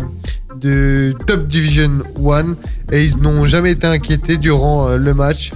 de 0.60 1.16
Top 1.26 1.48
Division 1.48 2.00
1 2.18 2.56
et 2.92 3.06
ils 3.06 3.18
n'ont 3.18 3.46
jamais 3.46 3.72
été 3.72 3.88
inquiétés 3.88 4.38
durant 4.38 4.90
euh, 4.90 4.98
le 4.98 5.14
match 5.14 5.54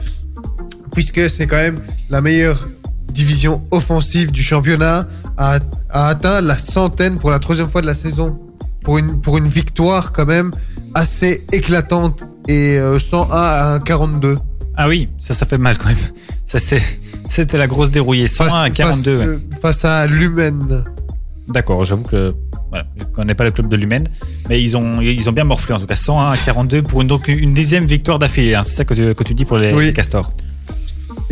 puisque 0.93 1.29
c'est 1.29 1.47
quand 1.47 1.57
même 1.57 1.79
la 2.09 2.21
meilleure 2.21 2.67
division 3.11 3.61
offensive 3.71 4.31
du 4.31 4.41
championnat 4.41 5.07
a, 5.37 5.59
a 5.89 6.07
atteint 6.07 6.41
la 6.41 6.57
centaine 6.57 7.17
pour 7.17 7.31
la 7.31 7.39
troisième 7.39 7.69
fois 7.69 7.81
de 7.81 7.87
la 7.87 7.95
saison 7.95 8.39
pour 8.83 8.97
une, 8.97 9.19
pour 9.19 9.37
une 9.37 9.47
victoire 9.47 10.13
quand 10.13 10.25
même 10.25 10.51
assez 10.93 11.45
éclatante 11.51 12.23
et 12.47 12.77
euh, 12.77 12.99
101 12.99 13.29
à 13.31 13.79
42 13.79 14.37
Ah 14.77 14.87
oui, 14.87 15.09
ça, 15.19 15.33
ça 15.33 15.45
fait 15.45 15.57
mal 15.57 15.77
quand 15.77 15.87
même. 15.87 15.97
Ça, 16.45 16.59
c'était 17.29 17.57
la 17.57 17.67
grosse 17.67 17.89
dérouillée. 17.91 18.27
101 18.27 18.63
à 18.63 18.69
42. 18.69 19.17
ouais. 19.17 19.25
face, 19.25 19.27
euh, 19.27 19.39
face 19.61 19.85
à 19.85 20.07
Lumen 20.07 20.83
D'accord, 21.47 21.83
j'avoue 21.83 22.03
que 22.03 22.33
voilà, 22.69 22.85
je 22.97 23.03
connais 23.05 23.35
pas 23.35 23.43
le 23.43 23.51
club 23.51 23.67
de 23.67 23.75
Lumen, 23.75 24.03
mais 24.49 24.61
ils 24.61 24.75
ont, 24.77 24.99
ils 25.01 25.27
ont 25.29 25.31
bien 25.33 25.43
morflé 25.43 25.75
en 25.75 25.79
tout 25.79 25.85
cas. 25.85 25.95
101 25.95 26.31
à 26.31 26.35
42 26.37 26.81
pour 26.83 27.01
une, 27.01 27.07
donc 27.07 27.27
une 27.27 27.53
dixième 27.53 27.85
victoire 27.85 28.17
d'affilée. 28.17 28.55
hein. 28.55 28.63
C'est 28.63 28.75
ça 28.75 28.85
que 28.85 28.93
tu, 28.93 29.13
que 29.13 29.23
tu 29.23 29.33
dis 29.33 29.45
pour 29.45 29.57
les, 29.57 29.73
Oui. 29.73 29.85
les 29.87 29.93
castors. 29.93 30.33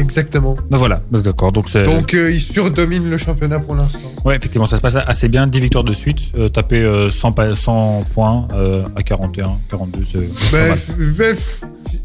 Exactement 0.01 0.57
Ben 0.69 0.77
voilà, 0.77 1.01
d'accord. 1.11 1.51
Donc, 1.51 1.71
donc 1.85 2.13
euh, 2.13 2.31
ils 2.31 2.41
surdominent 2.41 3.09
le 3.09 3.17
championnat 3.17 3.59
pour 3.59 3.75
l'instant 3.75 3.99
ouais, 4.25 4.35
effectivement, 4.35 4.65
ça 4.65 4.77
se 4.77 4.81
passe 4.81 4.95
assez 4.95 5.27
bien. 5.29 5.47
10 5.47 5.59
victoires 5.59 5.83
de 5.83 5.93
suite, 5.93 6.19
euh, 6.37 6.49
taper 6.49 6.79
euh, 6.83 7.09
100, 7.09 7.31
pa- 7.31 7.55
100 7.55 8.03
points 8.13 8.47
euh, 8.53 8.83
à 8.95 9.03
41, 9.03 9.51
42, 9.69 9.99
c'est 10.03 10.17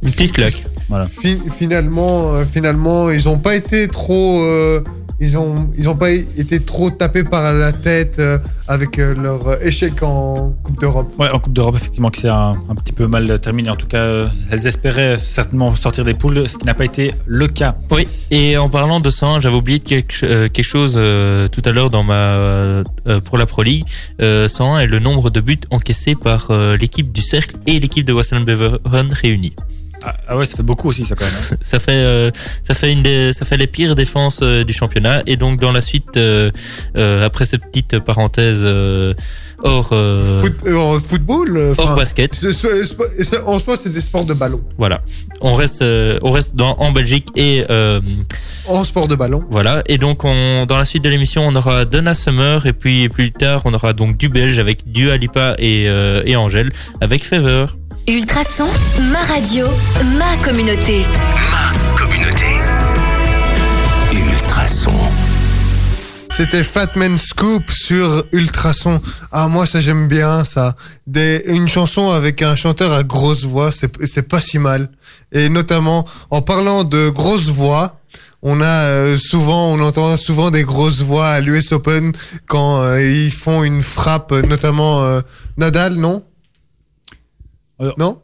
Une 0.03 0.11
petite 0.11 0.33
claque. 0.33 0.67
Fi- 1.09 1.39
finalement, 1.59 2.35
euh, 2.35 2.45
finalement, 2.45 3.11
ils 3.11 3.25
n'ont 3.25 3.39
pas 3.39 3.55
été 3.57 3.89
trop, 3.89 4.41
euh, 4.43 4.81
ils 5.21 5.39
ont, 5.39 5.71
ils 5.77 5.89
ont 5.89 5.97
pas 5.97 6.11
été 6.11 6.61
trop 6.61 6.91
tapés 6.91 7.25
par 7.25 7.53
la 7.53 7.73
tête 7.73 8.17
euh, 8.19 8.39
avec 8.69 8.99
euh, 8.99 9.15
leur 9.15 9.63
échec 9.63 10.03
en 10.03 10.55
Coupe 10.63 10.81
d'Europe. 10.81 11.13
Ouais, 11.19 11.31
en 11.31 11.39
Coupe 11.39 11.53
d'Europe, 11.53 11.77
effectivement, 11.77 12.11
qui 12.11 12.23
s'est 12.23 12.29
un, 12.29 12.55
un 12.69 12.75
petit 12.75 12.93
peu 12.93 13.07
mal 13.07 13.39
terminé. 13.41 13.71
En 13.71 13.77
tout 13.77 13.87
cas, 13.87 13.99
euh, 13.99 14.29
elles 14.51 14.67
espéraient 14.67 15.17
certainement 15.19 15.75
sortir 15.75 16.05
des 16.05 16.15
poules, 16.15 16.49
ce 16.49 16.59
qui 16.59 16.67
n'a 16.67 16.75
pas 16.75 16.85
été 16.85 17.15
le 17.27 17.47
cas. 17.49 17.77
Oui, 17.91 18.07
et 18.31 18.57
en 18.57 18.69
parlant 18.69 19.01
de 19.01 19.11
101, 19.11 19.41
j'avais 19.41 19.57
oublié 19.57 19.79
quelque, 19.79 20.25
euh, 20.25 20.49
quelque 20.49 20.65
chose 20.65 20.95
euh, 20.97 21.49
tout 21.49 21.63
à 21.65 21.73
l'heure 21.73 21.91
dans 21.91 22.03
ma 22.03 22.15
euh, 22.15 23.21
pour 23.25 23.39
la 23.39 23.47
Pro 23.47 23.63
League. 23.63 23.85
Euh, 24.21 24.49
101 24.49 24.81
est 24.81 24.87
le 24.87 24.99
nombre 24.99 25.31
de 25.31 25.41
buts 25.41 25.61
encaissés 25.71 26.15
par 26.15 26.49
euh, 26.51 26.77
l'équipe 26.77 27.13
du 27.13 27.21
Cercle 27.21 27.57
et 27.67 27.79
l'équipe 27.79 28.05
de 28.05 28.13
Western 28.13 28.45
Beverham 28.45 29.11
réunis. 29.13 29.55
Ah, 30.07 30.15
ah 30.29 30.37
ouais, 30.37 30.45
ça 30.45 30.57
fait 30.57 30.63
beaucoup 30.63 30.89
aussi, 30.89 31.05
ça 31.05 31.15
quand 31.17 31.25
même. 31.25 31.35
hein. 31.53 31.57
Ça 31.63 31.79
fait 31.81 31.93
euh, 31.93 32.31
ça 32.63 32.75
fait 32.75 32.93
une 32.93 33.03
des, 33.03 33.33
ça 33.33 33.45
fait 33.45 33.57
les 33.57 33.67
pires 33.67 33.95
défenses 33.97 34.39
euh, 34.43 34.63
du 34.65 34.73
championnat 34.73 35.23
et 35.27 35.37
donc 35.37 35.59
dans 35.61 35.73
la 35.73 35.81
suite 35.81 36.17
euh, 36.17 36.51
euh, 36.97 37.27
après 37.27 37.45
cette 37.45 37.65
petite 37.67 37.99
parenthèse 37.99 38.61
euh, 38.63 39.15
hors 39.63 39.89
euh, 39.93 40.43
Foot- 40.43 40.67
euh, 40.67 40.77
en 40.77 40.99
football, 41.01 41.75
hors 41.77 41.97
basket, 41.97 42.41
en 43.47 43.59
soi, 43.59 43.77
c'est 43.77 43.93
des 43.93 44.01
sports 44.01 44.25
de 44.25 44.35
ballon. 44.35 44.61
voilà. 44.79 45.03
On 45.43 45.53
reste 45.55 45.83
euh, 45.83 46.19
on 46.23 46.31
reste 46.31 46.57
dans 46.57 46.77
en 46.79 46.93
Belgique 46.93 47.27
et 47.37 47.65
euh, 47.69 48.01
En 48.67 48.85
sport 48.85 49.07
de 49.09 49.15
ballon. 49.17 49.45
Voilà, 49.51 49.83
et 49.87 49.99
donc 49.99 50.25
on, 50.25 50.65
dans 50.67 50.79
la 50.79 50.85
suite 50.87 51.03
de 51.05 51.09
l'émission, 51.11 51.47
on 51.47 51.55
aura 51.57 51.85
Donna 51.85 52.15
Summer, 52.15 52.65
et 52.67 52.73
puis 52.73 53.09
plus 53.11 53.33
tard, 53.33 53.63
on 53.67 53.75
aura 53.75 53.93
donc 53.93 54.17
du 54.17 54.29
Belge 54.29 54.59
avec 54.59 54.91
Dua 54.91 55.17
Lipa 55.19 55.55
et, 55.59 55.85
euh, 55.89 56.23
et 56.25 56.37
Angèle, 56.37 56.73
avec 57.01 57.25
Fever. 57.27 57.67
Ultrason, 58.09 58.69
ma 59.11 59.19
radio, 59.25 59.67
ma 60.17 60.37
communauté. 60.45 61.05
Communauté. 61.99 62.45
Ultrason. 64.13 64.93
C'était 66.31 66.63
Fatman 66.63 67.19
Scoop 67.19 67.69
sur 67.69 68.25
Ultrason. 68.31 69.01
Ah, 69.33 69.49
moi, 69.49 69.67
ça, 69.67 69.81
j'aime 69.81 70.07
bien, 70.07 70.45
ça. 70.45 70.77
Des, 71.09 71.43
une 71.47 71.69
chanson 71.69 72.11
avec 72.11 72.43
un 72.43 72.55
chanteur 72.55 72.93
à 72.93 73.03
grosse 73.03 73.43
voix, 73.43 73.73
c'est 73.73 73.91
c'est 74.07 74.29
pas 74.29 74.41
si 74.41 74.61
mal. 74.61 74.89
Et 75.33 75.49
notamment, 75.49 76.07
en 76.31 76.43
parlant 76.43 76.85
de 76.85 77.09
grosse 77.09 77.49
voix, 77.49 77.99
on 78.41 78.61
a 78.61 78.85
euh, 78.87 79.17
souvent, 79.17 79.73
on 79.73 79.81
entend 79.81 80.17
souvent 80.17 80.53
des 80.53 80.63
grosses 80.63 81.01
voix 81.01 81.27
à 81.27 81.41
l'US 81.41 81.73
Open 81.73 82.13
quand 82.47 82.83
euh, 82.83 83.03
ils 83.03 83.33
font 83.33 83.65
une 83.65 83.83
frappe, 83.83 84.31
notamment 84.31 85.03
euh, 85.03 85.23
Nadal, 85.57 85.95
non? 85.95 86.23
Euh, 87.81 87.93
Non 87.99 88.21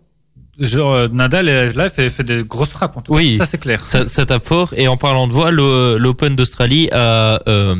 Genre, 0.58 0.92
euh, 0.92 1.08
Nadal, 1.10 1.72
là, 1.74 1.88
fait, 1.88 2.10
fait 2.10 2.24
des 2.24 2.44
grosses 2.44 2.68
frappes. 2.68 2.96
En 2.96 3.00
tout 3.00 3.12
cas. 3.12 3.18
Oui. 3.18 3.36
Ça, 3.38 3.46
c'est 3.46 3.56
clair. 3.58 3.84
Ça, 3.86 4.06
ça 4.06 4.26
tape 4.26 4.44
fort, 4.44 4.74
et 4.76 4.86
en 4.86 4.98
parlant 4.98 5.26
de 5.26 5.32
voix, 5.32 5.50
l'Open 5.50 6.36
d'Australie 6.36 6.90
a, 6.92 7.40
euh, 7.48 7.74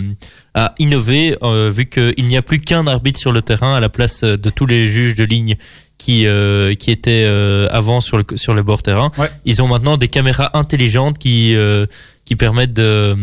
a 0.54 0.74
innové, 0.78 1.36
euh, 1.42 1.70
vu 1.72 1.86
qu'il 1.86 2.26
n'y 2.26 2.36
a 2.36 2.42
plus 2.42 2.60
qu'un 2.60 2.86
arbitre 2.86 3.20
sur 3.20 3.30
le 3.30 3.42
terrain 3.42 3.76
à 3.76 3.80
la 3.80 3.90
place 3.90 4.22
de 4.24 4.50
tous 4.50 4.64
les 4.64 4.86
juges 4.86 5.14
de 5.16 5.24
ligne 5.24 5.56
qui, 5.98 6.26
euh, 6.26 6.74
qui 6.74 6.90
étaient 6.90 7.24
euh, 7.26 7.68
avant 7.70 8.00
sur 8.00 8.16
le, 8.16 8.24
sur 8.36 8.54
le 8.54 8.62
bord 8.62 8.82
terrain. 8.82 9.12
Ouais. 9.18 9.30
Ils 9.44 9.60
ont 9.60 9.68
maintenant 9.68 9.98
des 9.98 10.08
caméras 10.08 10.50
intelligentes 10.56 11.18
qui, 11.18 11.54
euh, 11.54 11.86
qui 12.24 12.36
permettent 12.36 12.72
de, 12.72 13.14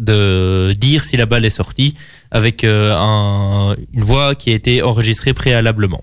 de 0.00 0.74
dire 0.76 1.04
si 1.04 1.16
la 1.16 1.26
balle 1.26 1.44
est 1.44 1.50
sortie 1.50 1.94
avec 2.30 2.64
euh, 2.64 2.94
un, 2.98 3.74
une 3.94 4.04
voix 4.04 4.34
qui 4.34 4.50
a 4.50 4.54
été 4.54 4.82
enregistrée 4.82 5.32
préalablement. 5.32 6.02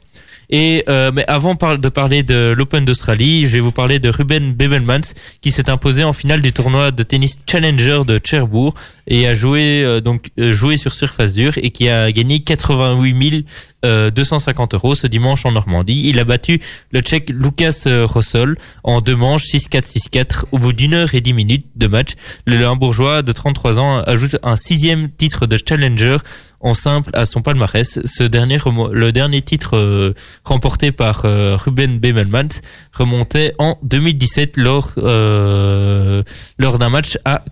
Et 0.49 0.83
euh, 0.87 1.11
mais 1.13 1.25
avant 1.27 1.55
de 1.55 1.89
parler 1.89 2.23
de 2.23 2.53
l'Open 2.57 2.85
d'Australie, 2.85 3.47
je 3.47 3.53
vais 3.53 3.59
vous 3.59 3.71
parler 3.73 3.99
de 3.99 4.09
Ruben 4.09 4.53
Bevelmans 4.53 5.13
qui 5.41 5.51
s'est 5.51 5.69
imposé 5.69 6.03
en 6.03 6.13
finale 6.13 6.41
du 6.41 6.53
tournoi 6.53 6.91
de 6.91 7.03
tennis 7.03 7.37
Challenger 7.49 8.01
de 8.07 8.19
Cherbourg 8.23 8.73
et 9.07 9.27
a 9.27 9.33
joué 9.33 9.83
euh, 9.83 9.99
donc 9.99 10.29
euh, 10.39 10.53
joué 10.53 10.77
sur 10.77 10.93
surface 10.93 11.33
dure 11.33 11.57
et 11.57 11.71
qui 11.71 11.89
a 11.89 12.11
gagné 12.11 12.39
88 12.39 13.45
euh, 13.85 14.09
250 14.09 14.73
euros 14.73 14.95
ce 14.95 15.05
dimanche 15.05 15.45
en 15.45 15.51
Normandie. 15.51 16.01
Il 16.05 16.19
a 16.19 16.23
battu 16.23 16.59
le 16.91 17.01
Tchèque 17.01 17.29
Lucas 17.29 17.83
euh, 17.85 18.07
Rossol 18.07 18.57
en 18.83 19.01
deux 19.01 19.15
manches 19.15 19.45
6-4 19.45 19.83
6-4 19.83 20.45
au 20.51 20.57
bout 20.57 20.73
d'une 20.73 20.95
heure 20.95 21.13
et 21.13 21.21
dix 21.21 21.33
minutes 21.33 21.67
de 21.75 21.85
match. 21.85 22.13
Le 22.45 22.57
Limbourgeois 22.57 23.21
de 23.21 23.31
33 23.31 23.79
ans 23.79 23.99
ajoute 23.99 24.37
un 24.41 24.55
sixième 24.55 25.09
titre 25.11 25.45
de 25.45 25.57
Challenger 25.63 26.17
en 26.60 26.74
simple 26.74 27.12
à 27.14 27.26
son 27.26 27.41
palmarès. 27.41 27.99
Ce 28.05 28.24
dernier 28.24 28.58
le 28.91 29.12
dernier 29.12 29.41
titre 29.41 29.78
euh, 29.78 30.14
remporté 30.43 30.91
par 30.91 31.24
euh, 31.26 31.55
Ruben 31.55 31.99
Bemelmans 31.99 32.62
remontait 32.93 33.53
en 33.60 33.78
2017 33.84 34.58
lors 34.58 34.93
euh, 34.97 36.24
lors 36.58 36.80
d'un 36.80 36.89
match 36.89 37.18
à 37.26 37.43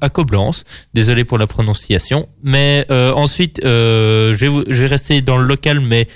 à 0.00 0.10
Coblence. 0.10 0.64
Désolé 0.92 1.24
pour 1.24 1.38
la 1.38 1.46
prononciation, 1.46 2.28
mais 2.42 2.84
ensuite 2.90 3.60
je 3.62 4.34
vais 4.34 4.86
dans 5.20 5.36
le 5.36 5.46
local, 5.46 5.78
mais 5.78 6.08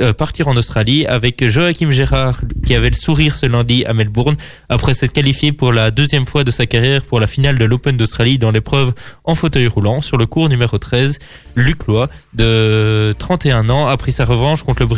euh, 0.00 0.12
partir 0.12 0.48
en 0.48 0.56
Australie 0.56 1.06
avec 1.06 1.46
Joachim 1.46 1.90
Gérard 1.90 2.40
qui 2.64 2.74
avait 2.74 2.90
le 2.90 2.94
sourire 2.94 3.34
ce 3.34 3.46
lundi 3.46 3.84
à 3.84 3.92
Melbourne 3.92 4.36
après 4.68 4.94
s'être 4.94 5.12
qualifié 5.12 5.52
pour 5.52 5.72
la 5.72 5.90
deuxième 5.90 6.26
fois 6.26 6.44
de 6.44 6.50
sa 6.50 6.66
carrière 6.66 7.02
pour 7.02 7.20
la 7.20 7.26
finale 7.26 7.58
de 7.58 7.64
l'Open 7.64 7.96
d'Australie 7.96 8.38
dans 8.38 8.50
l'épreuve 8.50 8.92
en 9.24 9.34
fauteuil 9.34 9.66
roulant 9.66 10.00
sur 10.00 10.16
le 10.16 10.26
cours 10.26 10.48
numéro 10.48 10.78
13. 10.78 11.18
Luc 11.56 11.86
Loy 11.86 12.08
de 12.34 13.14
31 13.18 13.68
ans 13.70 13.86
a 13.86 13.96
pris 13.96 14.12
sa 14.12 14.24
revanche 14.24 14.62
contre 14.62 14.82
le 14.82 14.88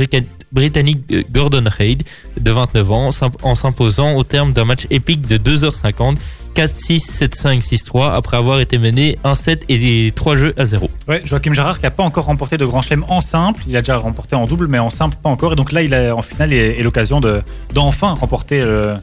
Britannique 0.53 1.01
euh, 1.13 1.23
Gordon 1.31 1.65
Reid 1.67 2.03
de 2.39 2.51
29 2.51 2.93
ans 2.93 3.11
en 3.43 3.55
s'imposant 3.55 4.15
au 4.15 4.25
terme 4.25 4.53
d'un 4.53 4.65
match 4.65 4.87
épique 4.91 5.27
de 5.27 5.37
2h50 5.37 6.17
4-6, 6.55 7.29
7-5, 7.29 7.63
6-3 7.63 8.15
après 8.15 8.37
avoir 8.37 8.61
été 8.61 8.79
mené 8.79 9.19
1-7 9.25 9.63
et 9.69 10.13
3 10.15 10.37
jeux 10.37 10.55
à 10.57 10.67
0. 10.67 10.91
Ouais, 11.09 11.23
Joachim 11.25 11.53
Jarrard 11.53 11.79
qui 11.79 11.85
n'a 11.85 11.91
pas 11.91 12.03
encore 12.03 12.27
remporté 12.27 12.57
de 12.59 12.65
grand 12.65 12.83
chelem 12.83 13.05
en 13.09 13.21
simple. 13.21 13.63
Il 13.67 13.77
a 13.77 13.81
déjà 13.81 13.97
remporté 13.97 14.37
en 14.37 14.47
double, 14.47 14.67
mais 14.69 14.79
en 14.79 14.91
simple 14.91 15.17
pas 15.23 15.31
encore. 15.31 15.53
Et 15.53 15.57
donc 15.57 15.73
là, 15.73 15.83
il 15.83 15.95
a 15.95 16.15
en 16.15 16.23
finale 16.23 16.53
et, 16.53 16.77
et 16.79 16.83
l'occasion 16.83 17.21
de 17.21 17.43
d'enfin 17.75 18.15
remporter 18.15 18.61
le, 18.61 18.97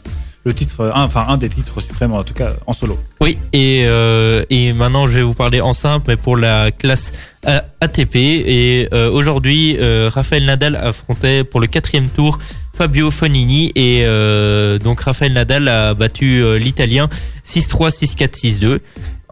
le 0.45 0.53
titre, 0.53 0.91
enfin 0.95 1.25
un 1.27 1.37
des 1.37 1.49
titres 1.49 1.81
suprêmes 1.81 2.13
en 2.13 2.23
tout 2.23 2.33
cas 2.33 2.53
en 2.65 2.73
solo. 2.73 2.97
Oui, 3.21 3.37
et, 3.51 3.83
euh, 3.85 4.43
maintenant 4.73 5.05
je 5.05 5.15
vais 5.15 5.21
vous 5.21 5.33
parler 5.33 5.59
en 5.61 5.73
simple, 5.73 6.05
mais 6.09 6.15
pour 6.15 6.37
la 6.37 6.71
classe 6.71 7.11
A- 7.45 7.63
ATP. 7.81 8.15
Et 8.15 8.87
euh, 8.93 9.11
aujourd'hui, 9.11 9.77
euh, 9.79 10.09
Raphaël 10.13 10.45
Nadal 10.45 10.75
affrontait 10.75 11.43
pour 11.43 11.59
le 11.59 11.67
quatrième 11.67 12.07
tour 12.07 12.39
Fabio 12.73 13.11
Fonini. 13.11 13.71
Et 13.75 14.03
euh, 14.05 14.79
donc 14.79 15.01
Raphaël 15.01 15.33
Nadal 15.33 15.67
a 15.67 15.93
battu 15.93 16.41
euh, 16.41 16.57
l'Italien 16.57 17.09
6-3, 17.45 17.89
6-4, 17.91 18.59
6-2. 18.59 18.79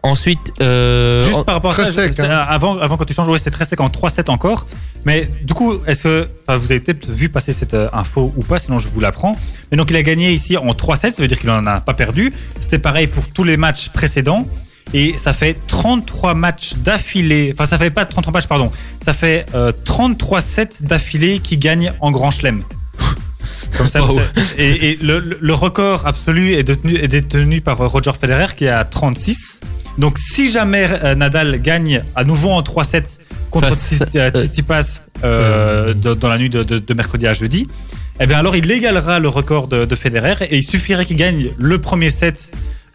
Ensuite, 0.04 0.52
euh, 0.60 1.22
Juste 1.22 1.44
par 1.44 1.56
rapport 1.56 1.72
à 1.72 1.74
très 1.74 1.86
ça, 1.86 1.92
sec, 2.04 2.20
hein. 2.20 2.46
avant, 2.48 2.78
avant 2.78 2.96
quand 2.96 3.04
tu 3.04 3.12
changes, 3.14 3.26
ouais, 3.28 3.38
c'est 3.38 3.50
très 3.50 3.64
sec 3.64 3.80
en 3.80 3.88
3-7 3.88 4.30
encore. 4.30 4.66
Mais 5.04 5.28
du 5.42 5.54
coup, 5.54 5.74
est-ce 5.86 6.02
que 6.04 6.28
vous 6.48 6.70
avez 6.70 6.80
peut-être 6.80 7.10
vu 7.10 7.28
passer 7.28 7.52
cette 7.52 7.74
euh, 7.74 7.88
info 7.92 8.32
ou 8.36 8.42
pas, 8.44 8.58
sinon 8.58 8.78
je 8.78 8.88
vous 8.88 9.00
l'apprends. 9.00 9.36
Mais 9.70 9.76
donc 9.76 9.90
il 9.90 9.96
a 9.96 10.02
gagné 10.02 10.32
ici 10.32 10.56
en 10.56 10.66
3-7, 10.72 10.96
ça 10.96 11.10
veut 11.18 11.26
dire 11.28 11.38
qu'il 11.38 11.48
n'en 11.50 11.66
a 11.66 11.80
pas 11.80 11.94
perdu. 11.94 12.32
C'était 12.60 12.78
pareil 12.78 13.06
pour 13.08 13.26
tous 13.28 13.44
les 13.44 13.56
matchs 13.56 13.88
précédents. 13.88 14.46
Et 14.94 15.18
ça 15.18 15.32
fait 15.34 15.54
33 15.66 16.32
matchs 16.34 16.74
d'affilée. 16.76 17.52
Enfin, 17.54 17.68
ça 17.68 17.76
fait 17.76 17.90
pas 17.90 18.06
33 18.06 18.32
matchs, 18.32 18.46
pardon. 18.46 18.70
Ça 19.04 19.12
fait 19.12 19.44
euh, 19.54 19.70
33 19.84 20.40
sets 20.40 20.68
d'affilée 20.80 21.40
qui 21.40 21.58
gagnent 21.58 21.92
en 22.00 22.10
Grand 22.10 22.30
Chelem. 22.30 22.62
Comme 23.76 23.88
ça, 23.88 24.02
Wow. 24.02 24.18
c'est- 24.36 24.58
et, 24.62 24.90
et 24.92 24.96
le, 25.02 25.18
le- 25.18 25.38
le 25.40 25.54
record 25.54 26.06
absolu 26.06 26.54
est 26.54 26.62
détenu, 26.62 26.96
est 26.96 27.08
détenu 27.08 27.60
par 27.60 27.76
Roger 27.76 28.12
Federer 28.18 28.54
qui 28.56 28.64
est 28.64 28.70
à 28.70 28.84
36. 28.84 29.60
Donc, 29.98 30.18
si 30.18 30.50
jamais 30.50 30.88
euh, 31.04 31.14
Nadal 31.14 31.60
gagne 31.60 32.02
à 32.14 32.24
nouveau 32.24 32.50
en 32.50 32.62
3-7 32.62 33.18
contre 33.50 33.68
Tsitsipas 34.42 35.00
euh, 35.24 35.92
euh, 36.04 36.14
dans 36.14 36.28
la 36.28 36.38
nuit 36.38 36.50
de, 36.50 36.62
de- 36.62 36.78
de 36.78 36.94
mercredi 36.94 37.26
à 37.26 37.34
jeudi, 37.34 37.68
eh 38.20 38.26
bien 38.26 38.38
alors 38.38 38.54
il 38.56 38.70
égalera 38.70 39.18
le 39.20 39.28
record 39.28 39.68
de, 39.68 39.84
de 39.84 39.94
Federer 39.94 40.36
et 40.50 40.56
il 40.56 40.62
suffirait 40.62 41.04
qu'il 41.04 41.16
gagne 41.16 41.48
le 41.58 41.78
premier 41.78 42.10
set 42.10 42.50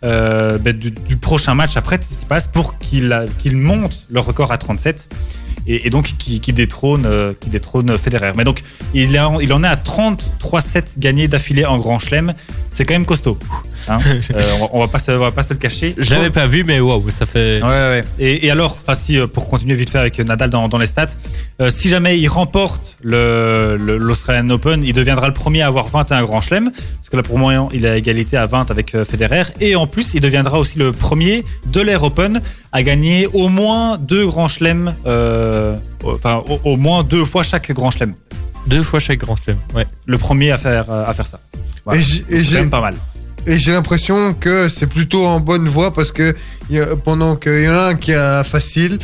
euh, 0.05 0.57
ben, 0.57 0.77
du, 0.77 0.91
du 0.91 1.17
prochain 1.17 1.55
match 1.55 1.75
après 1.77 1.97
Tsitsipas 1.97 2.47
pour 2.53 2.77
qu'il 2.77 3.11
monte 3.53 4.03
le 4.09 4.19
record 4.19 4.51
à 4.51 4.57
37 4.57 5.09
et, 5.67 5.87
et 5.87 5.89
donc 5.89 6.05
qui, 6.17 6.39
qui 6.39 6.53
détrône 6.53 7.05
euh, 7.05 7.33
qui 7.39 7.49
détrône 7.49 7.97
Federer. 7.97 8.31
Mais 8.35 8.43
donc 8.43 8.61
il, 8.93 9.17
a- 9.17 9.31
il 9.41 9.51
en 9.53 9.63
est 9.63 9.67
à 9.67 9.75
33 9.77 10.61
sets 10.61 10.83
gagnés 10.97 11.27
d'affilée 11.27 11.65
en 11.65 11.77
Grand 11.77 11.99
Chelem. 11.99 12.33
C'est 12.69 12.85
quand 12.85 12.93
même 12.95 13.05
costaud. 13.05 13.37
hein. 13.87 13.97
Euh, 14.35 14.41
on, 14.71 14.79
va, 14.79 14.87
pas 14.87 14.97
se, 14.97 15.11
on 15.11 15.19
va 15.19 15.31
pas 15.31 15.43
se 15.43 15.53
le 15.53 15.59
cacher. 15.59 15.93
je 15.97 16.09
l'avais 16.11 16.29
pas 16.29 16.47
vu, 16.47 16.63
mais 16.63 16.79
waouh, 16.79 17.09
ça 17.09 17.25
fait. 17.25 17.61
Ouais, 17.61 17.67
ouais. 17.69 18.03
Et, 18.17 18.47
et 18.47 18.51
alors, 18.51 18.77
si, 18.95 19.19
euh, 19.19 19.27
pour 19.27 19.47
continuer 19.49 19.75
vite 19.75 19.89
fait 19.89 19.99
avec 19.99 20.17
Nadal 20.19 20.49
dans, 20.49 20.67
dans 20.69 20.77
les 20.77 20.87
stats, 20.87 21.07
euh, 21.61 21.69
si 21.69 21.89
jamais 21.89 22.17
il 22.19 22.27
remporte 22.29 22.97
le- 23.03 23.77
le- 23.79 23.97
l'Australian 23.97 24.49
Open, 24.49 24.83
il 24.83 24.93
deviendra 24.93 25.27
le 25.27 25.33
premier 25.33 25.61
à 25.61 25.67
avoir 25.67 25.87
21 25.89 26.23
grands 26.23 26.41
chelems. 26.41 26.71
Parce 26.71 27.09
que 27.11 27.17
là, 27.17 27.23
pour 27.23 27.35
le 27.37 27.41
moment, 27.43 27.69
il 27.73 27.85
a 27.85 27.97
égalité 27.97 28.37
à 28.37 28.45
20 28.47 28.71
avec 28.71 28.95
Federer. 29.03 29.43
Et 29.59 29.75
en 29.75 29.85
plus, 29.85 30.13
il 30.15 30.21
deviendra 30.21 30.57
aussi 30.57 30.79
le 30.79 30.91
premier 30.93 31.43
de 31.67 31.81
l'Air 31.81 32.03
Open 32.03 32.41
à 32.71 32.81
gagner 32.81 33.27
au 33.33 33.49
moins 33.49 33.97
deux 33.99 34.25
grands 34.25 34.47
chelems, 34.47 34.95
euh, 35.05 35.52
enfin, 36.03 36.41
au, 36.47 36.59
au 36.73 36.77
moins 36.77 37.03
deux 37.03 37.25
fois 37.25 37.43
chaque 37.43 37.71
grand 37.71 37.91
chelem. 37.91 38.13
Deux 38.67 38.83
fois 38.83 38.99
chaque 38.99 39.19
grand 39.19 39.35
chelem. 39.35 39.57
Ouais. 39.75 39.85
Le 40.05 40.17
premier 40.17 40.51
à 40.51 40.57
faire, 40.57 40.89
euh, 40.89 41.05
à 41.05 41.13
faire 41.13 41.27
ça. 41.27 41.39
Voilà. 41.85 41.99
Et 41.99 42.03
j'- 42.03 42.25
et 42.29 42.37
C'est 42.37 42.43
j'ai 42.43 42.53
quand 42.55 42.59
même 42.61 42.69
pas 42.69 42.81
mal. 42.81 42.95
et 43.45 43.59
j'ai 43.59 43.71
l'impression 43.71 44.33
que 44.33 44.69
c'est 44.69 44.87
plutôt 44.87 45.25
en 45.25 45.39
bonne 45.39 45.67
voie 45.67 45.93
parce 45.93 46.11
que 46.13 46.35
pendant 47.03 47.35
qu'il 47.35 47.61
y 47.61 47.67
en 47.67 47.73
a 47.73 47.87
un 47.89 47.95
qui 47.95 48.13
a 48.13 48.43
facile, 48.43 48.99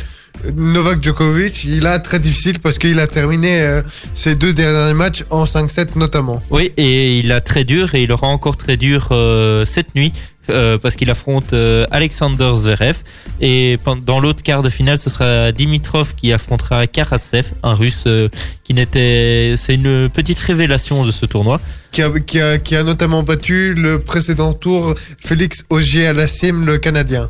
Novak 0.56 1.02
Djokovic, 1.04 1.64
il 1.64 1.86
a 1.86 1.98
très 1.98 2.18
difficile 2.18 2.58
parce 2.60 2.78
qu'il 2.78 2.98
a 3.00 3.06
terminé 3.06 3.60
euh, 3.60 3.82
ses 4.14 4.34
deux 4.36 4.54
derniers 4.54 4.94
matchs 4.94 5.24
en 5.28 5.44
5-7 5.44 5.88
notamment. 5.96 6.42
Oui, 6.48 6.72
et 6.78 7.18
il 7.18 7.30
a 7.32 7.42
très 7.42 7.64
dur 7.64 7.94
et 7.94 8.04
il 8.04 8.12
aura 8.12 8.28
encore 8.28 8.56
très 8.56 8.78
dur 8.78 9.08
euh, 9.10 9.66
cette 9.66 9.94
nuit 9.94 10.12
euh, 10.50 10.78
parce 10.78 10.96
qu'il 10.96 11.10
affronte 11.10 11.52
euh, 11.52 11.86
Alexander 11.90 12.52
Zverev 12.54 12.98
et 13.40 13.78
dans 14.04 14.20
l'autre 14.20 14.42
quart 14.42 14.62
de 14.62 14.68
finale, 14.68 14.98
ce 14.98 15.10
sera 15.10 15.52
Dimitrov 15.52 16.14
qui 16.14 16.32
affrontera 16.32 16.86
Karatsev, 16.86 17.52
un 17.62 17.74
Russe 17.74 18.04
euh, 18.06 18.28
qui 18.64 18.74
n'était, 18.74 19.54
c'est 19.56 19.74
une 19.74 20.08
petite 20.08 20.40
révélation 20.40 21.04
de 21.04 21.10
ce 21.10 21.26
tournoi. 21.26 21.60
Qui 21.92 22.02
a, 22.02 22.10
qui, 22.20 22.40
a, 22.40 22.58
qui 22.58 22.76
a 22.76 22.82
notamment 22.82 23.22
battu 23.22 23.74
le 23.74 24.00
précédent 24.00 24.52
tour 24.52 24.94
Félix 25.18 25.64
Auger 25.70 26.06
à 26.06 26.12
la 26.12 26.28
Sim, 26.28 26.64
le 26.64 26.78
Canadien. 26.78 27.28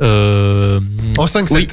En 0.00 1.24
5-7. 1.24 1.46
Oui. 1.52 1.68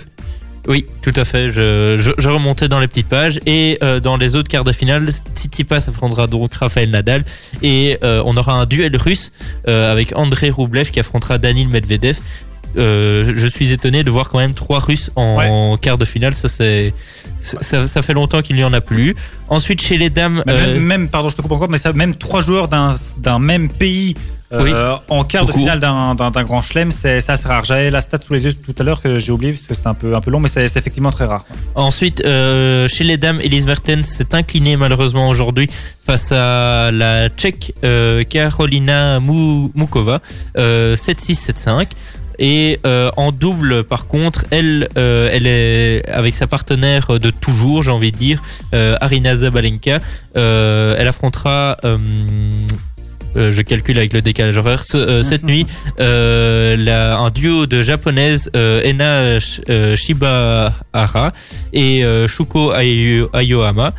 Oui, 0.68 0.86
tout 1.02 1.12
à 1.18 1.26
fait. 1.26 1.50
Je, 1.50 1.98
je, 2.00 2.12
je 2.18 2.30
remontais 2.30 2.70
dans 2.70 2.80
les 2.80 2.88
petites 2.88 3.10
pages 3.10 3.40
et 3.46 3.78
euh, 3.84 4.00
dans 4.00 4.16
les 4.16 4.36
autres 4.38 4.50
quarts 4.50 4.64
de 4.64 4.72
finale, 4.72 5.08
Tsitsipas 5.36 5.90
affrontera 5.90 6.28
donc 6.28 6.54
Rafael 6.54 6.90
Nadal 6.90 7.26
et 7.62 7.98
euh, 8.04 8.24
on 8.26 8.38
aura 8.38 8.54
un 8.54 8.66
duel 8.66 8.96
russe 8.96 9.32
euh, 9.68 9.92
avec 9.92 10.16
André 10.16 10.50
Roublev 10.52 10.90
qui 10.90 11.00
affrontera 11.02 11.38
Danil 11.38 11.68
Medvedev. 11.68 12.18
Je 12.76 13.48
suis 13.54 13.72
étonné 13.72 14.04
de 14.04 14.10
voir 14.10 14.30
quand 14.30 14.40
même 14.40 14.54
trois 14.54 14.80
Russes 14.80 15.12
en 15.16 15.78
quart 15.78 15.98
de 16.00 16.06
finale. 16.06 16.34
Ça, 16.34 16.48
c'est, 16.50 16.94
ça, 17.42 17.86
ça 17.88 18.02
fait 18.02 18.14
longtemps 18.14 18.42
qu'il 18.42 18.56
n'y 18.56 18.64
en 18.64 18.74
a 18.74 18.82
plus. 18.82 19.16
Ensuite, 19.50 19.82
chez 19.82 19.98
les 19.98 20.10
dames, 20.10 20.44
même, 20.48 20.80
même- 20.80 21.10
pardon, 21.10 21.30
je 21.30 21.36
te 21.36 21.42
coupe 21.42 21.52
encore, 21.52 21.70
mais 21.70 21.78
ça, 21.78 21.94
même 21.94 22.16
trois 22.16 22.42
joueurs 22.42 22.68
d'un 22.70 22.96
d'un 23.18 23.38
même 23.38 23.70
pays 23.70 24.16
euh, 24.54 24.96
en 25.10 25.24
quart 25.24 25.46
de 25.46 25.52
finale 25.52 25.80
d'un 25.80 26.44
grand 26.44 26.62
chelem, 26.62 26.92
c'est 26.92 27.22
c'est 27.22 27.32
assez 27.32 27.48
rare. 27.48 27.64
J'avais 27.66 27.90
la 27.92 28.02
stat 28.02 28.20
sous 28.26 28.34
les 28.34 28.46
yeux 28.46 28.54
tout 28.54 28.76
à 28.78 28.84
l'heure 28.84 29.02
que 29.02 29.18
j'ai 29.20 29.32
oublié 29.32 29.54
parce 29.54 29.66
que 29.66 29.74
c'était 29.74 29.88
un 29.88 29.94
peu, 29.94 30.16
un 30.16 30.22
peu 30.22 30.30
long, 30.32 30.40
mais 30.40 30.48
c'est 30.48 30.64
effectivement 30.66 31.12
très 31.12 31.26
rare. 31.26 31.44
Ensuite, 31.76 32.22
euh, 32.26 32.88
chez 32.88 33.04
les 33.04 33.18
dames, 33.18 33.40
Elise 33.42 33.66
Mertens 33.66 34.04
s'est 34.04 34.34
inclinée 34.36 34.78
malheureusement 34.78 35.28
aujourd'hui 35.30 35.70
face 36.06 36.32
à 36.32 36.92
la 36.92 37.30
Tchèque 37.30 37.74
euh, 37.84 38.24
Karolina 38.24 39.20
Mou- 39.20 39.72
Mukova, 39.76 40.20
euh, 40.58 40.96
7-6, 40.96 41.52
7-5. 41.52 41.88
Et 42.40 42.80
euh, 42.88 43.12
en 43.16 43.32
double, 43.32 43.84
par 43.84 44.08
contre, 44.08 44.44
elle, 44.50 44.90
euh, 44.98 45.30
elle 45.32 45.46
est 45.46 46.04
avec 46.10 46.34
sa 46.34 46.48
partenaire 46.48 47.20
de 47.20 47.30
toujours, 47.30 47.84
j'ai 47.84 47.92
envie 47.92 48.12
de 48.12 48.18
dire, 48.18 48.42
euh, 48.74 48.96
Arina 49.02 49.36
Zabalenka. 49.36 50.00
Elle 50.36 51.08
affrontera. 51.08 51.78
Euh, 53.36 53.52
je 53.52 53.62
calcule 53.62 53.98
avec 53.98 54.14
le 54.14 54.22
décalage 54.22 54.58
horaire. 54.58 54.84
euh, 54.96 55.24
cette 55.24 55.44
nuit, 55.44 55.66
euh, 56.00 56.76
la- 56.78 57.18
un 57.18 57.30
duo 57.30 57.66
de 57.66 57.82
japonaises, 57.82 58.50
Ena 58.54 59.38
Sh- 59.40 59.96
Shibahara 59.96 61.34
et 61.74 62.04
Shuko 62.28 62.72
Ayo- 62.74 63.30
Ayohama. 63.34 63.94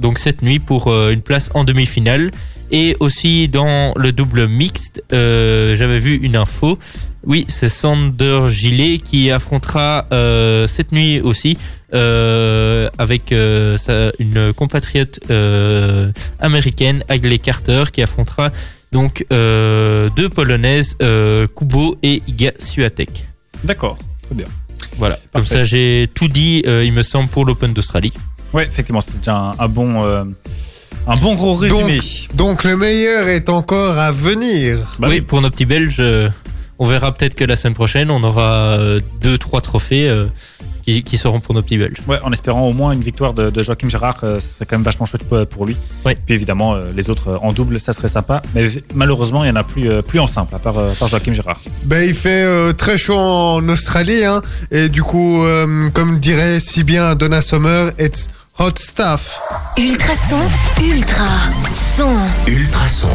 Donc 0.00 0.18
cette 0.18 0.42
nuit 0.42 0.58
pour 0.58 0.92
une 1.08 1.20
place 1.22 1.50
en 1.54 1.64
demi-finale. 1.64 2.30
Et 2.72 2.96
aussi 2.98 3.46
dans 3.48 3.92
le 3.96 4.10
double 4.10 4.48
mixte, 4.48 5.02
j'avais 5.10 5.98
vu 5.98 6.16
une 6.22 6.36
info. 6.36 6.78
Oui, 7.24 7.44
c'est 7.48 7.68
Sander 7.68 8.42
Gillet 8.48 8.98
qui 8.98 9.30
affrontera 9.30 10.06
cette 10.68 10.92
nuit 10.92 11.20
aussi 11.20 11.58
euh, 11.94 12.88
avec 12.98 13.32
euh, 13.32 13.76
sa- 13.78 14.12
une 14.18 14.52
compatriote 14.52 15.20
euh, 15.30 16.10
américaine, 16.40 17.02
Agley 17.08 17.38
Carter, 17.38 17.84
qui 17.92 18.02
affrontera 18.02 18.50
donc 18.92 19.24
euh, 19.32 20.08
deux 20.16 20.28
polonaises, 20.28 20.96
euh, 21.02 21.46
Kubo 21.56 21.96
et 22.02 22.22
Iga 22.26 22.52
Swiatek. 22.58 23.26
D'accord, 23.64 23.96
très 24.24 24.34
bien. 24.34 24.46
Voilà, 24.98 25.18
comme 25.32 25.44
ça 25.46 25.64
j'ai 25.64 26.08
tout 26.14 26.28
dit, 26.28 26.62
euh, 26.66 26.82
il 26.84 26.92
me 26.92 27.02
semble, 27.02 27.28
pour 27.28 27.44
l'Open 27.44 27.72
d'Australie. 27.72 28.12
Ouais, 28.52 28.64
effectivement, 28.66 29.00
c'était 29.00 29.18
déjà 29.18 29.36
un, 29.36 29.54
un 29.58 29.68
bon, 29.68 30.02
euh, 30.04 30.24
un 31.06 31.16
bon 31.16 31.34
gros 31.34 31.54
résumé. 31.54 31.98
Donc 32.34 32.64
le 32.64 32.76
meilleur 32.76 33.28
est 33.28 33.48
encore 33.48 33.98
à 33.98 34.10
venir. 34.12 34.96
Bah 34.98 35.08
oui, 35.10 35.16
oui. 35.16 35.20
pour 35.20 35.40
nos 35.42 35.50
petits 35.50 35.66
Belges, 35.66 36.02
on 36.78 36.86
verra 36.86 37.12
peut-être 37.12 37.34
que 37.34 37.44
la 37.44 37.56
semaine 37.56 37.74
prochaine, 37.74 38.10
on 38.10 38.22
aura 38.22 38.78
deux, 39.20 39.36
trois 39.36 39.60
trophées 39.60 40.08
qui, 40.86 41.02
qui 41.02 41.18
seront 41.18 41.40
pour 41.40 41.54
nos 41.54 41.62
petits 41.62 41.78
Belges. 41.78 41.98
Ouais, 42.06 42.18
en 42.22 42.32
espérant 42.32 42.62
au 42.68 42.72
moins 42.72 42.92
une 42.92 43.00
victoire 43.00 43.32
de, 43.34 43.50
de 43.50 43.62
Joachim 43.62 43.88
Gérard, 43.88 44.18
euh, 44.22 44.40
ça 44.40 44.46
serait 44.48 44.66
quand 44.66 44.76
même 44.76 44.84
vachement 44.84 45.04
chouette 45.04 45.24
pour, 45.48 45.66
lui. 45.66 45.76
Ouais. 46.04 46.16
Puis 46.24 46.34
évidemment, 46.34 46.74
euh, 46.74 46.92
les 46.94 47.10
autres 47.10 47.28
euh, 47.28 47.38
en 47.42 47.52
double, 47.52 47.80
ça 47.80 47.92
serait 47.92 48.08
sympa. 48.08 48.40
Mais 48.54 48.68
malheureusement, 48.94 49.42
il 49.42 49.50
n'y 49.50 49.52
en 49.52 49.60
a 49.60 49.64
plus, 49.64 49.90
euh, 49.90 50.02
plus 50.02 50.20
en 50.20 50.26
simple, 50.26 50.54
à 50.54 50.58
part, 50.58 50.78
euh, 50.78 50.92
à 50.92 50.94
part 50.94 51.08
Joachim 51.08 51.32
Gérard. 51.32 51.60
Ben, 51.84 52.08
il 52.08 52.14
fait 52.14 52.44
euh, 52.44 52.72
très 52.72 52.98
chaud 52.98 53.18
en 53.18 53.68
Australie, 53.68 54.24
hein, 54.24 54.40
et 54.70 54.88
du 54.88 55.02
coup, 55.02 55.44
euh, 55.44 55.88
comme 55.92 56.18
dirait 56.18 56.60
si 56.60 56.84
bien 56.84 57.14
Donna 57.16 57.42
Summer, 57.42 57.90
it's 57.98 58.28
hot 58.58 58.70
stuff. 58.78 59.38
Ultrason, 59.76 60.38
ultra 60.80 61.24
son. 61.96 62.16
Ultrason. 62.46 63.08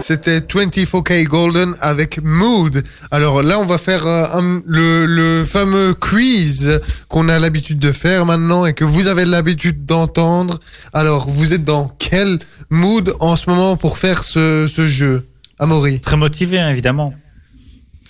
C'était 0.00 0.40
24K 0.40 1.24
Golden 1.24 1.74
avec 1.80 2.20
Mood. 2.22 2.82
Alors 3.10 3.42
là, 3.42 3.58
on 3.60 3.66
va 3.66 3.78
faire 3.78 4.06
euh, 4.06 4.24
un- 4.32 4.62
le, 4.66 5.06
le 5.06 5.44
fameux 5.44 5.94
quiz 5.94 6.80
qu'on 7.08 7.28
a 7.28 7.38
l'habitude 7.38 7.78
de 7.78 7.92
faire 7.92 8.24
maintenant 8.26 8.64
et 8.66 8.72
que 8.72 8.84
vous 8.84 9.06
avez 9.08 9.24
l'habitude 9.24 9.84
d'entendre. 9.86 10.58
Alors, 10.92 11.28
vous 11.28 11.52
êtes 11.52 11.64
dans 11.64 11.88
quel 11.98 12.38
mood 12.70 13.14
en 13.20 13.36
ce 13.36 13.48
moment 13.50 13.76
pour 13.76 13.98
faire 13.98 14.24
ce, 14.24 14.66
ce 14.74 14.88
jeu 14.88 15.26
Amaury? 15.58 16.00
Très 16.00 16.16
motivé, 16.16 16.58
hein, 16.58 16.70
évidemment. 16.70 17.14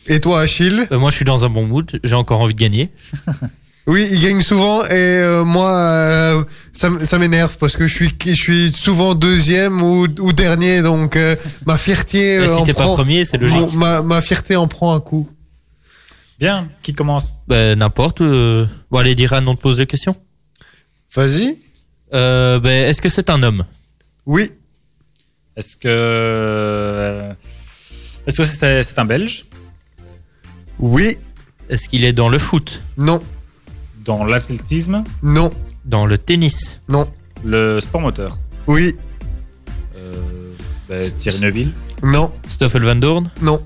Et 0.07 0.21
toi, 0.21 0.41
Achille? 0.41 0.87
Euh, 0.93 0.99
moi, 0.99 1.11
je 1.11 1.17
suis 1.17 1.25
dans 1.25 1.45
un 1.45 1.51
bon 1.51 1.67
mood, 1.67 2.01
j'ai 2.05 2.15
encore 2.15 2.41
envie 2.41 2.55
de 2.55 2.61
gagner. 2.61 2.91
Oui, 3.91 4.07
il 4.11 4.21
gagne 4.21 4.41
souvent 4.41 4.85
et 4.85 4.89
euh, 4.93 5.45
moi, 5.45 5.69
euh, 5.73 6.45
ça, 6.73 7.19
m'énerve 7.19 7.57
parce 7.59 7.77
que 7.77 7.89
je 7.89 7.93
suis, 7.95 8.09
je 8.25 8.35
suis 8.35 8.71
souvent 8.73 9.15
deuxième 9.17 9.83
ou, 9.83 10.07
ou 10.21 10.33
dernier, 10.33 10.81
donc 10.81 11.17
euh, 11.17 11.35
ma 11.67 11.77
fierté 11.77 12.47
si 12.47 12.53
en 12.55 12.63
t'es 12.65 12.73
pas 12.73 12.85
prend- 12.85 12.95
premier, 12.95 13.25
c'est 13.25 13.37
logique. 13.37 13.57
mon- 13.59 13.73
ma, 13.73 14.01
ma 14.03 14.21
fierté 14.23 14.55
en 14.55 14.69
prend 14.69 14.95
un 14.95 15.01
coup. 15.01 15.29
Bien, 16.39 16.69
qui 16.85 16.93
commence? 16.95 17.35
Ben, 17.49 17.77
N'importe. 17.81 18.21
euh, 18.21 18.65
Bon, 18.93 18.99
allez, 18.99 19.17
Diran, 19.17 19.45
on 19.49 19.57
te 19.57 19.61
pose 19.61 19.79
des 19.79 19.87
questions. 19.87 20.15
Vas-y. 21.15 21.59
Euh, 22.15 22.61
ben, 22.61 22.87
Est-ce 22.89 23.03
que 23.03 23.09
c'est 23.09 23.29
un 23.29 23.43
homme? 23.43 23.65
Oui, 24.25 24.51
Est-ce 25.57 25.75
que. 25.77 27.33
Est-ce 28.27 28.37
que 28.37 28.45
c'est 28.45 28.83
c'est 28.85 28.99
un 29.01 29.05
Belge? 29.05 29.47
Oui, 30.79 31.17
Est-ce 31.69 31.89
qu'il 31.89 32.05
est 32.05 32.13
dans 32.13 32.29
le 32.29 32.39
foot? 32.39 32.81
Non, 32.97 33.21
Dans 34.05 34.25
l'athlétisme 34.25 35.05
non, 35.23 35.51
Dans 35.85 36.07
le 36.07 36.17
tennis 36.19 36.79
non, 36.89 37.07
Le 37.45 37.81
sport 37.81 38.01
moteur 38.01 38.39
oui, 38.67 38.95
euh, 39.97 40.13
ben, 40.89 41.11
Thierry 41.19 41.41
Neuville 41.41 41.73
non, 42.03 42.31
Stoffel 42.49 42.83
Van 42.85 42.95
Dorn 42.95 43.31
non, 43.43 43.59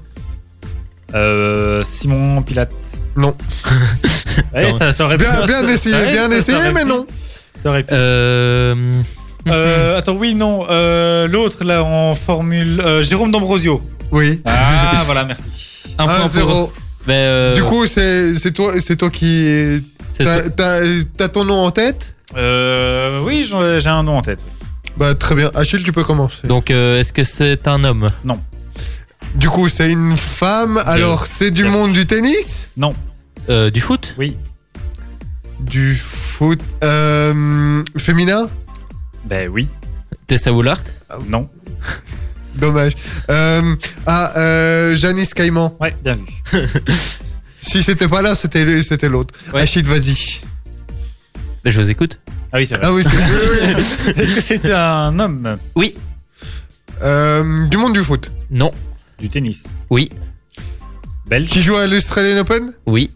euh, 1.14 1.82
Simon 1.84 2.42
Pilate 2.42 2.70
non. 3.16 3.32
Ouais, 4.52 4.70
ça, 4.72 4.92
ça 4.92 5.04
aurait 5.04 5.16
pu- 5.16 5.24
Bien, 5.24 5.46
bien 5.46 5.60
ça- 5.62 5.72
essayé, 5.72 5.94
ouais, 5.94 6.10
bien 6.12 6.22
ça- 6.24 6.28
ça 6.30 6.36
essayé, 6.38 6.56
aurait 6.58 6.72
mais 6.72 6.82
pu- 6.82 6.88
non. 6.88 7.06
Ça 7.62 7.70
aurait 7.70 7.82
pu. 7.84 7.92
euh... 7.94 9.02
Euh, 9.46 9.98
attends, 9.98 10.16
oui, 10.16 10.34
non. 10.34 10.66
euh, 10.70 11.28
L'autre, 11.28 11.62
là, 11.64 11.84
en 11.84 12.14
formule. 12.16 12.80
euh, 12.80 13.02
Jérôme 13.02 13.30
D'Ambrosio. 13.30 13.80
Oui. 14.10 14.42
Ah, 14.44 15.02
voilà, 15.04 15.24
merci. 15.24 15.44
Un 15.98 16.06
point 16.06 16.24
1-0. 16.26 16.46
pour... 16.46 16.72
Euh, 17.08 17.54
Du 17.54 17.62
coup, 17.62 17.86
c'est 17.86 18.34
c'est 18.36 18.50
toi, 18.52 18.72
c'est 18.80 18.96
toi 18.96 19.10
qui. 19.10 19.80
T'as 20.18 21.28
ton 21.28 21.44
nom 21.44 21.58
en 21.66 21.70
tête 21.70 22.14
Euh, 22.36 23.20
oui, 23.24 23.44
j'en- 23.48 23.78
j'ai 23.78 23.88
un 23.90 24.02
nom 24.02 24.18
en 24.18 24.22
tête. 24.22 24.40
oui. 24.46 24.66
Bah, 24.96 25.14
très 25.14 25.34
bien. 25.34 25.50
Achille, 25.54 25.82
tu 25.82 25.92
peux 25.92 26.04
commencer. 26.04 26.46
Donc, 26.46 26.70
euh, 26.70 27.00
est-ce 27.00 27.12
que 27.12 27.24
c'est 27.24 27.66
un 27.66 27.82
homme? 27.84 28.08
Du 29.34 29.48
coup, 29.48 29.68
c'est 29.68 29.90
une 29.90 30.16
femme. 30.16 30.80
Alors, 30.86 31.26
c'est 31.26 31.50
du 31.50 31.64
monde 31.64 31.92
du 31.92 32.06
tennis? 32.06 32.68
Non, 32.76 32.94
Euh, 33.50 33.70
Du 33.70 33.80
foot? 33.80 34.14
Oui. 34.18 34.36
Du 35.60 35.96
foot 35.96 36.60
euh, 36.82 37.82
féminin? 37.96 38.48
Ben 39.24 39.48
oui. 39.48 39.68
Tessa 40.26 40.52
Woolard 40.52 40.80
Non. 41.28 41.48
Dommage. 42.54 42.92
Euh, 43.30 43.74
ah, 44.06 44.32
euh, 44.36 44.96
Janice 44.96 45.34
Caïman. 45.34 45.74
Ouais, 45.80 45.94
bien 46.04 46.14
vu. 46.14 46.24
Si 47.66 47.82
c'était 47.82 48.08
pas 48.08 48.20
là, 48.22 48.34
c'était 48.34 48.64
lui- 48.64 48.84
c'était 48.84 49.08
l'autre. 49.08 49.34
Ouais. 49.52 49.62
Achille, 49.62 49.84
vas-y. 49.84 50.40
ben, 51.64 51.70
Je 51.70 51.80
vous 51.80 51.88
écoute. 51.90 52.18
Ah 52.52 52.58
oui, 52.58 52.66
c'est 52.66 52.76
vrai. 52.76 52.86
Ah 52.86 52.92
oui, 52.92 53.02
c'est 53.02 53.16
oui, 53.16 53.74
oui. 53.76 54.12
Est-ce 54.22 54.34
que 54.34 54.40
c'était 54.40 54.72
un 54.72 55.18
homme 55.18 55.56
Oui. 55.74 55.94
Euh, 57.02 57.66
Du 57.68 57.76
monde 57.76 57.94
du 57.94 58.02
foot. 58.04 58.30
Non. 58.50 58.70
du 59.18 59.28
tennis 59.30 59.64
Oui. 59.90 60.08
Belge 61.26 61.48
Qui 61.48 61.62
joue 61.62 61.76
à 61.76 61.86
l'Australian 61.86 62.38
Open? 62.38 62.72
Oui. 62.86 63.10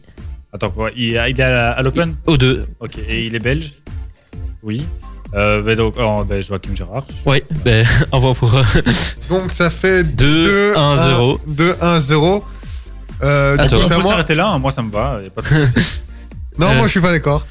Attends, 0.52 0.70
quoi 0.70 0.90
Il, 0.96 1.08
il 1.10 1.14
est 1.14 1.40
à, 1.40 1.50
la- 1.50 1.72
à 1.72 1.82
l'Open? 1.82 2.16
Aux 2.26 2.38
deux. 2.38 2.66
Ok, 2.80 2.98
et 3.06 3.26
il 3.26 3.34
est 3.36 3.38
belge? 3.40 3.74
Oui. 4.62 4.82
Euh, 5.34 5.60
ben 5.60 5.76
donc, 5.76 5.94
oh, 5.98 6.24
ben 6.24 6.40
Joachim 6.42 6.74
Gérard. 6.74 7.06
Oui. 7.26 7.42
Ben, 7.64 7.86
au 8.12 8.16
revoir 8.16 8.34
pour... 8.34 8.54
euh, 8.56 8.62
Donc 9.28 9.52
ça 9.52 9.68
fait 9.68 10.02
2, 10.04 10.72
1, 10.74 10.96
0. 11.10 11.40
2-1-0. 11.50 12.42
Euh, 13.22 13.56
du 13.56 13.62
Attends. 13.62 13.76
coup, 13.76 13.82
On 13.82 13.88
c'est 13.88 13.92
à 13.94 13.96
peut 13.96 14.02
moi. 14.02 14.12
s'arrêter 14.12 14.34
là, 14.34 14.48
hein, 14.48 14.58
moi 14.58 14.70
ça 14.70 14.82
me 14.82 14.90
va. 14.90 15.20
y 15.22 15.26
a 15.26 15.30
pas 15.30 15.42
de 15.42 15.46
souci. 15.48 15.98
Non, 16.58 16.68
Euh, 16.70 16.74
moi 16.76 16.86
je 16.86 16.90
suis 16.90 17.00
pas 17.00 17.10
d'accord. 17.10 17.46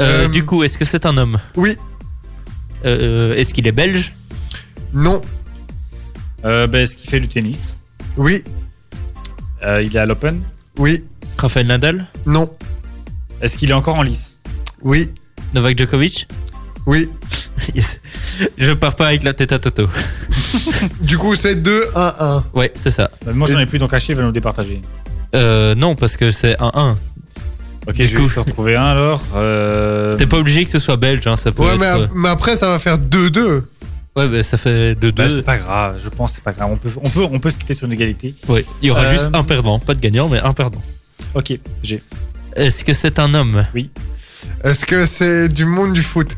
Euh, 0.00 0.24
Euh, 0.24 0.28
Du 0.28 0.44
coup, 0.44 0.62
est-ce 0.64 0.76
que 0.78 0.84
c'est 0.84 1.06
un 1.06 1.16
homme? 1.16 1.38
Oui, 1.56 1.76
Euh, 2.84 3.34
Est-ce 3.34 3.52
qu'il 3.54 3.66
est 3.66 3.72
belge? 3.72 4.14
Non, 4.92 5.20
Euh, 6.44 6.66
ben, 6.66 6.82
Est-ce 6.82 6.96
qu'il 6.96 7.08
fait 7.10 7.20
du 7.20 7.28
tennis? 7.28 7.74
Oui, 8.16 8.42
Euh, 9.64 9.82
Il 9.82 9.94
est 9.96 10.00
à 10.00 10.06
l'Open? 10.06 10.40
Oui, 10.76 11.04
Rafael 11.36 11.66
Nadal? 11.66 12.06
Non, 12.26 12.48
Est-ce 13.40 13.58
qu'il 13.58 13.70
est 13.70 13.74
encore 13.74 13.98
en 13.98 14.02
lice? 14.02 14.36
Oui, 14.82 15.08
Novak 15.54 15.76
Djokovic? 15.78 16.28
Oui. 16.86 17.08
Yes. 17.74 18.00
Je 18.56 18.72
pars 18.72 18.94
pas 18.94 19.08
avec 19.08 19.24
la 19.24 19.34
tête 19.34 19.52
à 19.52 19.58
Toto. 19.58 19.88
Du 21.00 21.18
coup, 21.18 21.34
c'est 21.34 21.56
2-1-1. 21.56 22.44
Ouais, 22.54 22.70
c'est 22.76 22.90
ça. 22.92 23.10
Ben, 23.26 23.32
Moi 23.32 23.48
j'en 23.50 23.58
ai 23.58 23.66
plus, 23.66 23.78
donc 23.80 23.92
Haché 23.92 24.14
va 24.14 24.22
nous 24.22 24.30
départager. 24.32 24.80
Euh, 25.34 25.74
non, 25.74 25.94
parce 25.94 26.16
que 26.16 26.30
c'est 26.30 26.56
1-1. 26.58 26.96
Ok, 27.86 27.94
Du 27.94 28.06
je 28.06 28.12
vais 28.12 28.16
coup- 28.18 28.24
essayer 28.26 28.34
de 28.36 28.40
retrouver 28.48 28.76
un 28.76 28.84
alors. 28.86 29.22
Euh, 29.34 30.16
T'es 30.16 30.26
pas 30.26 30.38
obligé 30.38 30.64
que 30.64 30.70
ce 30.70 30.78
soit 30.78 30.96
belge, 30.96 31.26
hein, 31.26 31.36
ça 31.36 31.52
peut 31.52 31.62
Ouais, 31.62 31.72
être... 31.72 31.78
mais, 31.78 31.86
euh, 31.86 32.04
ap- 32.04 32.10
mais 32.14 32.28
après, 32.28 32.56
ça 32.56 32.68
va 32.68 32.78
faire 32.78 32.98
2-2. 32.98 33.62
Ouais, 34.18 34.26
bah, 34.28 34.42
ça 34.42 34.56
fait 34.58 34.94
2-2. 34.94 35.12
bah, 35.12 35.28
c'est 35.28 35.42
pas 35.42 35.56
grave, 35.58 35.98
je 36.02 36.08
pense 36.08 36.30
que 36.30 36.36
c'est 36.36 36.44
pas 36.44 36.52
grave. 36.52 36.70
On 36.72 36.76
peut, 36.76 36.90
on, 37.02 37.08
peut, 37.08 37.22
on 37.30 37.38
peut 37.38 37.50
se 37.50 37.58
quitter 37.58 37.72
sur 37.74 37.86
une 37.86 37.92
égalité. 37.92 38.34
Ouais, 38.48 38.64
il 38.82 38.88
y 38.88 38.90
aura 38.90 39.04
Euh, 39.04 39.10
juste 39.10 39.30
un 39.32 39.42
perdant. 39.44 39.78
Pas 39.78 39.94
de 39.94 40.00
gagnant, 40.00 40.28
mais 40.28 40.38
un 40.40 40.52
perdant. 40.52 40.82
Ok, 41.34 41.52
j'ai. 41.82 42.02
Est-ce 42.56 42.84
que 42.84 42.92
c'est 42.92 43.18
un 43.18 43.32
homme? 43.34 43.64
Est-ce 44.64 44.84
que 44.84 45.06
c'est 45.06 45.48
du 45.48 45.64
monde 45.64 45.92
du 45.94 46.02
foot? 46.02 46.36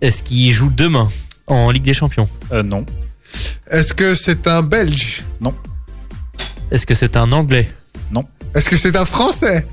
Est-ce 0.00 0.22
qu'il 0.22 0.50
joue 0.52 0.70
demain 0.70 1.08
en 1.46 1.70
Ligue 1.70 1.84
des 1.84 1.94
Champions? 1.94 2.28
Euh, 2.52 2.62
non. 2.62 2.84
Est-ce 3.70 3.94
que 3.94 4.14
c'est 4.14 4.46
un 4.46 4.62
Belge? 4.62 5.22
Est-ce 6.70 6.86
que 6.86 6.94
c'est 6.94 7.16
un 7.16 7.32
Anglais 7.32 7.70
Est-ce 8.54 8.68
que 8.68 8.76
c'est 8.76 8.96
un 8.96 9.04
Français 9.04 9.66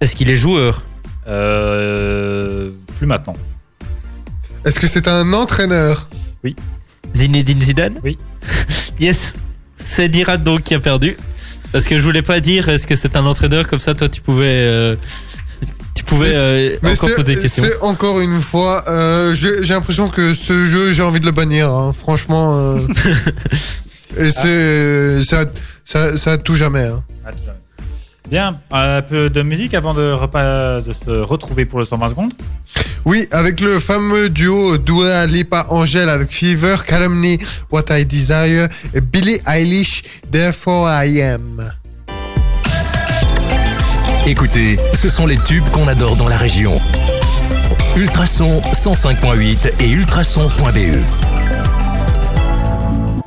Est-ce 0.00 0.14
qu'il 0.16 0.30
est 0.30 0.36
joueur 0.36 0.82
Euh, 1.26 2.70
plus 2.98 3.06
maintenant. 3.06 3.34
Est-ce 4.64 4.78
que 4.78 4.86
c'est 4.86 5.08
un 5.08 5.32
entraîneur 5.32 6.08
Zinedine 7.14 7.60
Zidane 7.60 7.94
Oui. 8.02 8.18
yes 9.00 9.34
C'est 9.76 10.08
Dirat 10.08 10.36
donc 10.38 10.62
qui 10.64 10.74
a 10.74 10.80
perdu. 10.80 11.16
Parce 11.72 11.84
que 11.86 11.96
je 11.98 12.02
voulais 12.02 12.22
pas 12.22 12.40
dire 12.40 12.68
est-ce 12.68 12.86
que 12.86 12.96
c'est 12.96 13.16
un 13.16 13.24
entraîneur, 13.26 13.66
comme 13.66 13.78
ça 13.78 13.94
toi 13.94 14.08
tu 14.08 14.20
pouvais... 14.20 14.44
euh, 14.46 14.96
tu 15.94 16.04
pouvais 16.04 16.28
Mais 16.28 16.34
euh, 16.36 16.76
Mais 16.82 16.92
encore 16.92 17.08
c'est- 17.08 17.14
poser 17.16 17.34
des 17.36 17.40
questions. 17.40 17.64
c'est 17.64 17.80
encore 17.82 18.20
une 18.20 18.40
fois, 18.40 18.84
euh, 18.88 19.34
j'ai 19.34 19.62
j'ai 19.64 19.74
l'impression 19.74 20.08
que 20.08 20.34
ce 20.34 20.66
jeu, 20.66 20.92
j'ai 20.92 21.02
envie 21.02 21.20
de 21.20 21.26
le 21.26 21.32
bannir. 21.32 21.70
hein. 21.72 21.92
Franchement, 21.98 22.58
euh, 22.58 22.80
et 24.18 24.30
c'est 24.30 25.22
ça, 25.24 25.44
ça, 25.84 26.16
ça 26.16 26.38
tout 26.38 26.54
jamais. 26.54 26.84
hein. 26.84 27.02
Tout 27.26 27.36
fait. 27.36 27.50
Bien, 28.30 28.58
un 28.70 29.02
peu 29.02 29.28
de 29.28 29.42
musique 29.42 29.74
avant 29.74 29.92
de, 29.92 30.10
repas, 30.10 30.80
de 30.80 30.92
se 30.94 31.10
retrouver 31.10 31.66
pour 31.66 31.78
le 31.78 31.84
120 31.84 32.08
secondes. 32.08 32.32
Oui, 33.04 33.28
avec 33.30 33.60
le 33.60 33.78
fameux 33.78 34.30
duo 34.30 34.78
Dua 34.78 35.26
Lipa 35.26 35.66
Angel 35.68 36.08
avec 36.08 36.32
Fever, 36.32 36.76
Calumny, 36.86 37.38
What 37.70 37.84
I 37.90 38.06
Desire 38.06 38.68
et 38.94 39.02
Billie 39.02 39.40
Eilish, 39.46 40.02
Therefore 40.32 40.88
I 40.90 41.20
Am. 41.22 41.70
Écoutez, 44.26 44.78
ce 44.94 45.10
sont 45.10 45.26
les 45.26 45.36
tubes 45.36 45.68
qu'on 45.70 45.86
adore 45.86 46.16
dans 46.16 46.28
la 46.28 46.38
région. 46.38 46.80
Ultrason 47.94 48.62
105.8 48.72 49.70
et 49.80 49.90
ultrason.be. 49.90 50.98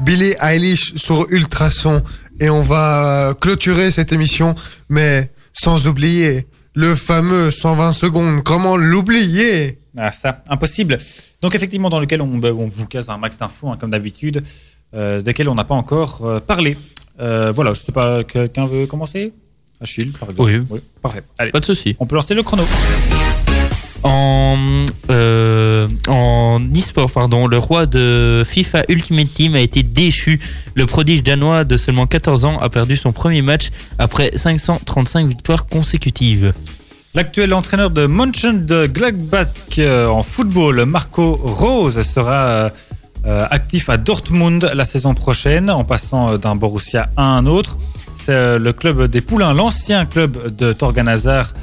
Billy 0.07 0.35
Eilish 0.41 0.95
sur 0.95 1.27
Ultrason 1.31 2.01
et 2.39 2.49
on 2.49 2.63
va 2.63 3.35
clôturer 3.41 3.91
cette 3.91 4.13
émission, 4.13 4.55
mais 4.87 5.29
sans 5.51 5.85
oublier 5.85 6.47
le 6.75 6.95
fameux 6.95 7.51
120 7.51 7.91
secondes. 7.91 8.41
Comment 8.41 8.77
l'oublier? 8.77 9.79
Ah 9.97 10.13
ça, 10.13 10.43
impossible. 10.47 10.97
Donc 11.41 11.55
effectivement, 11.55 11.89
dans 11.89 11.99
lequel 11.99 12.21
on, 12.21 12.41
on 12.41 12.67
vous 12.69 12.85
casse 12.87 13.09
un 13.09 13.17
max 13.17 13.37
d'infos, 13.37 13.69
hein, 13.69 13.75
comme 13.77 13.89
d'habitude, 13.91 14.45
euh, 14.93 15.19
desquels 15.19 15.49
on 15.49 15.55
n'a 15.55 15.65
pas 15.65 15.75
encore 15.75 16.21
euh, 16.25 16.39
parlé. 16.39 16.77
Euh, 17.19 17.51
voilà, 17.53 17.73
je 17.73 17.81
sais 17.81 17.91
pas, 17.91 18.23
quelqu'un 18.23 18.65
veut 18.65 18.85
commencer? 18.85 19.33
Achille, 19.81 20.11
par 20.11 20.29
exemple. 20.29 20.63
Oui. 20.69 20.79
Parfait. 21.01 21.23
Allez, 21.37 21.51
Pas 21.51 21.59
de 21.59 21.65
souci. 21.65 21.97
on 21.99 22.05
peut 22.05 22.15
lancer 22.15 22.33
le 22.33 22.43
chrono. 22.43 22.63
En, 24.07 24.57
euh, 25.09 25.87
e-sport, 26.75 27.11
pardon, 27.11 27.47
le 27.47 27.57
roi 27.57 27.85
de 27.85 28.43
FIFA 28.45 28.83
Ultimate 28.87 29.33
Team 29.33 29.55
a 29.55 29.59
été 29.59 29.83
déchu. 29.83 30.39
Le 30.75 30.85
prodige 30.85 31.23
danois 31.23 31.63
de 31.63 31.75
seulement 31.75 32.07
14 32.07 32.45
ans 32.45 32.57
a 32.57 32.69
perdu 32.69 32.95
son 32.95 33.11
premier 33.11 33.41
match 33.41 33.69
après 33.99 34.31
535 34.35 35.27
victoires 35.27 35.67
consécutives. 35.67 36.53
L'actuel 37.17 37.53
entraîneur 37.53 37.89
de 37.89 38.05
Mönchengladbach 38.05 39.47
euh, 39.79 40.07
en 40.07 40.21
football, 40.21 40.85
Marco 40.85 41.39
Rose, 41.43 41.99
sera 42.03 42.71
euh, 43.25 43.47
actif 43.49 43.89
à 43.89 43.97
Dortmund 43.97 44.69
la 44.73 44.85
saison 44.85 45.15
prochaine 45.15 45.71
en 45.71 45.83
passant 45.83 46.29
euh, 46.29 46.37
d'un 46.37 46.55
Borussia 46.55 47.09
à 47.17 47.23
un 47.23 47.47
autre. 47.47 47.77
C'est 48.15 48.59
le 48.59 48.71
club 48.73 49.07
des 49.07 49.21
Poulains, 49.21 49.53
l'ancien 49.53 50.05
club 50.05 50.55
de 50.55 50.73
Torgan 50.73 51.07
Hazard, 51.07 51.53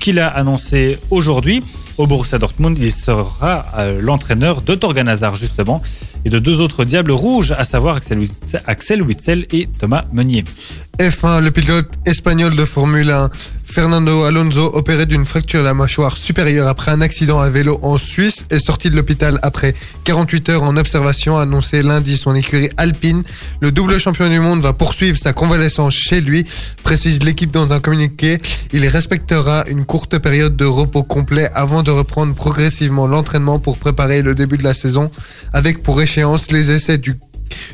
qui 0.00 0.12
l'a 0.12 0.28
annoncé 0.28 0.98
aujourd'hui. 1.10 1.62
Au 1.98 2.06
Borussia 2.06 2.38
Dortmund, 2.38 2.78
il 2.78 2.92
sera 2.92 3.66
euh, 3.76 4.00
l'entraîneur 4.00 4.62
de 4.62 4.76
Torgan 4.76 5.08
Hazard 5.08 5.34
justement 5.34 5.82
et 6.24 6.30
de 6.30 6.38
deux 6.38 6.60
autres 6.60 6.84
diables 6.84 7.10
rouges, 7.10 7.50
à 7.50 7.64
savoir 7.64 7.96
Axel 8.66 9.02
Witzel, 9.02 9.46
et 9.50 9.68
Thomas 9.80 10.04
Meunier. 10.12 10.44
F1, 11.00 11.42
le 11.42 11.50
pilote 11.50 11.90
espagnol 12.06 12.54
de 12.54 12.64
Formule 12.64 13.10
1, 13.10 13.30
Fernando 13.70 14.24
Alonso, 14.24 14.70
opéré 14.74 15.04
d'une 15.04 15.26
fracture 15.26 15.60
de 15.60 15.66
la 15.66 15.74
mâchoire 15.74 16.16
supérieure 16.16 16.66
après 16.66 16.90
un 16.90 17.02
accident 17.02 17.38
à 17.38 17.50
vélo 17.50 17.78
en 17.82 17.98
Suisse, 17.98 18.46
est 18.50 18.58
sorti 18.58 18.88
de 18.90 18.96
l'hôpital 18.96 19.38
après 19.42 19.74
48 20.04 20.48
heures 20.48 20.62
en 20.62 20.76
observation, 20.76 21.36
a 21.36 21.42
annoncé 21.42 21.82
lundi 21.82 22.16
son 22.16 22.34
écurie 22.34 22.70
Alpine. 22.78 23.22
Le 23.60 23.70
double 23.70 24.00
champion 24.00 24.28
du 24.30 24.40
monde 24.40 24.62
va 24.62 24.72
poursuivre 24.72 25.18
sa 25.18 25.32
convalescence 25.32 25.94
chez 25.94 26.20
lui, 26.20 26.46
précise 26.82 27.22
l'équipe 27.22 27.52
dans 27.52 27.72
un 27.72 27.78
communiqué. 27.78 28.38
Il 28.72 28.86
respectera 28.88 29.64
une 29.68 29.84
courte 29.84 30.18
période 30.18 30.56
de 30.56 30.64
repos 30.64 31.02
complet 31.02 31.48
avant 31.54 31.82
de 31.82 31.90
reprendre 31.90 32.34
progressivement 32.34 33.06
l'entraînement 33.06 33.58
pour 33.58 33.76
préparer 33.76 34.22
le 34.22 34.34
début 34.34 34.56
de 34.56 34.64
la 34.64 34.74
saison, 34.74 35.10
avec 35.52 35.82
pour 35.82 36.00
échéance 36.00 36.50
les 36.50 36.70
essais 36.70 36.98
du 36.98 37.16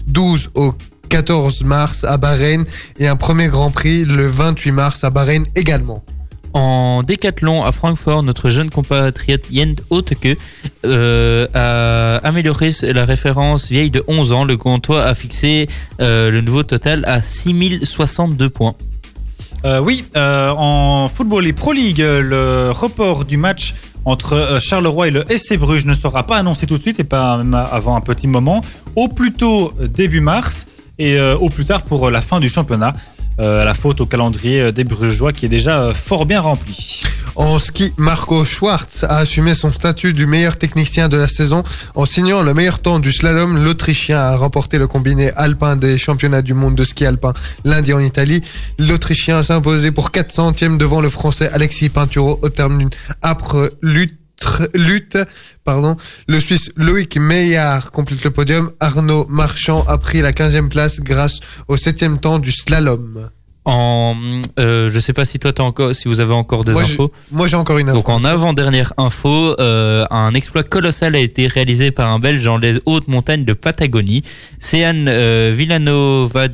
12 0.09 0.51
au 0.55 0.75
14 1.15 1.63
mars 1.63 2.03
à 2.03 2.17
Bahreïn 2.17 2.65
et 2.99 3.07
un 3.07 3.15
premier 3.15 3.47
Grand 3.47 3.71
Prix 3.71 4.05
le 4.05 4.27
28 4.27 4.73
mars 4.73 5.05
à 5.05 5.11
Bahreïn 5.11 5.45
également. 5.55 6.03
En 6.55 7.05
décathlon 7.05 7.63
à 7.63 7.71
Francfort, 7.71 8.25
notre 8.25 8.51
jeune 8.51 8.69
compatriote 8.69 9.45
Jens 9.53 9.77
Hauteke 9.91 10.37
euh, 10.85 11.47
a 11.55 12.17
amélioré 12.27 12.73
la 12.83 13.05
référence 13.05 13.71
vieille 13.71 13.93
de 13.93 14.03
11 14.09 14.33
ans. 14.33 14.45
Le 14.45 14.57
Comtois 14.57 15.05
a 15.05 15.15
fixé 15.15 15.69
euh, 16.01 16.33
le 16.33 16.41
nouveau 16.41 16.65
total 16.65 17.05
à 17.07 17.23
6062 17.23 18.51
points. 18.51 18.75
Euh, 19.65 19.79
oui, 19.79 20.05
euh, 20.17 20.51
en 20.51 21.07
football 21.07 21.47
et 21.47 21.53
Pro 21.53 21.73
League, 21.73 22.01
le 22.01 22.73
report 22.73 23.25
du 23.25 23.37
match 23.37 23.75
entre 24.05 24.35
euh, 24.35 24.59
Charleroi 24.59 25.09
et 25.09 25.11
le 25.13 25.25
FC 25.31 25.57
Bruges 25.59 25.87
ne 25.87 25.95
sera 25.95 26.27
pas 26.27 26.39
annoncé 26.39 26.67
tout 26.67 26.77
de 26.77 26.83
suite 26.83 26.99
et 26.99 27.05
pas 27.05 27.37
même 27.37 27.55
avant 27.55 27.95
un 27.95 28.01
petit 28.01 28.27
moment. 28.27 28.63
Au 28.97 29.07
plus 29.07 29.33
tôt 29.33 29.73
début 29.81 30.21
mars 30.21 30.67
et 30.99 31.17
euh, 31.17 31.37
au 31.37 31.49
plus 31.49 31.65
tard 31.65 31.83
pour 31.83 32.09
euh, 32.09 32.11
la 32.11 32.23
fin 32.23 32.41
du 32.41 32.49
championnat. 32.49 32.95
Euh, 33.41 33.65
la 33.65 33.75
faute 33.75 34.01
au 34.01 34.07
calendrier 34.07 34.71
des 34.71 34.85
Brugeois 34.85 35.33
qui 35.33 35.47
est 35.47 35.49
déjà 35.49 35.93
fort 35.93 36.25
bien 36.25 36.41
rempli. 36.41 37.03
En 37.35 37.59
ski, 37.59 37.93
Marco 37.97 38.45
Schwartz 38.45 39.03
a 39.03 39.17
assumé 39.17 39.57
son 39.57 39.73
statut 39.73 40.13
du 40.13 40.25
meilleur 40.25 40.57
technicien 40.57 41.09
de 41.09 41.17
la 41.17 41.27
saison 41.27 41.65
en 41.97 42.07
signant 42.07 42.43
le 42.43 42.55
meilleur 42.55 42.79
temps 42.79 43.01
du 43.01 43.11
slalom. 43.11 43.65
L'Autrichien 43.65 44.21
a 44.21 44.37
remporté 44.37 44.79
le 44.79 44.87
combiné 44.87 45.33
alpin 45.33 45.75
des 45.75 45.99
championnats 45.99 46.43
du 46.43 46.55
monde 46.55 46.77
de 46.77 46.85
ski 46.85 47.07
alpin 47.07 47.35
lundi 47.65 47.93
en 47.93 47.99
Italie. 47.99 48.41
L'Autrichien 48.79 49.43
s'est 49.43 49.53
imposé 49.53 49.91
pour 49.91 50.13
4 50.13 50.31
centièmes 50.31 50.79
devant 50.79 51.01
le 51.01 51.11
Français 51.11 51.51
Alexis 51.53 51.89
Pinturo 51.89 52.39
au 52.41 52.51
terme 52.51 52.79
d'une 52.79 52.91
âpre 53.21 53.69
lutte. 53.83 54.24
Lutte, 54.75 55.19
pardon. 55.65 55.97
Le 56.29 56.41
Suisse 56.41 56.71
Loïc 56.77 57.17
Meillard 57.17 57.91
complète 57.91 58.25
le 58.25 58.31
podium. 58.31 58.71
Arnaud 58.81 59.27
Marchand 59.29 59.85
a 59.87 59.99
pris 59.99 60.21
la 60.21 60.33
15e 60.33 60.69
place 60.69 61.01
grâce 61.01 61.41
au 61.69 61.77
7e 61.77 62.19
temps 62.19 62.39
du 62.39 62.53
slalom. 62.53 63.29
En, 63.67 64.15
euh, 64.59 64.91
je 64.91 65.01
sais 65.01 65.15
pas 65.15 65.25
si 65.25 65.39
toi 65.39 65.55
t'as 65.55 65.63
encore, 65.63 65.95
si 65.95 66.07
vous 66.07 66.21
avez 66.21 66.35
encore 66.35 66.65
des 66.65 66.73
Moi, 66.73 66.83
infos. 66.83 67.11
Moi 67.31 67.49
j'ai 67.49 67.57
encore 67.57 67.79
une 67.79 67.89
info. 67.89 67.97
Donc 67.97 68.11
en 68.11 68.23
avant-dernière 68.23 68.93
info, 68.99 69.59
euh, 69.59 70.05
un 70.11 70.35
exploit 70.35 70.65
colossal 70.65 71.15
a 71.17 71.19
été 71.19 71.47
réalisé 71.47 71.91
par 71.91 72.11
un 72.11 72.19
Belge 72.19 72.45
dans 72.45 72.59
les 72.59 72.79
hautes 72.85 73.09
montagnes 73.09 73.47
de 73.47 73.55
Patagonie. 73.55 74.23
Sean 74.59 75.07
euh, 75.09 75.51
Villanova 75.57 76.49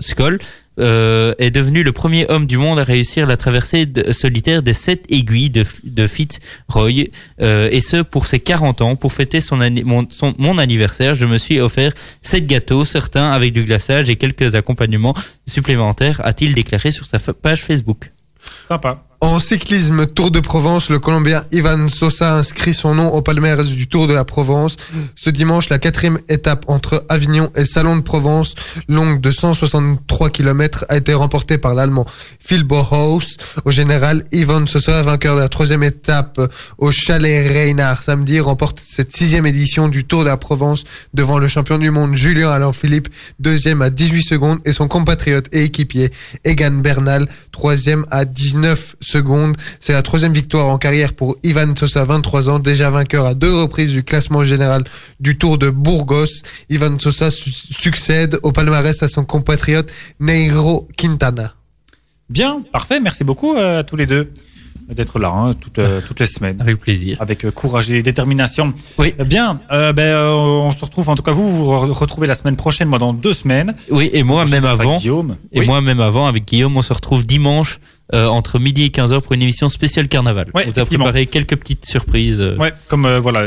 Skol 0.00 0.40
euh, 0.78 1.34
est 1.38 1.50
devenu 1.50 1.82
le 1.82 1.92
premier 1.92 2.28
homme 2.30 2.46
du 2.46 2.58
monde 2.58 2.78
à 2.78 2.84
réussir 2.84 3.26
la 3.26 3.36
traversée 3.36 3.86
solitaire 4.12 4.62
des 4.62 4.72
sept 4.72 5.04
aiguilles 5.10 5.50
de, 5.50 5.64
de 5.84 6.06
Fitzroy, 6.06 7.10
euh, 7.40 7.68
et 7.70 7.80
ce 7.80 8.02
pour 8.02 8.26
ses 8.26 8.40
40 8.40 8.82
ans. 8.82 8.96
Pour 8.96 9.12
fêter 9.12 9.40
son, 9.40 9.56
mon, 9.84 10.06
mon 10.38 10.58
anniversaire, 10.58 11.14
je 11.14 11.26
me 11.26 11.38
suis 11.38 11.60
offert 11.60 11.92
sept 12.20 12.44
gâteaux, 12.44 12.84
certains 12.84 13.30
avec 13.30 13.52
du 13.52 13.64
glaçage 13.64 14.10
et 14.10 14.16
quelques 14.16 14.54
accompagnements 14.54 15.14
supplémentaires, 15.46 16.20
a-t-il 16.24 16.54
déclaré 16.54 16.90
sur 16.90 17.06
sa 17.06 17.18
page 17.18 17.62
Facebook. 17.62 18.10
Sympa. 18.68 19.02
En 19.26 19.40
cyclisme 19.40 20.06
Tour 20.06 20.30
de 20.30 20.38
Provence, 20.38 20.88
le 20.88 21.00
Colombien 21.00 21.44
Ivan 21.50 21.88
Sosa 21.88 22.36
inscrit 22.36 22.72
son 22.72 22.94
nom 22.94 23.08
au 23.08 23.22
palmarès 23.22 23.66
du 23.66 23.88
Tour 23.88 24.06
de 24.06 24.14
la 24.14 24.24
Provence. 24.24 24.76
Ce 25.16 25.30
dimanche, 25.30 25.68
la 25.68 25.80
quatrième 25.80 26.20
étape 26.28 26.64
entre 26.68 27.04
Avignon 27.08 27.50
et 27.56 27.64
Salon 27.64 27.96
de 27.96 28.02
Provence, 28.02 28.54
longue 28.88 29.20
de 29.20 29.32
163 29.32 30.30
km, 30.30 30.84
a 30.88 30.96
été 30.96 31.12
remportée 31.12 31.58
par 31.58 31.74
l'Allemand 31.74 32.06
Phil 32.38 32.62
Bauhaus. 32.62 33.36
Au 33.64 33.72
général, 33.72 34.24
Ivan 34.30 34.64
Sosa, 34.64 35.02
vainqueur 35.02 35.34
de 35.34 35.40
la 35.40 35.48
troisième 35.48 35.82
étape 35.82 36.40
au 36.78 36.92
Chalet 36.92 37.52
Reynard 37.52 38.04
samedi, 38.04 38.38
remporte 38.38 38.80
cette 38.88 39.14
sixième 39.14 39.44
édition 39.44 39.88
du 39.88 40.04
Tour 40.04 40.20
de 40.20 40.28
la 40.28 40.36
Provence 40.36 40.84
devant 41.14 41.38
le 41.38 41.48
champion 41.48 41.78
du 41.78 41.90
monde 41.90 42.14
Julien 42.14 42.50
Alain 42.50 42.72
Philippe, 42.72 43.08
deuxième 43.40 43.82
à 43.82 43.90
18 43.90 44.22
secondes, 44.22 44.60
et 44.64 44.72
son 44.72 44.86
compatriote 44.86 45.48
et 45.50 45.64
équipier 45.64 46.12
Egan 46.44 46.80
Bernal, 46.80 47.26
troisième 47.50 48.06
à 48.12 48.24
19 48.24 48.94
secondes. 49.00 49.15
C'est 49.80 49.92
la 49.92 50.02
troisième 50.02 50.32
victoire 50.32 50.66
en 50.68 50.78
carrière 50.78 51.12
pour 51.14 51.36
Ivan 51.42 51.74
Sosa, 51.76 52.04
23 52.04 52.48
ans, 52.48 52.58
déjà 52.58 52.90
vainqueur 52.90 53.26
à 53.26 53.34
deux 53.34 53.54
reprises 53.54 53.92
du 53.92 54.02
classement 54.04 54.44
général 54.44 54.84
du 55.20 55.38
Tour 55.38 55.58
de 55.58 55.70
Burgos. 55.70 56.42
Ivan 56.70 56.98
Sosa 56.98 57.30
su- 57.30 57.50
succède 57.50 58.38
au 58.42 58.52
palmarès 58.52 59.02
à 59.02 59.08
son 59.08 59.24
compatriote 59.24 59.88
Neiro 60.20 60.88
Quintana. 60.96 61.54
Bien, 62.28 62.62
parfait. 62.72 63.00
Merci 63.00 63.24
beaucoup 63.24 63.54
euh, 63.54 63.80
à 63.80 63.84
tous 63.84 63.96
les 63.96 64.06
deux 64.06 64.32
d'être 64.88 65.18
là 65.18 65.30
hein, 65.34 65.52
toutes, 65.54 65.80
euh, 65.80 66.00
toutes 66.06 66.20
les 66.20 66.26
semaines. 66.28 66.60
Avec 66.60 66.76
plaisir. 66.78 67.20
Avec 67.20 67.44
euh, 67.44 67.50
courage 67.50 67.90
et 67.90 68.02
détermination. 68.02 68.72
Oui. 68.98 69.14
Euh, 69.18 69.24
Bien, 69.24 69.60
euh, 69.72 69.92
ben, 69.92 70.02
euh, 70.04 70.30
on 70.32 70.70
se 70.70 70.84
retrouve, 70.84 71.08
en 71.08 71.16
tout 71.16 71.24
cas 71.24 71.32
vous, 71.32 71.50
vous 71.50 71.64
re- 71.72 71.90
retrouvez 71.90 72.28
la 72.28 72.36
semaine 72.36 72.54
prochaine, 72.54 72.86
moi 72.88 73.00
dans 73.00 73.12
deux 73.12 73.32
semaines. 73.32 73.74
Oui, 73.90 74.10
et 74.12 74.22
moi 74.22 74.44
même 74.44 74.64
avant. 74.64 74.98
Guillaume. 74.98 75.36
Et 75.52 75.60
Oui. 75.60 75.66
moi 75.66 75.80
même 75.80 76.00
avant, 76.00 76.26
avec 76.26 76.44
Guillaume, 76.46 76.76
on 76.76 76.82
se 76.82 76.92
retrouve 76.92 77.26
dimanche 77.26 77.80
euh, 78.14 78.26
entre 78.28 78.58
midi 78.58 78.84
et 78.84 78.88
15h 78.88 79.20
pour 79.20 79.32
une 79.32 79.42
émission 79.42 79.68
spéciale 79.68 80.08
carnaval. 80.08 80.46
Ouais, 80.54 80.66
on 80.66 80.80
a 80.80 80.84
préparé 80.84 81.26
quelques 81.26 81.56
petites 81.56 81.86
surprises. 81.86 82.40
euh, 82.40 82.56
Ouais, 82.56 82.72
comme 82.88 83.04
euh, 83.06 83.18
voilà, 83.20 83.46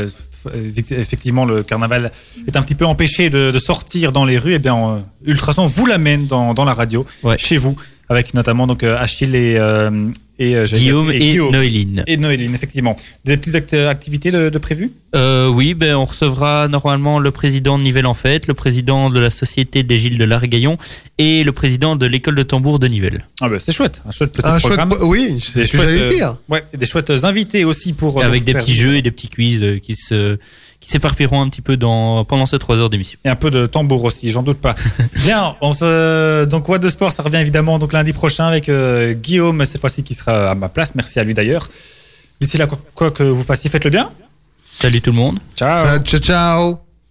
effectivement 0.90 1.44
le 1.44 1.62
carnaval 1.62 2.12
est 2.46 2.56
un 2.56 2.62
petit 2.62 2.74
peu 2.74 2.84
empêché 2.86 3.30
de, 3.30 3.50
de 3.50 3.58
sortir 3.58 4.12
dans 4.12 4.24
les 4.24 4.38
rues, 4.38 4.54
et 4.54 4.58
bien 4.58 4.76
euh, 4.76 4.98
Ultrason 5.24 5.66
vous 5.66 5.86
l'amène 5.86 6.26
dans, 6.26 6.54
dans 6.54 6.64
la 6.64 6.74
radio, 6.74 7.04
Ouais. 7.22 7.36
chez 7.38 7.56
vous, 7.58 7.76
avec 8.08 8.34
notamment 8.34 8.66
donc 8.66 8.82
Achille 8.82 9.34
et, 9.36 9.58
et 10.40 10.56
euh, 10.56 10.66
j'allais 10.66 10.82
Guillaume 10.82 11.12
et, 11.12 11.18
Guillaume. 11.18 11.52
Noéline. 11.52 12.02
Et 12.08 12.16
Noéline, 12.16 12.54
effectivement. 12.54 12.96
Des 13.24 13.36
petites 13.36 13.54
act- 13.54 13.74
activités 13.74 14.32
de, 14.32 14.48
de 14.48 14.58
prévues? 14.58 14.90
Euh, 15.14 15.48
oui, 15.48 15.74
ben, 15.74 15.94
on 15.96 16.04
recevra 16.04 16.66
normalement 16.68 17.18
le 17.18 17.30
président 17.30 17.78
de 17.78 17.82
Nivelles 17.84 18.06
en 18.06 18.14
fête, 18.14 18.46
le 18.46 18.54
président 18.54 19.10
de 19.10 19.20
la 19.20 19.30
Société 19.30 19.82
des 19.82 19.98
Gilles 19.98 20.18
de 20.18 20.24
l'Argaillon 20.24 20.78
et 21.18 21.44
le 21.44 21.52
président 21.52 21.94
de 21.94 22.06
l'école 22.06 22.34
de 22.36 22.42
tambour 22.42 22.78
de 22.78 22.86
Nivelles. 22.88 23.26
Ah 23.40 23.48
ben 23.48 23.58
c'est 23.64 23.72
chouette, 23.72 24.00
un 24.06 24.10
chouette 24.12 24.32
petit 24.32 24.46
Un 24.46 24.58
chouette, 24.58 24.76
programme. 24.76 24.92
oui, 25.08 25.36
c'est 25.42 25.60
Des 25.60 25.66
ce 25.66 25.72
que 25.72 25.78
j'allais 25.82 25.98
chouettes, 25.98 26.12
euh, 26.12 26.14
dire. 26.16 26.36
Ouais, 26.48 26.64
et 26.72 26.76
des 26.76 26.86
chouettes 26.86 27.10
invités 27.10 27.64
aussi 27.64 27.92
pour. 27.92 28.22
avec 28.22 28.44
des 28.44 28.54
petits 28.54 28.74
jeux 28.74 28.96
et 28.96 29.02
des 29.02 29.10
petits 29.10 29.28
quiz 29.28 29.62
euh, 29.62 29.78
qui 29.78 29.94
se 29.96 30.38
qui 30.80 30.88
s'éparpilleront 30.88 31.42
un 31.42 31.48
petit 31.48 31.60
peu 31.60 31.76
dans, 31.76 32.24
pendant 32.24 32.46
ces 32.46 32.58
trois 32.58 32.78
heures 32.78 32.90
d'émission. 32.90 33.18
Et 33.24 33.28
un 33.28 33.36
peu 33.36 33.50
de 33.50 33.66
tambour 33.66 34.04
aussi, 34.04 34.30
j'en 34.30 34.42
doute 34.42 34.58
pas. 34.58 34.74
Bien, 35.16 35.56
on 35.60 35.72
se 35.72 36.44
donc 36.46 36.68
What 36.68 36.78
de 36.78 36.88
sport, 36.88 37.12
ça 37.12 37.22
revient 37.22 37.36
évidemment 37.36 37.78
donc 37.78 37.92
lundi 37.92 38.12
prochain 38.12 38.46
avec 38.46 38.68
euh, 38.68 39.12
Guillaume 39.12 39.64
cette 39.66 39.80
fois-ci 39.80 40.02
qui 40.02 40.14
sera 40.14 40.50
à 40.50 40.54
ma 40.54 40.68
place. 40.68 40.94
Merci 40.94 41.20
à 41.20 41.24
lui 41.24 41.34
d'ailleurs. 41.34 41.68
D'ici 42.40 42.56
là, 42.56 42.66
quoi, 42.66 42.80
quoi 42.94 43.10
que 43.10 43.22
vous 43.22 43.42
fassiez, 43.42 43.68
faites 43.68 43.84
le 43.84 43.90
bien. 43.90 44.10
Salut 44.72 45.02
tout 45.02 45.10
le 45.10 45.16
monde. 45.16 45.38
Ciao. 45.54 45.98
Ciao, 46.02 46.20
ciao. 46.20 46.89